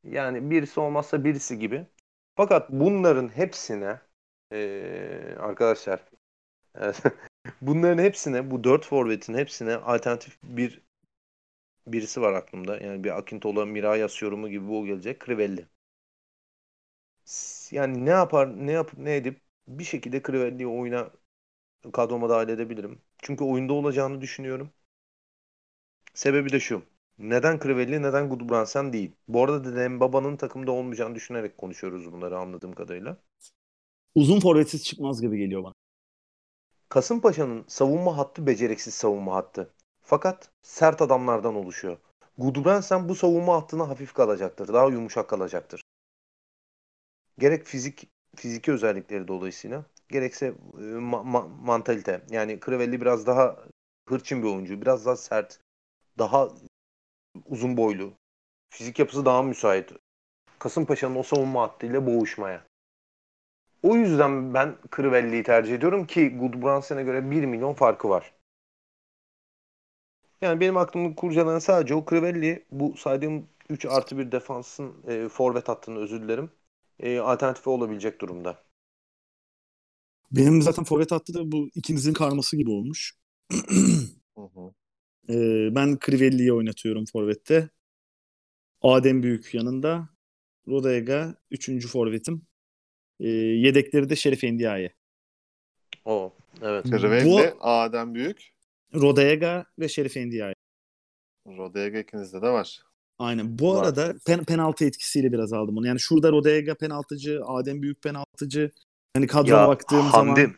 Yani 0.03 0.51
birisi 0.51 0.79
olmazsa 0.79 1.23
birisi 1.23 1.59
gibi. 1.59 1.87
Fakat 2.35 2.69
bunların 2.71 3.29
hepsine 3.29 4.01
eee, 4.51 5.35
arkadaşlar 5.39 6.09
evet, 6.75 7.03
bunların 7.61 8.03
hepsine 8.03 8.51
bu 8.51 8.63
dört 8.63 8.85
forvetin 8.85 9.33
hepsine 9.35 9.75
alternatif 9.77 10.39
bir 10.43 10.81
birisi 11.87 12.21
var 12.21 12.33
aklımda. 12.33 12.77
Yani 12.77 13.03
bir 13.03 13.17
Akintola, 13.17 13.65
Mirayas 13.65 14.21
yorumu 14.21 14.49
gibi 14.49 14.67
bu 14.67 14.85
gelecek. 14.85 15.25
Crivelli. 15.25 15.67
Yani 17.71 18.05
ne 18.05 18.09
yapar, 18.09 18.67
ne 18.67 18.71
yapıp 18.71 18.99
ne 18.99 19.15
edip 19.15 19.41
bir 19.67 19.83
şekilde 19.83 20.21
Crivelli'yi 20.23 20.67
oyuna 20.67 21.11
kadroma 21.93 22.29
dahil 22.29 22.49
edebilirim. 22.49 23.01
Çünkü 23.23 23.43
oyunda 23.45 23.73
olacağını 23.73 24.21
düşünüyorum. 24.21 24.71
Sebebi 26.13 26.51
de 26.51 26.59
şu. 26.59 26.83
Neden 27.21 27.59
Crivelli, 27.59 28.01
neden 28.01 28.29
Gudbrandsen 28.29 28.93
değil? 28.93 29.11
Bu 29.27 29.43
arada 29.43 29.75
Dembaba'nın 29.75 30.37
takımda 30.37 30.71
olmayacağını 30.71 31.15
düşünerek 31.15 31.57
konuşuyoruz 31.57 32.11
bunları 32.11 32.37
anladığım 32.37 32.73
kadarıyla. 32.73 33.17
Uzun 34.15 34.39
forvetsiz 34.39 34.83
çıkmaz 34.83 35.21
gibi 35.21 35.37
geliyor 35.37 35.63
bana. 35.63 35.73
Kasımpaşa'nın 36.89 37.65
savunma 37.67 38.17
hattı 38.17 38.47
beceriksiz 38.47 38.93
savunma 38.93 39.35
hattı. 39.35 39.73
Fakat 40.01 40.49
sert 40.61 41.01
adamlardan 41.01 41.55
oluşuyor. 41.55 41.97
Gudbrandsen 42.37 43.09
bu 43.09 43.15
savunma 43.15 43.55
hattına 43.55 43.89
hafif 43.89 44.13
kalacaktır. 44.13 44.67
Daha 44.73 44.85
yumuşak 44.85 45.29
kalacaktır. 45.29 45.81
Gerek 47.39 47.65
fizik 47.65 48.09
fiziki 48.35 48.71
özellikleri 48.71 49.27
dolayısıyla 49.27 49.85
gerekse 50.09 50.45
e, 50.45 50.81
ma- 50.81 51.31
ma- 51.31 51.65
mantalite. 51.65 52.21
Yani 52.29 52.59
Crivelli 52.65 53.01
biraz 53.01 53.27
daha 53.27 53.65
hırçın 54.09 54.43
bir 54.43 54.47
oyuncu. 54.47 54.81
Biraz 54.81 55.05
daha 55.05 55.15
sert. 55.15 55.59
Daha 56.17 56.49
uzun 57.45 57.77
boylu. 57.77 58.13
Fizik 58.69 58.99
yapısı 58.99 59.25
daha 59.25 59.43
müsait. 59.43 59.91
Kasımpaşa'nın 60.59 61.15
o 61.15 61.23
savunma 61.23 61.61
hattıyla 61.61 62.05
boğuşmaya. 62.05 62.65
O 63.83 63.95
yüzden 63.95 64.53
ben 64.53 64.77
Crivelli'yi 64.95 65.43
tercih 65.43 65.75
ediyorum 65.75 66.07
ki 66.07 66.37
Gudbrandsen'e 66.37 67.03
göre 67.03 67.31
1 67.31 67.45
milyon 67.45 67.73
farkı 67.73 68.09
var. 68.09 68.33
Yani 70.41 70.59
benim 70.59 70.77
aklımı 70.77 71.15
kurcalayan 71.15 71.59
sadece 71.59 71.95
o 71.95 72.05
Crivelli 72.05 72.65
bu 72.71 72.97
saydığım 72.97 73.47
3 73.69 73.85
artı 73.85 74.17
1 74.17 74.31
defansın 74.31 74.93
e, 75.07 75.29
forvet 75.29 75.67
hattını 75.69 75.99
özür 75.99 76.21
dilerim. 76.21 76.51
E, 76.99 77.19
alternatifi 77.19 77.69
olabilecek 77.69 78.21
durumda. 78.21 78.63
Benim 80.31 80.61
zaten 80.61 80.83
forvet 80.83 81.11
hattı 81.11 81.33
da 81.33 81.51
bu 81.51 81.69
ikinizin 81.75 82.13
karması 82.13 82.57
gibi 82.57 82.69
olmuş. 82.71 83.13
Hı 84.35 84.41
hı. 84.41 84.73
Ee, 85.29 85.69
ben 85.71 85.97
Crivelli'yi 86.05 86.53
oynatıyorum 86.53 87.05
forvette. 87.05 87.69
Adem 88.81 89.23
Büyük 89.23 89.53
yanında. 89.53 90.09
Rodega 90.67 91.35
üçüncü 91.51 91.87
forvetim. 91.87 92.41
Ee, 93.19 93.27
yedekleri 93.29 94.09
de 94.09 94.15
Şerif 94.15 94.43
Endiaye. 94.43 94.93
O 96.05 96.33
evet. 96.61 96.85
Crivelli, 96.85 97.53
Adem 97.59 98.13
Büyük, 98.15 98.53
Rodega 98.93 99.65
ve 99.79 99.89
Şerif 99.89 100.17
Endiaye. 100.17 100.55
Rodega 101.47 101.99
ikinizde 101.99 102.41
de 102.41 102.49
var. 102.49 102.81
Aynen. 103.19 103.59
Bu 103.59 103.75
Var. 103.75 103.83
arada 103.83 104.15
pen, 104.25 104.43
penaltı 104.43 104.85
etkisiyle 104.85 105.31
biraz 105.31 105.53
aldım 105.53 105.77
onu. 105.77 105.87
Yani 105.87 105.99
şurada 105.99 106.31
Rodega 106.31 106.75
penaltıcı, 106.75 107.41
Adem 107.45 107.81
Büyük 107.81 108.01
penaltıcı. 108.01 108.71
Hani 109.13 109.27
kadroya 109.27 109.67
baktığım 109.67 109.99
Hamdi, 109.99 110.41
zaman 110.41 110.55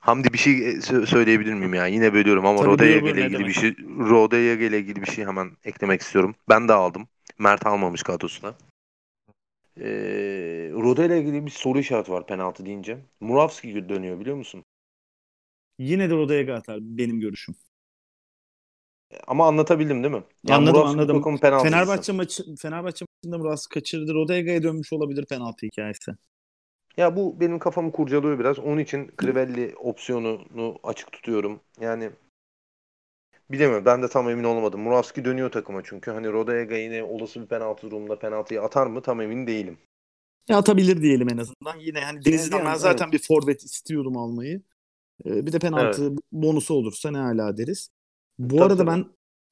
Hamdi 0.00 0.32
bir 0.32 0.38
şey 0.38 0.58
sö- 0.58 1.06
söyleyebilir 1.06 1.54
miyim 1.54 1.74
ya? 1.74 1.86
Yine 1.86 2.12
bölüyorum 2.14 2.46
ama 2.46 2.58
buyur, 2.78 2.80
ile 2.80 3.24
ilgili 3.26 3.46
bir 3.46 3.52
şey 3.52 3.76
Rodega 3.98 4.64
ile 4.64 4.78
ilgili 4.78 5.02
bir 5.02 5.06
şey 5.06 5.24
hemen 5.24 5.50
eklemek 5.64 6.00
istiyorum. 6.00 6.34
Ben 6.48 6.68
de 6.68 6.72
aldım. 6.72 7.08
Mert 7.38 7.66
almamış 7.66 8.02
kadrosuna. 8.02 8.54
Ee, 9.80 10.70
Rodega 10.72 11.14
ile 11.14 11.20
ilgili 11.20 11.46
bir 11.46 11.50
soru 11.50 11.78
işareti 11.78 12.12
var 12.12 12.26
penaltı 12.26 12.66
deyince. 12.66 12.98
Muravski 13.20 13.88
dönüyor 13.88 14.20
biliyor 14.20 14.36
musun? 14.36 14.64
yine 15.78 16.10
de 16.10 16.14
Rodega 16.14 16.54
atar 16.54 16.78
benim 16.80 17.20
görüşüm. 17.20 17.54
Ama 19.26 19.48
anlatabildim 19.48 20.02
değil 20.04 20.14
mi? 20.14 20.22
Anladım, 20.48 20.74
Muravski 20.74 21.00
anladım. 21.00 21.38
Fenerbahçe 21.62 22.12
maçı 22.12 22.56
Fenerbahçe 22.56 23.04
maçında 23.04 23.38
Murat 23.38 23.66
kaçırdı. 23.66 24.14
Rodega'ya 24.14 24.62
dönmüş 24.62 24.92
olabilir 24.92 25.26
penaltı 25.26 25.66
hikayesi. 25.66 26.12
Ya 26.96 27.16
bu 27.16 27.40
benim 27.40 27.58
kafamı 27.58 27.92
kurcalıyor 27.92 28.38
biraz. 28.38 28.58
Onun 28.58 28.78
için 28.78 29.10
Crivelli 29.20 29.74
opsiyonunu 29.76 30.78
açık 30.82 31.12
tutuyorum. 31.12 31.60
Yani 31.80 32.10
bilemiyorum. 33.50 33.84
Ben 33.84 34.02
de 34.02 34.08
tam 34.08 34.30
emin 34.30 34.44
olamadım. 34.44 34.80
Muravski 34.80 35.24
dönüyor 35.24 35.50
takıma 35.50 35.80
çünkü. 35.84 36.10
Hani 36.10 36.32
Rodega 36.32 36.76
yine 36.76 37.02
olası 37.02 37.42
bir 37.42 37.46
penaltı 37.46 37.90
durumunda 37.90 38.18
penaltıyı 38.18 38.62
atar 38.62 38.86
mı 38.86 39.02
tam 39.02 39.20
emin 39.20 39.46
değilim. 39.46 39.78
Ya 40.48 40.58
atabilir 40.58 41.02
diyelim 41.02 41.28
en 41.28 41.38
azından. 41.38 41.78
Yine 41.80 42.00
hani 42.00 42.24
Denizli'den 42.24 42.58
Yani, 42.58 42.66
ben 42.66 42.74
zaten 42.74 43.12
bir 43.12 43.22
forvet 43.28 43.62
istiyorum 43.62 44.16
almayı. 44.16 44.62
Ee, 45.26 45.46
bir 45.46 45.52
de 45.52 45.58
penaltı 45.58 46.12
bonusu 46.32 46.74
olursa 46.74 47.10
ne 47.10 47.18
hala 47.18 47.56
deriz. 47.56 47.90
Bu 48.38 48.56
Tabii, 48.56 48.62
arada 48.62 48.76
tabii. 48.76 48.90
ben 48.90 49.04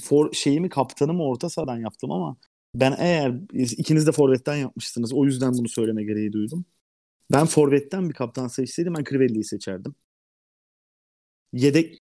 for, 0.02 0.32
şeyimi 0.32 0.68
kaptanımı 0.68 1.24
orta 1.24 1.48
sahadan 1.48 1.78
yaptım 1.78 2.12
ama 2.12 2.36
ben 2.74 2.94
eğer 2.98 3.34
ikiniz 3.52 4.06
de 4.06 4.12
forvetten 4.12 4.56
yapmışsınız 4.56 5.12
o 5.12 5.24
yüzden 5.24 5.52
bunu 5.52 5.68
söyleme 5.68 6.04
gereği 6.04 6.32
duydum. 6.32 6.64
Ben 7.32 7.46
forvetten 7.46 8.08
bir 8.08 8.14
kaptan 8.14 8.48
seçseydim 8.48 8.94
ben 8.94 9.04
Crivelli'yi 9.04 9.44
seçerdim. 9.44 9.94
Yedek 11.52 11.98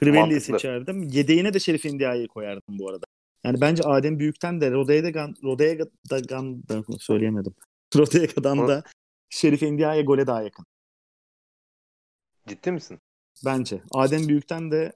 Crivelli'yi 0.00 0.40
seçerdim. 0.40 1.02
Yedeğine 1.08 1.54
de 1.54 1.60
Şerif 1.60 1.86
Endia'yı 1.86 2.28
koyardım 2.28 2.78
bu 2.78 2.90
arada. 2.90 3.04
Yani 3.44 3.60
bence 3.60 3.82
Adem 3.82 4.18
Büyük'ten 4.18 4.60
de 4.60 4.70
Rodega'dan 4.70 5.34
Rodega'dan 5.44 6.68
da 6.68 6.82
söyleyemedim. 6.98 7.54
Rodega'dan 7.96 8.58
Hı. 8.58 8.68
da 8.68 8.84
Şerif 9.30 9.62
Endia'ya 9.62 10.02
gole 10.02 10.26
daha 10.26 10.42
yakın. 10.42 10.64
Ciddi 12.46 12.72
misin? 12.72 13.00
Bence. 13.44 13.82
Adem 13.90 14.28
Büyük'ten 14.28 14.70
de 14.70 14.92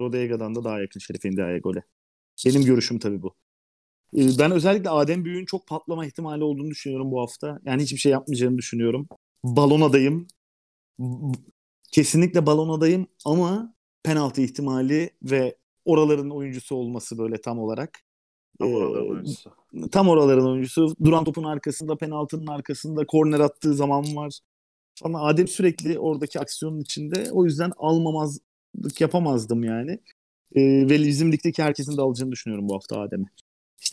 Rodega'dan 0.00 0.54
da 0.54 0.64
daha 0.64 0.80
yakın 0.80 1.00
Şerif 1.00 1.26
Endia'ya 1.26 1.58
gole. 1.58 1.82
Benim 2.46 2.64
görüşüm 2.64 2.98
tabii 2.98 3.22
bu. 3.22 3.34
Ee, 4.16 4.38
Ben 4.38 4.50
özellikle 4.50 4.90
Adem 4.90 5.24
Büyük'ün 5.24 5.44
çok 5.46 5.66
patlama 5.66 6.06
ihtimali 6.06 6.44
olduğunu 6.44 6.70
düşünüyorum 6.70 7.10
bu 7.10 7.20
hafta. 7.20 7.60
Yani 7.64 7.82
hiçbir 7.82 7.98
şey 7.98 8.12
yapmayacağını 8.12 8.58
düşünüyorum. 8.58 9.08
Balon 9.44 9.80
adayım. 9.80 10.26
Kesinlikle 11.92 12.46
balon 12.46 12.78
adayım 12.78 13.06
ama 13.24 13.74
penaltı 14.02 14.42
ihtimali 14.42 15.10
ve 15.22 15.56
oraların 15.84 16.30
oyuncusu 16.30 16.76
olması 16.76 17.18
böyle 17.18 17.40
tam 17.40 17.58
olarak. 17.58 17.98
Tam 18.58 18.68
Ee, 18.68 18.74
oraların 18.74 19.10
oyuncusu. 19.10 19.50
tam 19.92 20.08
oraların 20.08 20.46
oyuncusu. 20.46 20.94
Duran 21.04 21.24
topun 21.24 21.44
arkasında, 21.44 21.96
penaltının 21.96 22.46
arkasında, 22.46 23.06
korner 23.06 23.40
attığı 23.40 23.74
zaman 23.74 24.16
var. 24.16 24.38
Ama 25.02 25.22
Adem 25.22 25.48
sürekli 25.48 25.98
oradaki 25.98 26.40
aksiyonun 26.40 26.80
içinde. 26.80 27.28
O 27.32 27.44
yüzden 27.44 27.72
almamazlık 27.76 29.00
yapamazdım 29.00 29.64
yani. 29.64 29.90
Ee, 30.54 30.60
ve 30.62 30.98
bizim 30.98 31.32
ligdeki 31.32 31.62
herkesin 31.62 31.96
de 31.96 32.00
alacağını 32.02 32.32
düşünüyorum 32.32 32.68
bu 32.68 32.74
hafta 32.74 33.00
Adem'i. 33.00 33.26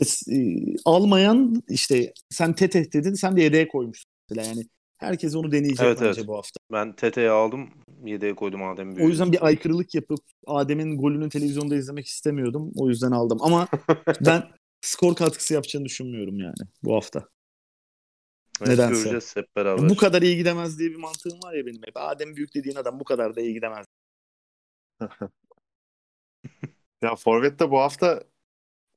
İşte 0.02 0.36
e, 0.36 0.38
almayan 0.86 1.64
işte 1.70 2.14
sen 2.30 2.54
Tete 2.54 2.91
dedin 2.91 3.14
sen 3.14 3.38
de 3.38 3.41
yedeğe 3.41 3.68
koymuşsun 3.68 4.12
mesela 4.30 4.48
yani. 4.48 4.68
Herkes 4.98 5.36
onu 5.36 5.52
deneyecek 5.52 5.86
Evet, 5.86 5.98
bence 6.02 6.20
evet. 6.20 6.28
bu 6.28 6.38
hafta. 6.38 6.60
Ben 6.72 6.96
TT'ye 6.96 7.30
aldım. 7.30 7.70
Yedeğe 8.06 8.36
koydum 8.36 8.64
Adem. 8.64 8.96
O 8.96 9.08
yüzden 9.08 9.32
bir 9.32 9.46
aykırılık 9.46 9.96
yapıp 9.96 10.20
Adem'in 10.48 10.98
golünü 10.98 11.30
televizyonda 11.30 11.76
izlemek 11.76 12.08
istemiyordum. 12.08 12.72
O 12.76 12.89
yüzden 12.89 13.12
aldım. 13.12 13.38
Ama 13.41 13.68
ben 14.22 14.44
skor 14.82 15.16
katkısı 15.16 15.54
yapacağını 15.54 15.86
düşünmüyorum 15.86 16.39
yani 16.39 16.56
bu 16.84 16.96
hafta. 16.96 17.28
Evet, 18.62 18.70
nedense. 18.70 18.94
Göreceğiz 18.94 19.36
hep 19.36 19.56
beraber. 19.56 19.89
Bu 19.89 19.96
kadar 19.96 20.22
iyi 20.22 20.38
gidemez 20.38 20.80
diye 20.80 20.89
bir 20.89 20.96
mantığım 20.96 21.39
var 21.44 21.54
ya 21.54 21.66
benim 21.66 21.82
hep. 21.86 21.98
Adem 21.98 22.36
Büyük 22.36 22.56
dediğin 22.56 22.76
adam 22.76 23.00
bu 23.00 23.04
kadar 23.04 23.36
da 23.36 23.41
iyi 23.41 23.54
gidemez. 23.54 23.86
Ya 27.02 27.16
Forvet'te 27.16 27.72
bu 27.72 27.80
hafta 27.80 28.24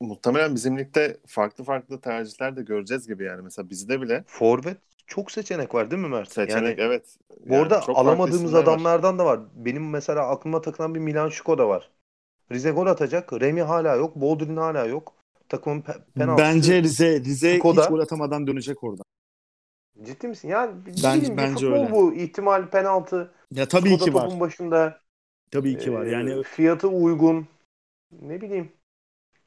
muhtemelen 0.01 0.55
bizim 0.55 0.79
ligde 0.79 1.21
farklı 1.27 1.65
farklı 1.65 2.01
tercihler 2.01 2.57
de 2.57 2.63
göreceğiz 2.63 3.09
gibi 3.09 3.25
yani. 3.25 3.43
Mesela 3.43 3.71
bizde 3.71 4.01
bile 4.01 4.25
Forvet 4.27 4.77
çok 5.07 5.33
seçenek 5.33 5.75
var 5.75 5.91
değil 5.91 6.03
mi 6.03 6.09
Mert? 6.09 6.33
seçenek 6.33 6.79
Yani 6.79 6.89
evet. 6.89 7.17
bu 7.47 7.53
Yani 7.55 7.63
arada 7.63 7.75
çok 7.81 7.87
farklı 7.87 8.01
alamadığımız 8.01 8.43
isimler 8.43 8.59
var. 8.59 8.63
adamlardan 8.63 9.19
da 9.19 9.25
var. 9.25 9.41
Benim 9.55 9.91
mesela 9.91 10.29
aklıma 10.29 10.61
takılan 10.61 10.95
bir 10.95 11.01
Milan 11.01 11.29
Şuko 11.29 11.59
da 11.59 11.69
var. 11.69 11.91
Rize 12.53 12.71
gol 12.71 12.87
atacak. 12.87 13.33
Remy 13.33 13.61
hala 13.63 13.97
yok. 13.97 14.17
Boldrin 14.17 14.57
hala 14.57 14.85
yok. 14.87 15.13
Takımın 15.49 15.81
pe- 15.81 16.01
penaltısı. 16.15 16.49
Bence 16.49 16.83
Rize 16.83 17.21
Rize 17.21 17.59
Skoda. 17.59 17.83
hiç 17.83 17.89
gol 17.89 17.99
atamadan 18.01 18.47
dönecek 18.47 18.85
oradan. 18.85 19.05
Ciddi 20.03 20.29
misin? 20.29 20.49
Yani 20.49 20.71
Bence- 21.05 21.33
bir 21.33 21.37
bence 21.37 21.67
futbol 21.67 21.81
öyle. 21.83 21.91
bu. 21.93 22.15
ihtimal 22.15 22.69
penaltı. 22.71 23.33
Ya 23.53 23.69
tabii 23.69 23.89
Skoda 23.89 24.05
ki 24.05 24.15
var. 24.15 24.23
topun 24.23 24.41
başında. 24.41 25.01
Tabii 25.51 25.79
ki 25.79 25.93
var. 25.93 26.05
Yani 26.05 26.43
fiyatı 26.43 26.89
uygun. 26.89 27.49
Ne 28.23 28.41
bileyim. 28.41 28.73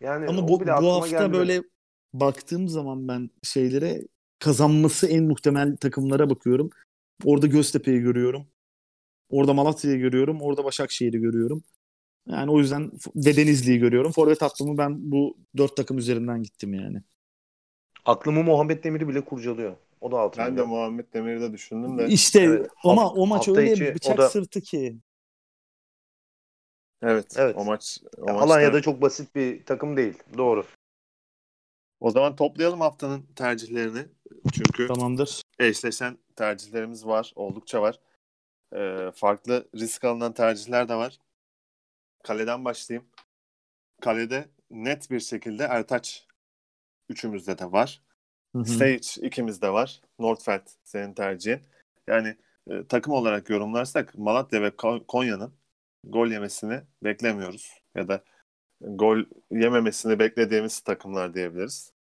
Yani 0.02 0.28
ama 0.28 0.48
bu, 0.48 0.60
bu 0.60 0.72
hafta 0.72 1.08
geldi 1.08 1.34
böyle 1.34 1.64
baktığım 2.14 2.68
zaman 2.68 3.08
ben 3.08 3.30
şeylere 3.44 4.02
kazanması 4.40 5.08
en 5.08 5.24
muhtemel 5.24 5.78
takımlara 5.78 6.30
bakıyorum. 6.30 6.70
Orada 7.26 7.48
Göztepe'yi 7.48 8.00
görüyorum. 8.00 8.48
Orada 9.30 9.54
Malatya'yı 9.54 10.00
görüyorum. 10.00 10.42
Orada 10.42 10.64
Başakşehir'i 10.64 11.20
görüyorum. 11.20 11.64
Yani 12.28 12.52
o 12.52 12.60
yüzden 12.60 12.92
ve 13.16 13.36
Denizli'yi 13.36 13.80
görüyorum. 13.80 14.12
Forvet 14.12 14.42
hattımı 14.42 14.78
ben 14.78 15.12
bu 15.12 15.38
dört 15.58 15.78
takım 15.78 15.98
üzerinden 15.98 16.44
gittim 16.44 16.74
yani. 16.74 17.02
Aklımı 18.06 18.44
Muhammed 18.44 18.84
Demir'i 18.84 19.08
bile 19.08 19.26
kurcalıyor. 19.26 19.76
O 20.02 20.12
da 20.12 20.20
6 20.20 20.38
Ben 20.38 20.58
de. 20.58 20.62
Muhammed 20.62 21.06
Demir'i 21.14 21.42
de 21.42 21.54
düşündüm 21.54 21.98
de. 21.98 22.08
İşte 22.08 22.42
Evet, 22.42 22.70
ama 22.84 23.12
o 23.12 23.28
maç 23.28 23.48
öyle 23.48 23.74
içi 23.74 23.96
bıçak 23.96 24.18
da- 24.18 24.30
sırtı 24.30 24.62
ki. 24.62 24.98
Evet. 27.02 27.36
Evet. 27.38 27.56
O 27.58 27.66
maç 27.66 28.00
o 28.18 28.28
Ya 28.28 28.34
maçta- 28.34 28.44
Alanya'da 28.46 28.82
çok 28.82 29.02
basit 29.02 29.36
bir 29.36 29.66
takım 29.66 29.98
değil. 29.98 30.24
Doğru. 30.38 30.66
O 32.00 32.12
zaman 32.12 32.36
toplayalım 32.36 32.82
haftanın 32.82 33.26
tercihlerini. 33.36 34.06
Çünkü 34.54 34.88
Tamamdır. 34.88 35.42
eşleşen 35.60 36.18
tercihlerimiz 36.36 37.06
var. 37.06 37.34
Oldukça 37.36 37.82
var. 37.82 38.00
Ee, 38.76 39.12
farklı 39.16 39.70
risk 39.76 40.04
alınan 40.04 40.34
tercihler 40.34 40.90
de 40.90 40.96
var. 40.96 41.20
Kaleden 42.24 42.66
başlayayım. 42.66 43.10
Kalede 44.02 44.50
net 44.72 45.12
bir 45.12 45.20
şekilde 45.20 45.64
Ertaç 45.64 46.28
üçümüzde 47.10 47.58
de 47.58 47.72
var. 47.72 48.02
Hı 48.56 48.60
hı. 48.60 48.66
Stage 48.66 49.28
ikimizde 49.28 49.70
var. 49.74 50.02
Nordfeld 50.20 50.68
senin 50.84 51.14
tercihin. 51.14 51.60
Yani 52.08 52.38
e, 52.70 52.88
takım 52.88 53.14
olarak 53.14 53.50
yorumlarsak 53.50 54.18
Malatya 54.18 54.62
ve 54.62 54.68
Ko- 54.68 55.06
Konya'nın 55.08 55.54
gol 56.04 56.28
yemesini 56.28 56.82
beklemiyoruz. 57.04 57.82
Ya 57.96 58.08
da 58.08 58.24
gol 58.82 59.18
yememesini 59.52 60.20
beklediğimiz 60.20 60.80
takımlar 60.80 61.34
diyebiliriz. 61.34 61.94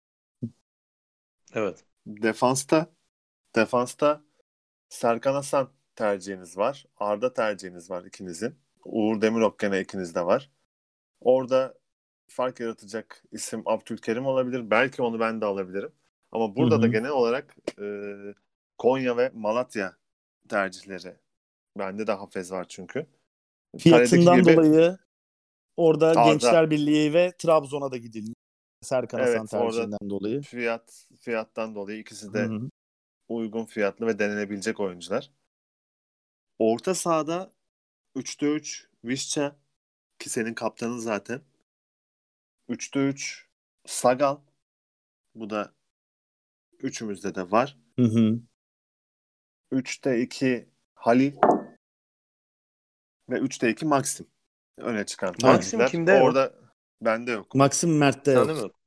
Evet. 1.55 1.85
Defansta 2.07 2.87
defansta 3.55 4.23
Serkan 4.89 5.33
Hasan 5.35 5.71
tercihiniz 5.95 6.59
var. 6.59 6.87
Arda 6.97 7.33
tercihiniz 7.33 7.91
var 7.91 8.05
ikinizin. 8.05 8.59
Uğur 8.85 9.21
Demirok 9.21 9.59
gene 9.59 9.81
ikinizde 9.81 10.27
var. 10.27 10.51
Orada 11.21 11.75
fark 12.29 12.61
yaratacak 12.61 13.25
isim 13.33 13.63
Abdülkerim 13.67 14.27
olabilir. 14.27 14.71
Belki 14.71 15.03
onu 15.03 15.21
ben 15.21 15.41
de 15.41 15.45
alabilirim. 15.45 15.93
Ama 16.33 16.57
burada 16.57 16.77
Hı 16.77 16.83
da 16.83 16.87
genel 16.87 17.11
olarak 17.11 17.57
e, 17.81 17.85
Konya 18.79 19.17
ve 19.17 19.31
Malatya 19.35 19.97
tercihleri. 20.49 21.17
Bende 21.79 22.07
de 22.07 22.13
Hafez 22.13 22.53
var 22.53 22.67
çünkü. 22.69 23.07
Fiyatından 23.79 24.43
gibi- 24.43 24.53
dolayı 24.57 24.99
orada 25.77 26.07
Arda. 26.09 26.25
Gençler 26.33 26.71
Birliği 26.71 27.15
ve 27.15 27.33
Trabzon'a 27.39 27.91
da 27.93 27.97
gidilmiş. 27.97 28.35
Serkan 28.83 29.21
Evet, 29.21 29.41
Hasan 29.41 29.47
tercihinden 29.71 30.11
dolayı. 30.11 30.41
fiyat 30.43 31.07
fiyattan 31.21 31.75
dolayı 31.75 31.99
ikisi 31.99 32.33
de 32.33 32.43
Hı 32.45 32.53
hı. 32.55 32.71
uygun 33.29 33.65
fiyatlı 33.65 34.07
ve 34.07 34.19
denenebilecek 34.19 34.81
oyuncular. 34.81 35.31
Orta 36.59 36.95
sahada 36.95 37.51
3'te 38.17 38.47
3 38.47 38.89
Vişça 39.05 39.57
ki 40.19 40.31
senin 40.31 40.55
kaptanın 40.55 40.99
zaten. 40.99 41.41
3'te 42.69 43.01
3 43.01 43.49
Sagal. 43.87 44.37
Bu 45.35 45.51
da 45.51 45.75
üçümüzde 46.79 47.35
de 47.35 47.51
var. 47.51 47.79
Hı 47.99 48.03
hı. 48.05 48.41
3'te 49.73 50.21
2 50.21 50.69
Halil 50.95 51.33
ve 53.31 53.37
3'te 53.39 53.71
2 53.71 53.87
Maxim. 53.87 54.27
Öne 54.79 55.07
çıkan 55.07 55.35
Maxim 55.43 55.87
kimde 55.87 56.13
yok? 56.13 56.23
Orada 56.23 56.53
bende 57.03 57.31
yok. 57.31 57.55
Maxim 57.55 57.99
Mert'te 57.99 58.33
yok. 58.33 58.47
mi 58.47 58.59
yok? 58.59 58.79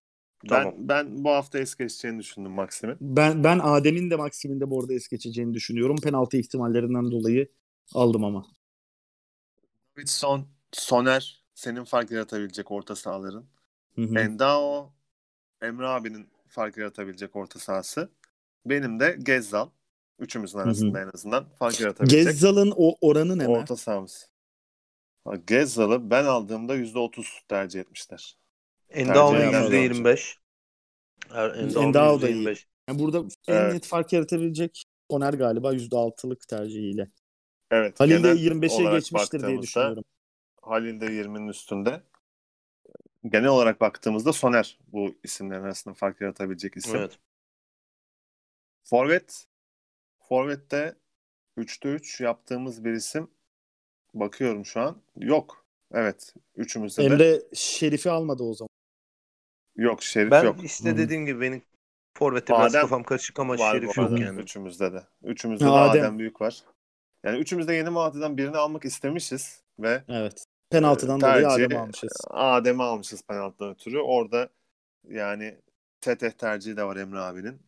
Ben, 0.43 0.49
Tamam. 0.49 0.73
ben 0.77 1.23
bu 1.23 1.29
hafta 1.29 1.59
es 1.59 1.75
geçeceğini 1.75 2.19
düşündüm 2.19 2.51
Maxim'in. 2.51 2.97
Ben, 3.01 3.43
ben 3.43 3.59
Adem'in 3.59 4.09
de 4.09 4.15
Maxim'in 4.15 4.59
de 4.59 4.69
bu 4.69 4.81
arada 4.81 4.93
es 4.93 5.07
geçeceğini 5.07 5.53
düşünüyorum. 5.53 5.97
Penaltı 6.03 6.37
ihtimallerinden 6.37 7.11
dolayı 7.11 7.47
aldım 7.93 8.23
ama. 8.23 8.45
Davidson, 9.97 10.47
Soner 10.71 11.43
senin 11.55 11.83
fark 11.83 12.11
yaratabilecek 12.11 12.71
orta 12.71 12.95
sahaların. 12.95 13.45
Hı 13.95 14.01
hı. 14.01 14.19
Endao, 14.19 14.93
Emre 15.61 15.87
abinin 15.87 16.29
fark 16.47 16.77
yaratabilecek 16.77 17.35
orta 17.35 17.59
sahası. 17.59 18.09
Benim 18.65 18.99
de 18.99 19.17
Gezzal. 19.23 19.69
Üçümüzün 20.19 20.59
arasında 20.59 21.01
en 21.01 21.09
azından 21.13 21.49
fark 21.59 21.79
yaratabilecek 21.79 22.25
Gezzal'ın 22.25 22.73
o 22.77 22.97
oranı 23.01 23.37
ne 23.37 23.47
orta 23.47 23.75
sahamız. 23.75 24.30
Gezzal'ı 25.47 26.09
ben 26.09 26.23
aldığımda 26.25 26.75
%30 26.75 27.47
tercih 27.47 27.79
etmişler. 27.79 28.37
Eden 28.89 29.15
%25. 29.15 30.37
Er, 31.33 31.49
Endao'nun 31.49 31.87
Endao 31.87 32.21
da 32.21 32.29
iyi. 32.29 32.43
%25. 32.43 32.67
Yani 32.89 32.99
burada 32.99 33.17
en 33.47 33.55
Evet. 33.55 33.73
net 33.73 33.85
fark 33.85 34.13
yaratabilecek 34.13 34.83
Oner 35.09 35.33
galiba 35.33 35.73
%6'lık 35.73 36.47
tercihiyle. 36.47 37.07
Evet. 37.71 37.99
Halil 37.99 38.11
de 38.11 38.17
genel 38.17 38.37
25'e 38.37 38.81
olarak 38.83 38.99
geçmiştir 38.99 39.47
diye 39.47 39.61
düşünüyorum. 39.61 40.03
Halil 40.61 41.01
de 41.01 41.05
20'nin 41.05 41.47
üstünde. 41.47 42.03
Genel 43.23 43.49
olarak 43.49 43.81
baktığımızda 43.81 44.33
Soner 44.33 44.79
bu 44.87 45.15
isimlerin 45.23 45.63
arasında 45.63 45.93
fark 45.93 46.21
yaratabilecek 46.21 46.77
isim. 46.77 46.95
Evet. 46.95 47.19
Forvet. 48.83 49.47
Forvet'te 50.19 50.95
3'te 51.57 51.89
3 51.89 52.21
yaptığımız 52.21 52.85
bir 52.85 52.91
isim. 52.91 53.31
Bakıyorum 54.13 54.65
şu 54.65 54.81
an. 54.81 54.97
Yok. 55.17 55.65
Evet. 55.93 56.33
Üçümüzde 56.55 57.01
de. 57.01 57.05
Emre 57.05 57.41
Şerif'i 57.53 58.09
almadı 58.11 58.43
o 58.43 58.53
zaman. 58.53 58.69
Yok. 59.75 60.03
Şerif 60.03 60.31
Ben 60.31 60.43
yok. 60.43 60.63
işte 60.63 60.89
Hı 60.89 60.93
hı. 60.93 60.97
dediğim 60.97 61.25
gibi 61.25 61.41
benim 61.41 61.61
Forvet'te 62.17 62.53
biraz 62.53 62.71
Adem 62.75 62.81
kafam 62.81 63.03
karışık 63.03 63.39
ama 63.39 63.57
Var 63.57 63.71
Şerif 63.71 63.97
yok 63.97 64.19
yani. 64.19 64.41
Üçümüzde 64.41 64.93
de. 64.93 65.03
Üçümüzde 65.23 65.65
Ha, 65.65 65.71
de 65.71 65.75
Adem. 65.75 66.01
Adem. 66.01 66.19
Büyük 66.19 66.41
var. 66.41 66.63
Yani 67.23 67.37
üçümüzde 67.37 67.73
yeni 67.73 67.89
Malatya'dan 67.89 68.37
birini 68.37 68.57
almak 68.57 68.85
istemişiz 68.85 69.61
ve 69.79 70.03
Evet. 70.07 70.45
Penaltıdan 70.69 71.17
e, 71.17 71.21
dolayı 71.21 71.47
Adem'i 71.47 71.77
almışız. 71.77 72.11
Adem'i 72.29 72.83
almışız 72.83 73.21
penaltıdan 73.23 73.69
ötürü. 73.73 73.99
Orada 73.99 74.49
yani 75.09 75.57
Teteh 76.01 76.31
tercihi 76.31 76.77
de 76.77 76.83
var 76.83 76.95
Emre 76.95 77.19
abinin. 77.19 77.59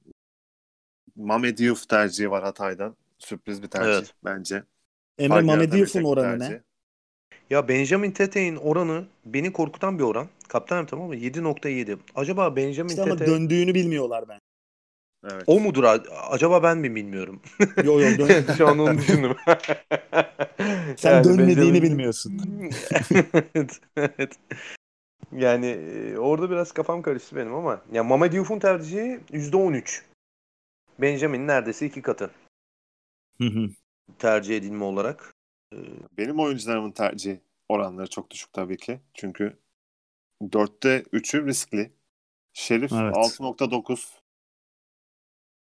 Mame 1.15 1.57
Diouf 1.57 1.89
tercihi 1.89 2.31
var 2.31 2.43
Hatay'dan. 2.43 2.95
Sürpriz 3.17 3.63
bir 3.63 3.67
tercih 3.67 3.91
Evet. 3.91 4.13
bence. 4.25 4.63
Emre 5.17 5.41
Mamediyev'in 5.41 6.03
oranı 6.03 6.39
tercih. 6.39 6.49
ne? 6.55 6.61
Ya 7.49 7.67
Benjamin 7.67 8.11
Tete'nin 8.11 8.55
oranı 8.55 9.05
beni 9.25 9.53
korkutan 9.53 9.99
bir 9.99 10.03
oran. 10.03 10.27
Kaptanım 10.47 10.85
tamam 10.85 11.07
mı? 11.07 11.15
7.7. 11.15 11.97
Acaba 12.15 12.55
Benjamin 12.55 12.89
İşte 12.89 13.01
ama 13.01 13.15
Tete 13.17 13.31
döndüğünü 13.31 13.73
bilmiyorlar 13.73 14.25
ben. 14.29 14.39
Evet. 15.31 15.43
o 15.47 15.59
mudur? 15.59 15.83
a- 15.83 16.27
Acaba 16.29 16.63
ben 16.63 16.77
mi 16.77 16.95
bilmiyorum. 16.95 17.41
Yo 17.83 17.99
yo 17.99 18.17
dön- 18.17 18.53
Şu 18.57 18.67
an 18.67 18.79
onu 18.79 18.97
düşündüm. 18.97 19.35
Sen 20.97 21.11
Yani 21.13 21.23
dönmediğini 21.23 21.57
Benjamin- 21.57 21.81
bilmiyorsun. 21.81 22.41
evet, 23.55 23.79
evet. 23.97 24.39
Yani 25.31 25.65
e, 25.65 26.17
orada 26.17 26.49
biraz 26.49 26.71
kafam 26.71 27.01
karıştı 27.01 27.35
benim 27.35 27.53
ama. 27.53 27.81
Ya 27.91 28.03
Mama 28.03 28.31
Diouf'un 28.31 28.59
tercihi 28.59 29.19
%13. 29.31 30.01
Benjamin'in 31.01 31.47
neredeyse 31.47 31.85
iki 31.85 32.01
katı 32.01 32.31
Hı 33.37 33.43
hı. 33.47 33.69
Tercih 34.19 34.57
edilme 34.57 34.83
olarak. 34.83 35.33
Ee, 35.73 35.77
Benim 36.17 36.39
oyuncularımın 36.39 36.91
tercih 36.91 37.37
oranları 37.69 38.09
çok 38.09 38.31
düşük 38.31 38.53
tabii 38.53 38.77
ki. 38.77 39.01
Çünkü 39.13 39.59
4'te 40.41 41.01
3'ü 41.13 41.45
riskli. 41.45 41.93
Şerif 42.53 42.91
Evet. 42.93 43.15
6.9. 43.15 44.19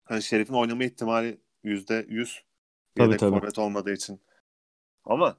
Hani 0.05 0.23
Şerif'in 0.23 0.55
oynama 0.55 0.85
ihtimali 0.85 1.41
%100. 1.65 2.45
Tabii, 2.95 3.07
Yedek 3.07 3.21
tabii. 3.21 3.31
forvet 3.39 3.59
olmadığı 3.59 3.93
için. 3.93 4.21
Ama 5.05 5.39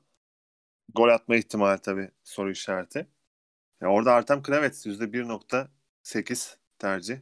gol 0.95 1.09
atma 1.09 1.35
ihtimali 1.35 1.81
tabii 1.81 2.11
soru 2.23 2.51
işareti. 2.51 3.07
Ya 3.81 3.87
orada 3.87 4.13
Artem 4.13 4.41
Kravets 4.43 4.85
%1.8 4.85 6.57
tercih. 6.79 7.17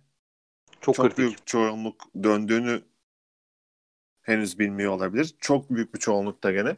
çok, 0.82 0.96
Çok 0.96 1.06
kritik. 1.06 1.18
büyük 1.18 1.48
çoğunluk 1.48 2.04
döndüğünü 2.24 2.82
henüz 4.26 4.60
bilmiyor 4.60 4.92
olabilir. 4.92 5.36
Çok 5.40 5.70
büyük 5.70 5.94
bir 5.94 6.00
çoğunluk 6.00 6.44
da 6.44 6.52
gene 6.52 6.76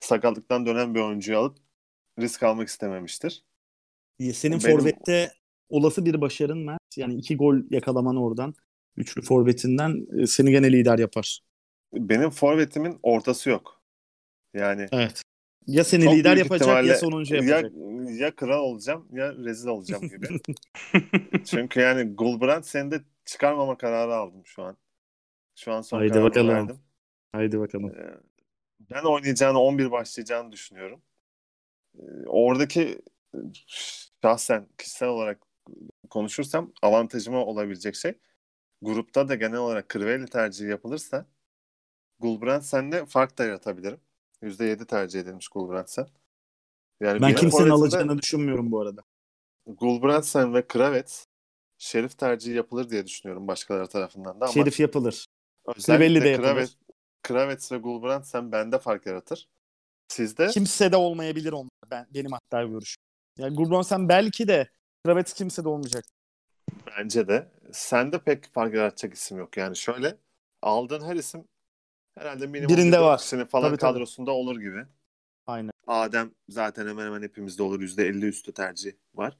sakatlıktan 0.00 0.66
dönen 0.66 0.94
bir 0.94 1.00
oyuncuyu 1.00 1.38
alıp 1.38 1.56
risk 2.18 2.42
almak 2.42 2.68
istememiştir. 2.68 3.44
Senin 4.32 4.60
Benim- 4.64 4.78
forvette 4.78 5.32
olası 5.68 6.04
bir 6.04 6.20
başarın 6.20 6.58
Mert. 6.58 6.96
Yani 6.96 7.14
iki 7.14 7.36
gol 7.36 7.56
yakalaman 7.70 8.16
oradan. 8.16 8.54
Üçlü 8.96 9.22
forvetinden 9.22 10.06
e, 10.18 10.26
seni 10.26 10.50
gene 10.50 10.72
lider 10.72 10.98
yapar. 10.98 11.40
Benim 11.92 12.30
forvetimin 12.30 12.98
ortası 13.02 13.50
yok. 13.50 13.82
Yani 14.54 14.86
Evet. 14.92 15.22
Ya 15.66 15.84
seni 15.84 16.04
çok 16.04 16.14
lider 16.14 16.36
yapacak 16.36 16.84
ya 16.84 16.96
sonuncu 16.96 17.34
ya, 17.34 17.42
yapacak. 17.42 17.72
ya 18.20 18.34
kral 18.34 18.60
olacağım 18.60 19.08
ya 19.12 19.34
rezil 19.34 19.68
olacağım 19.68 20.08
gibi. 20.08 20.26
Çünkü 21.44 21.80
yani 21.80 22.14
Gulbrand 22.14 22.64
seni 22.64 22.90
de 22.90 23.00
çıkarmama 23.24 23.76
kararı 23.76 24.14
aldım 24.14 24.42
şu 24.44 24.62
an. 24.62 24.76
Şu 25.54 25.72
an 25.72 25.80
son 25.80 25.98
Haydi 25.98 26.22
bakalım. 26.22 26.48
verdim. 26.48 26.78
Haydi 27.32 27.60
bakalım. 27.60 27.94
Ee, 27.96 28.20
ben 28.80 29.02
oynayacağını 29.02 29.60
11 29.60 29.90
başlayacağını 29.90 30.52
düşünüyorum. 30.52 31.02
Ee, 31.98 32.02
oradaki 32.26 33.02
e, 33.34 33.38
şahsen 34.22 34.68
kişisel 34.78 35.08
olarak 35.08 35.42
konuşursam 36.10 36.72
avantajıma 36.82 37.44
olabilecek 37.44 37.96
şey 37.96 38.14
grupta 38.82 39.28
da 39.28 39.34
genel 39.34 39.58
olarak 39.58 39.90
Crivelli 39.90 40.26
tercihi 40.26 40.70
yapılırsa 40.70 41.26
Gulbrandsen'le 42.18 43.06
fark 43.06 43.38
da 43.38 43.44
yaratabilirim. 43.44 44.00
%7 44.42 44.86
tercih 44.86 45.20
edilmiş 45.20 45.48
Gulbrandsen. 45.48 46.08
Yani 47.00 47.22
Ben 47.22 47.34
kimsenin 47.34 47.70
alacağını 47.70 48.18
düşünmüyorum 48.18 48.72
bu 48.72 48.80
arada. 48.80 49.02
Gulbrandsen 49.66 50.54
ve 50.54 50.66
Kravets 50.66 51.26
Şerif 51.78 52.18
tercihi 52.18 52.56
yapılır 52.56 52.90
diye 52.90 53.06
düşünüyorum 53.06 53.48
başkaları 53.48 53.86
tarafından 53.86 54.40
da 54.40 54.44
ama 54.44 54.52
Şerif 54.52 54.80
yapılır. 54.80 55.26
Özellikle 55.66 56.04
Crivelli 56.06 56.24
de 56.24 56.28
yapılır. 56.28 56.76
Kravets, 57.22 57.72
ve 57.72 57.76
Gulbrandsen 57.76 58.52
bende 58.52 58.78
fark 58.78 59.06
yaratır. 59.06 59.48
Sizde 60.08 60.46
Kimse 60.46 60.92
de 60.92 60.96
olmayabilir 60.96 61.52
onlar. 61.52 61.70
Ben, 61.90 62.06
benim 62.14 62.32
hatta 62.32 62.62
görüşüm. 62.64 63.02
Yani 63.38 63.56
Gudbrandsen 63.56 64.08
belki 64.08 64.48
de 64.48 64.70
Kravets 65.04 65.32
kimse 65.32 65.64
de 65.64 65.68
olmayacak. 65.68 66.04
bence 66.86 67.28
de 67.28 67.48
sende 67.72 68.18
pek 68.18 68.52
fark 68.52 68.74
yaratacak 68.74 69.14
isim 69.14 69.38
yok. 69.38 69.56
Yani 69.56 69.76
şöyle 69.76 70.16
aldığın 70.62 71.04
her 71.04 71.16
isim 71.16 71.44
herhalde 72.18 72.46
minimum 72.46 72.76
Birinde 72.76 73.00
var. 73.00 73.18
kişinin 73.18 73.44
falan 73.44 73.68
Tabii, 73.68 73.78
tabii. 73.78 73.92
kadrosunda 73.92 74.30
olur 74.32 74.60
gibi. 74.60 74.84
Aynen. 75.46 75.70
Adem 75.86 76.30
zaten 76.48 76.86
hemen 76.88 77.06
hemen 77.06 77.22
hepimizde 77.22 77.62
olur. 77.62 77.80
%50 77.80 78.26
üstü 78.26 78.52
tercih 78.54 78.92
var. 79.14 79.38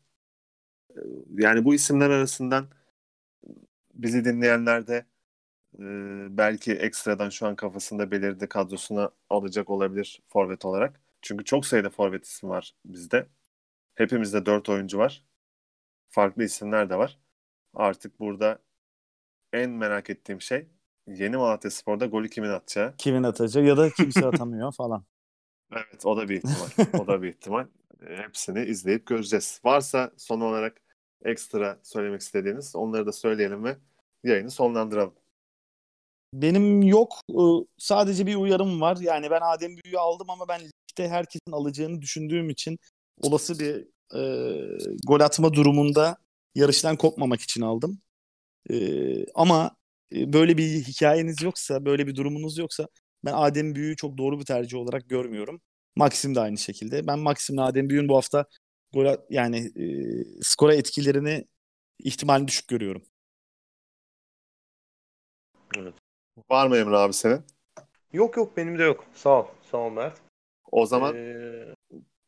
Ee, 0.91 1.01
Yani 1.39 1.65
bu 1.65 1.75
isimler 1.75 2.11
arasından 2.11 2.67
bizi 3.95 4.25
dinleyenler 4.25 4.87
de 4.87 5.07
e, 5.79 5.85
belki 6.39 6.73
ekstradan 6.73 7.31
şu 7.31 7.47
an 7.47 7.57
kafasında 7.57 8.11
belirdi 8.11 8.49
kadrosuna 8.49 9.11
alacak 9.31 9.71
olabilir 9.71 10.23
forvet 10.29 10.65
olarak. 10.65 11.01
Çünkü 11.23 11.45
çok 11.45 11.67
sayıda 11.67 11.91
forvet 11.91 12.25
ismi 12.27 12.49
var 12.49 12.75
bizde. 12.85 13.27
Hepimizde 13.95 14.47
4 14.47 14.69
oyuncu 14.69 14.99
var. 14.99 15.25
Farklı 16.11 16.45
isimler 16.45 16.91
de 16.91 16.97
var. 16.99 17.19
Artık 17.75 18.21
burada 18.21 18.59
en 19.53 19.71
merak 19.71 20.11
ettiğim 20.11 20.41
şey 20.41 20.69
yeni 21.07 21.37
Malatya 21.37 21.71
Spor'da 21.71 22.07
golü 22.07 22.29
kimin 22.31 22.49
atacağı. 22.49 22.95
Kimin 22.99 23.23
atacak 23.23 23.65
ya 23.65 23.77
da 23.77 23.91
kimse 23.91 24.27
atamıyor 24.27 24.73
falan. 24.73 25.05
Evet 25.73 26.07
o 26.07 26.17
da 26.17 26.29
bir 26.29 26.37
ihtimal. 26.37 27.01
o 27.03 27.07
da 27.07 27.23
bir 27.23 27.29
ihtimal. 27.29 27.67
E, 28.07 28.17
Hepsini 28.17 28.65
izleyip 28.65 29.07
göreceğiz. 29.07 29.61
Varsa 29.65 30.13
son 30.17 30.41
olarak 30.41 30.81
ekstra 31.25 31.79
söylemek 31.83 32.21
istediğiniz 32.21 32.77
onları 32.77 33.07
da 33.07 33.13
söyleyelim 33.13 33.65
ve 33.65 33.77
yayını 34.25 34.51
sonlandıralım. 34.51 35.15
Benim 36.43 36.83
yok. 36.83 37.21
Ee, 37.31 37.35
Sadece 37.79 38.27
bir 38.27 38.35
uyarım 38.37 38.81
var. 38.81 38.97
Yani 39.01 39.31
ben 39.31 39.41
Adem 39.43 39.71
Büyü'yü 39.77 39.99
aldım 39.99 40.31
ama 40.31 40.49
ben 40.49 40.61
ligde 40.61 41.09
herkesin 41.09 41.53
alacağını 41.53 42.03
düşündüğüm 42.03 42.51
için 42.51 42.79
olası 43.23 43.59
bir 43.59 43.87
e, 44.19 44.21
gol 45.07 45.21
atma 45.21 45.55
durumunda 45.55 46.17
yarıştan 46.55 46.97
kopmamak 46.97 47.41
için 47.41 47.61
aldım. 47.63 48.01
E, 48.71 48.77
ama 49.35 49.77
böyle 50.13 50.59
bir 50.59 50.65
hikayeniz 50.85 51.43
yoksa, 51.43 51.85
böyle 51.85 52.07
bir 52.07 52.17
durumunuz 52.17 52.59
yoksa 52.59 52.89
ben 53.25 53.33
Adem 53.37 53.75
Büyü'yü 53.75 53.97
çok 53.97 54.19
doğru 54.19 54.41
bir 54.41 54.45
tercih 54.45 54.79
olarak 54.79 55.09
görmüyorum. 55.09 55.61
Maxim 55.97 56.35
de 56.35 56.41
aynı 56.41 56.59
şekilde. 56.59 57.07
Ben 57.07 57.19
Maxim'le 57.19 57.59
Adem 57.59 57.91
Büyü'nün 57.91 58.09
bu 58.09 58.17
hafta 58.17 58.47
gol 58.95 59.17
yani 59.31 59.59
e, 59.59 59.85
skora 60.43 60.75
etkilerini 60.75 61.45
ihtimalini 62.05 62.49
düşük 62.49 62.69
görüyorum. 62.69 63.03
Var 66.51 66.67
mı 66.67 66.77
Emre 66.77 66.97
abi 66.97 67.13
senin? 67.13 67.41
Yok 68.13 68.37
yok 68.37 68.57
benim 68.57 68.79
de 68.79 68.83
yok. 68.83 69.05
Sağ 69.15 69.41
ol. 69.43 69.47
Sağ 69.71 69.79
ol 69.79 69.91
Mert. 69.91 70.21
O 70.73 70.87
zaman 70.87 71.17
Ee, 71.17 71.75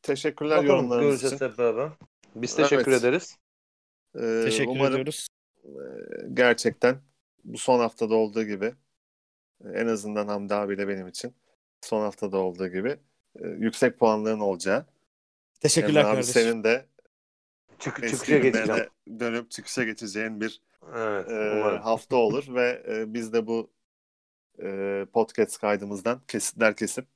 teşekkürler 0.02 0.58
bakalım, 0.58 0.76
yorumlarınız 0.76 1.06
göreceğiz 1.10 1.32
için. 1.34 1.46
hep 1.46 1.58
beraber. 1.58 1.88
Biz 2.34 2.56
teşekkür 2.56 2.92
Evet. 2.92 3.00
ederiz. 3.00 3.36
Ee, 4.14 4.42
Teşekkür 4.44 4.70
umarım 4.70 4.92
ediyoruz. 4.92 5.28
e, 5.64 5.68
gerçekten 6.34 6.96
bu 7.44 7.58
son 7.58 7.78
haftada 7.78 8.14
olduğu 8.14 8.44
gibi 8.44 8.74
e, 9.64 9.68
en 9.74 9.86
azından 9.86 10.28
Hamdi 10.28 10.54
abiyle 10.54 10.88
benim 10.88 11.08
için 11.08 11.34
son 11.80 12.00
haftada 12.00 12.36
olduğu 12.38 12.68
gibi 12.68 12.96
e, 13.40 13.48
yüksek 13.48 13.98
puanların 13.98 14.40
olacağı. 14.40 14.86
Teşekkürler 15.60 16.00
Emre 16.00 16.08
abi 16.10 16.14
kardeşim. 16.16 16.32
senin 16.42 16.64
de 16.64 16.86
Çık, 17.78 18.08
çıkışa 18.08 18.38
geçeceğim. 18.38 18.86
dönüp 19.20 19.50
çıkışa 19.50 19.84
geçeceğin 19.84 20.40
bir 20.40 20.62
Evet. 20.96 21.30
e, 21.30 21.52
umarım. 21.56 21.82
hafta 21.82 22.16
olur 22.16 22.54
ve 22.54 22.82
e, 22.88 23.14
biz 23.14 23.32
de 23.32 23.46
bu 23.46 23.70
e, 24.62 25.06
podcast 25.12 25.58
kaydımızdan 25.58 26.20
kesitler 26.28 26.76
kesip 26.76 27.06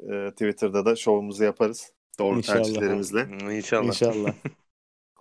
e, 0.00 0.30
Twitter'da 0.30 0.86
da 0.86 0.96
şovumuzu 0.96 1.44
yaparız. 1.44 1.92
Doğru 2.18 2.36
İnşallah. 2.38 2.56
tercihlerimizle. 2.56 3.28
İnşallah. 3.56 3.86
İnşallah. 3.86 4.34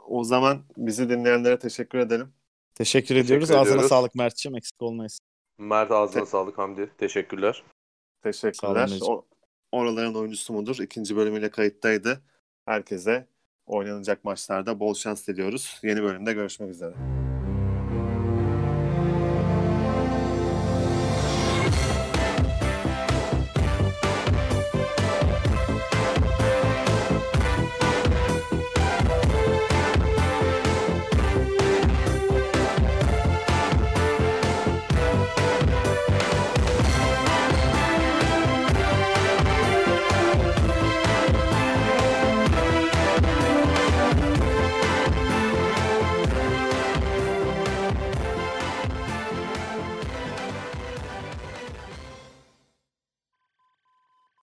O 0.08 0.24
zaman 0.24 0.64
bizi 0.78 1.10
dinleyenlere 1.10 1.60
teşekkür 1.60 1.98
edelim. 2.00 2.34
Teşekkür 2.76 3.16
ediyoruz. 3.16 3.48
Teşekkür 3.48 3.62
Ağzına 3.62 3.74
ediyoruz. 3.74 3.90
sağlık 3.90 4.16
Mert'ciğim. 4.16 4.58
Eksik 4.58 4.82
olmayız. 4.82 5.20
Mert 5.58 5.92
ağzına 5.92 6.24
Te- 6.24 6.30
sağlık 6.30 6.58
Hamdi. 6.58 6.90
Teşekkürler. 6.98 7.64
Teşekkürler. 8.24 8.92
O, 9.02 9.26
oraların 9.72 10.16
oyuncusu 10.16 10.54
mudur? 10.54 10.78
İkinci 10.82 11.16
bölümüyle 11.16 11.50
kayıttaydı. 11.50 12.22
Herkese 12.66 13.28
oynanacak 13.66 14.24
maçlarda 14.24 14.80
bol 14.80 14.94
şans 14.94 15.28
diliyoruz. 15.28 15.80
Yeni 15.84 16.04
bölümde 16.04 16.34
görüşmek 16.34 16.70
üzere. 16.70 16.96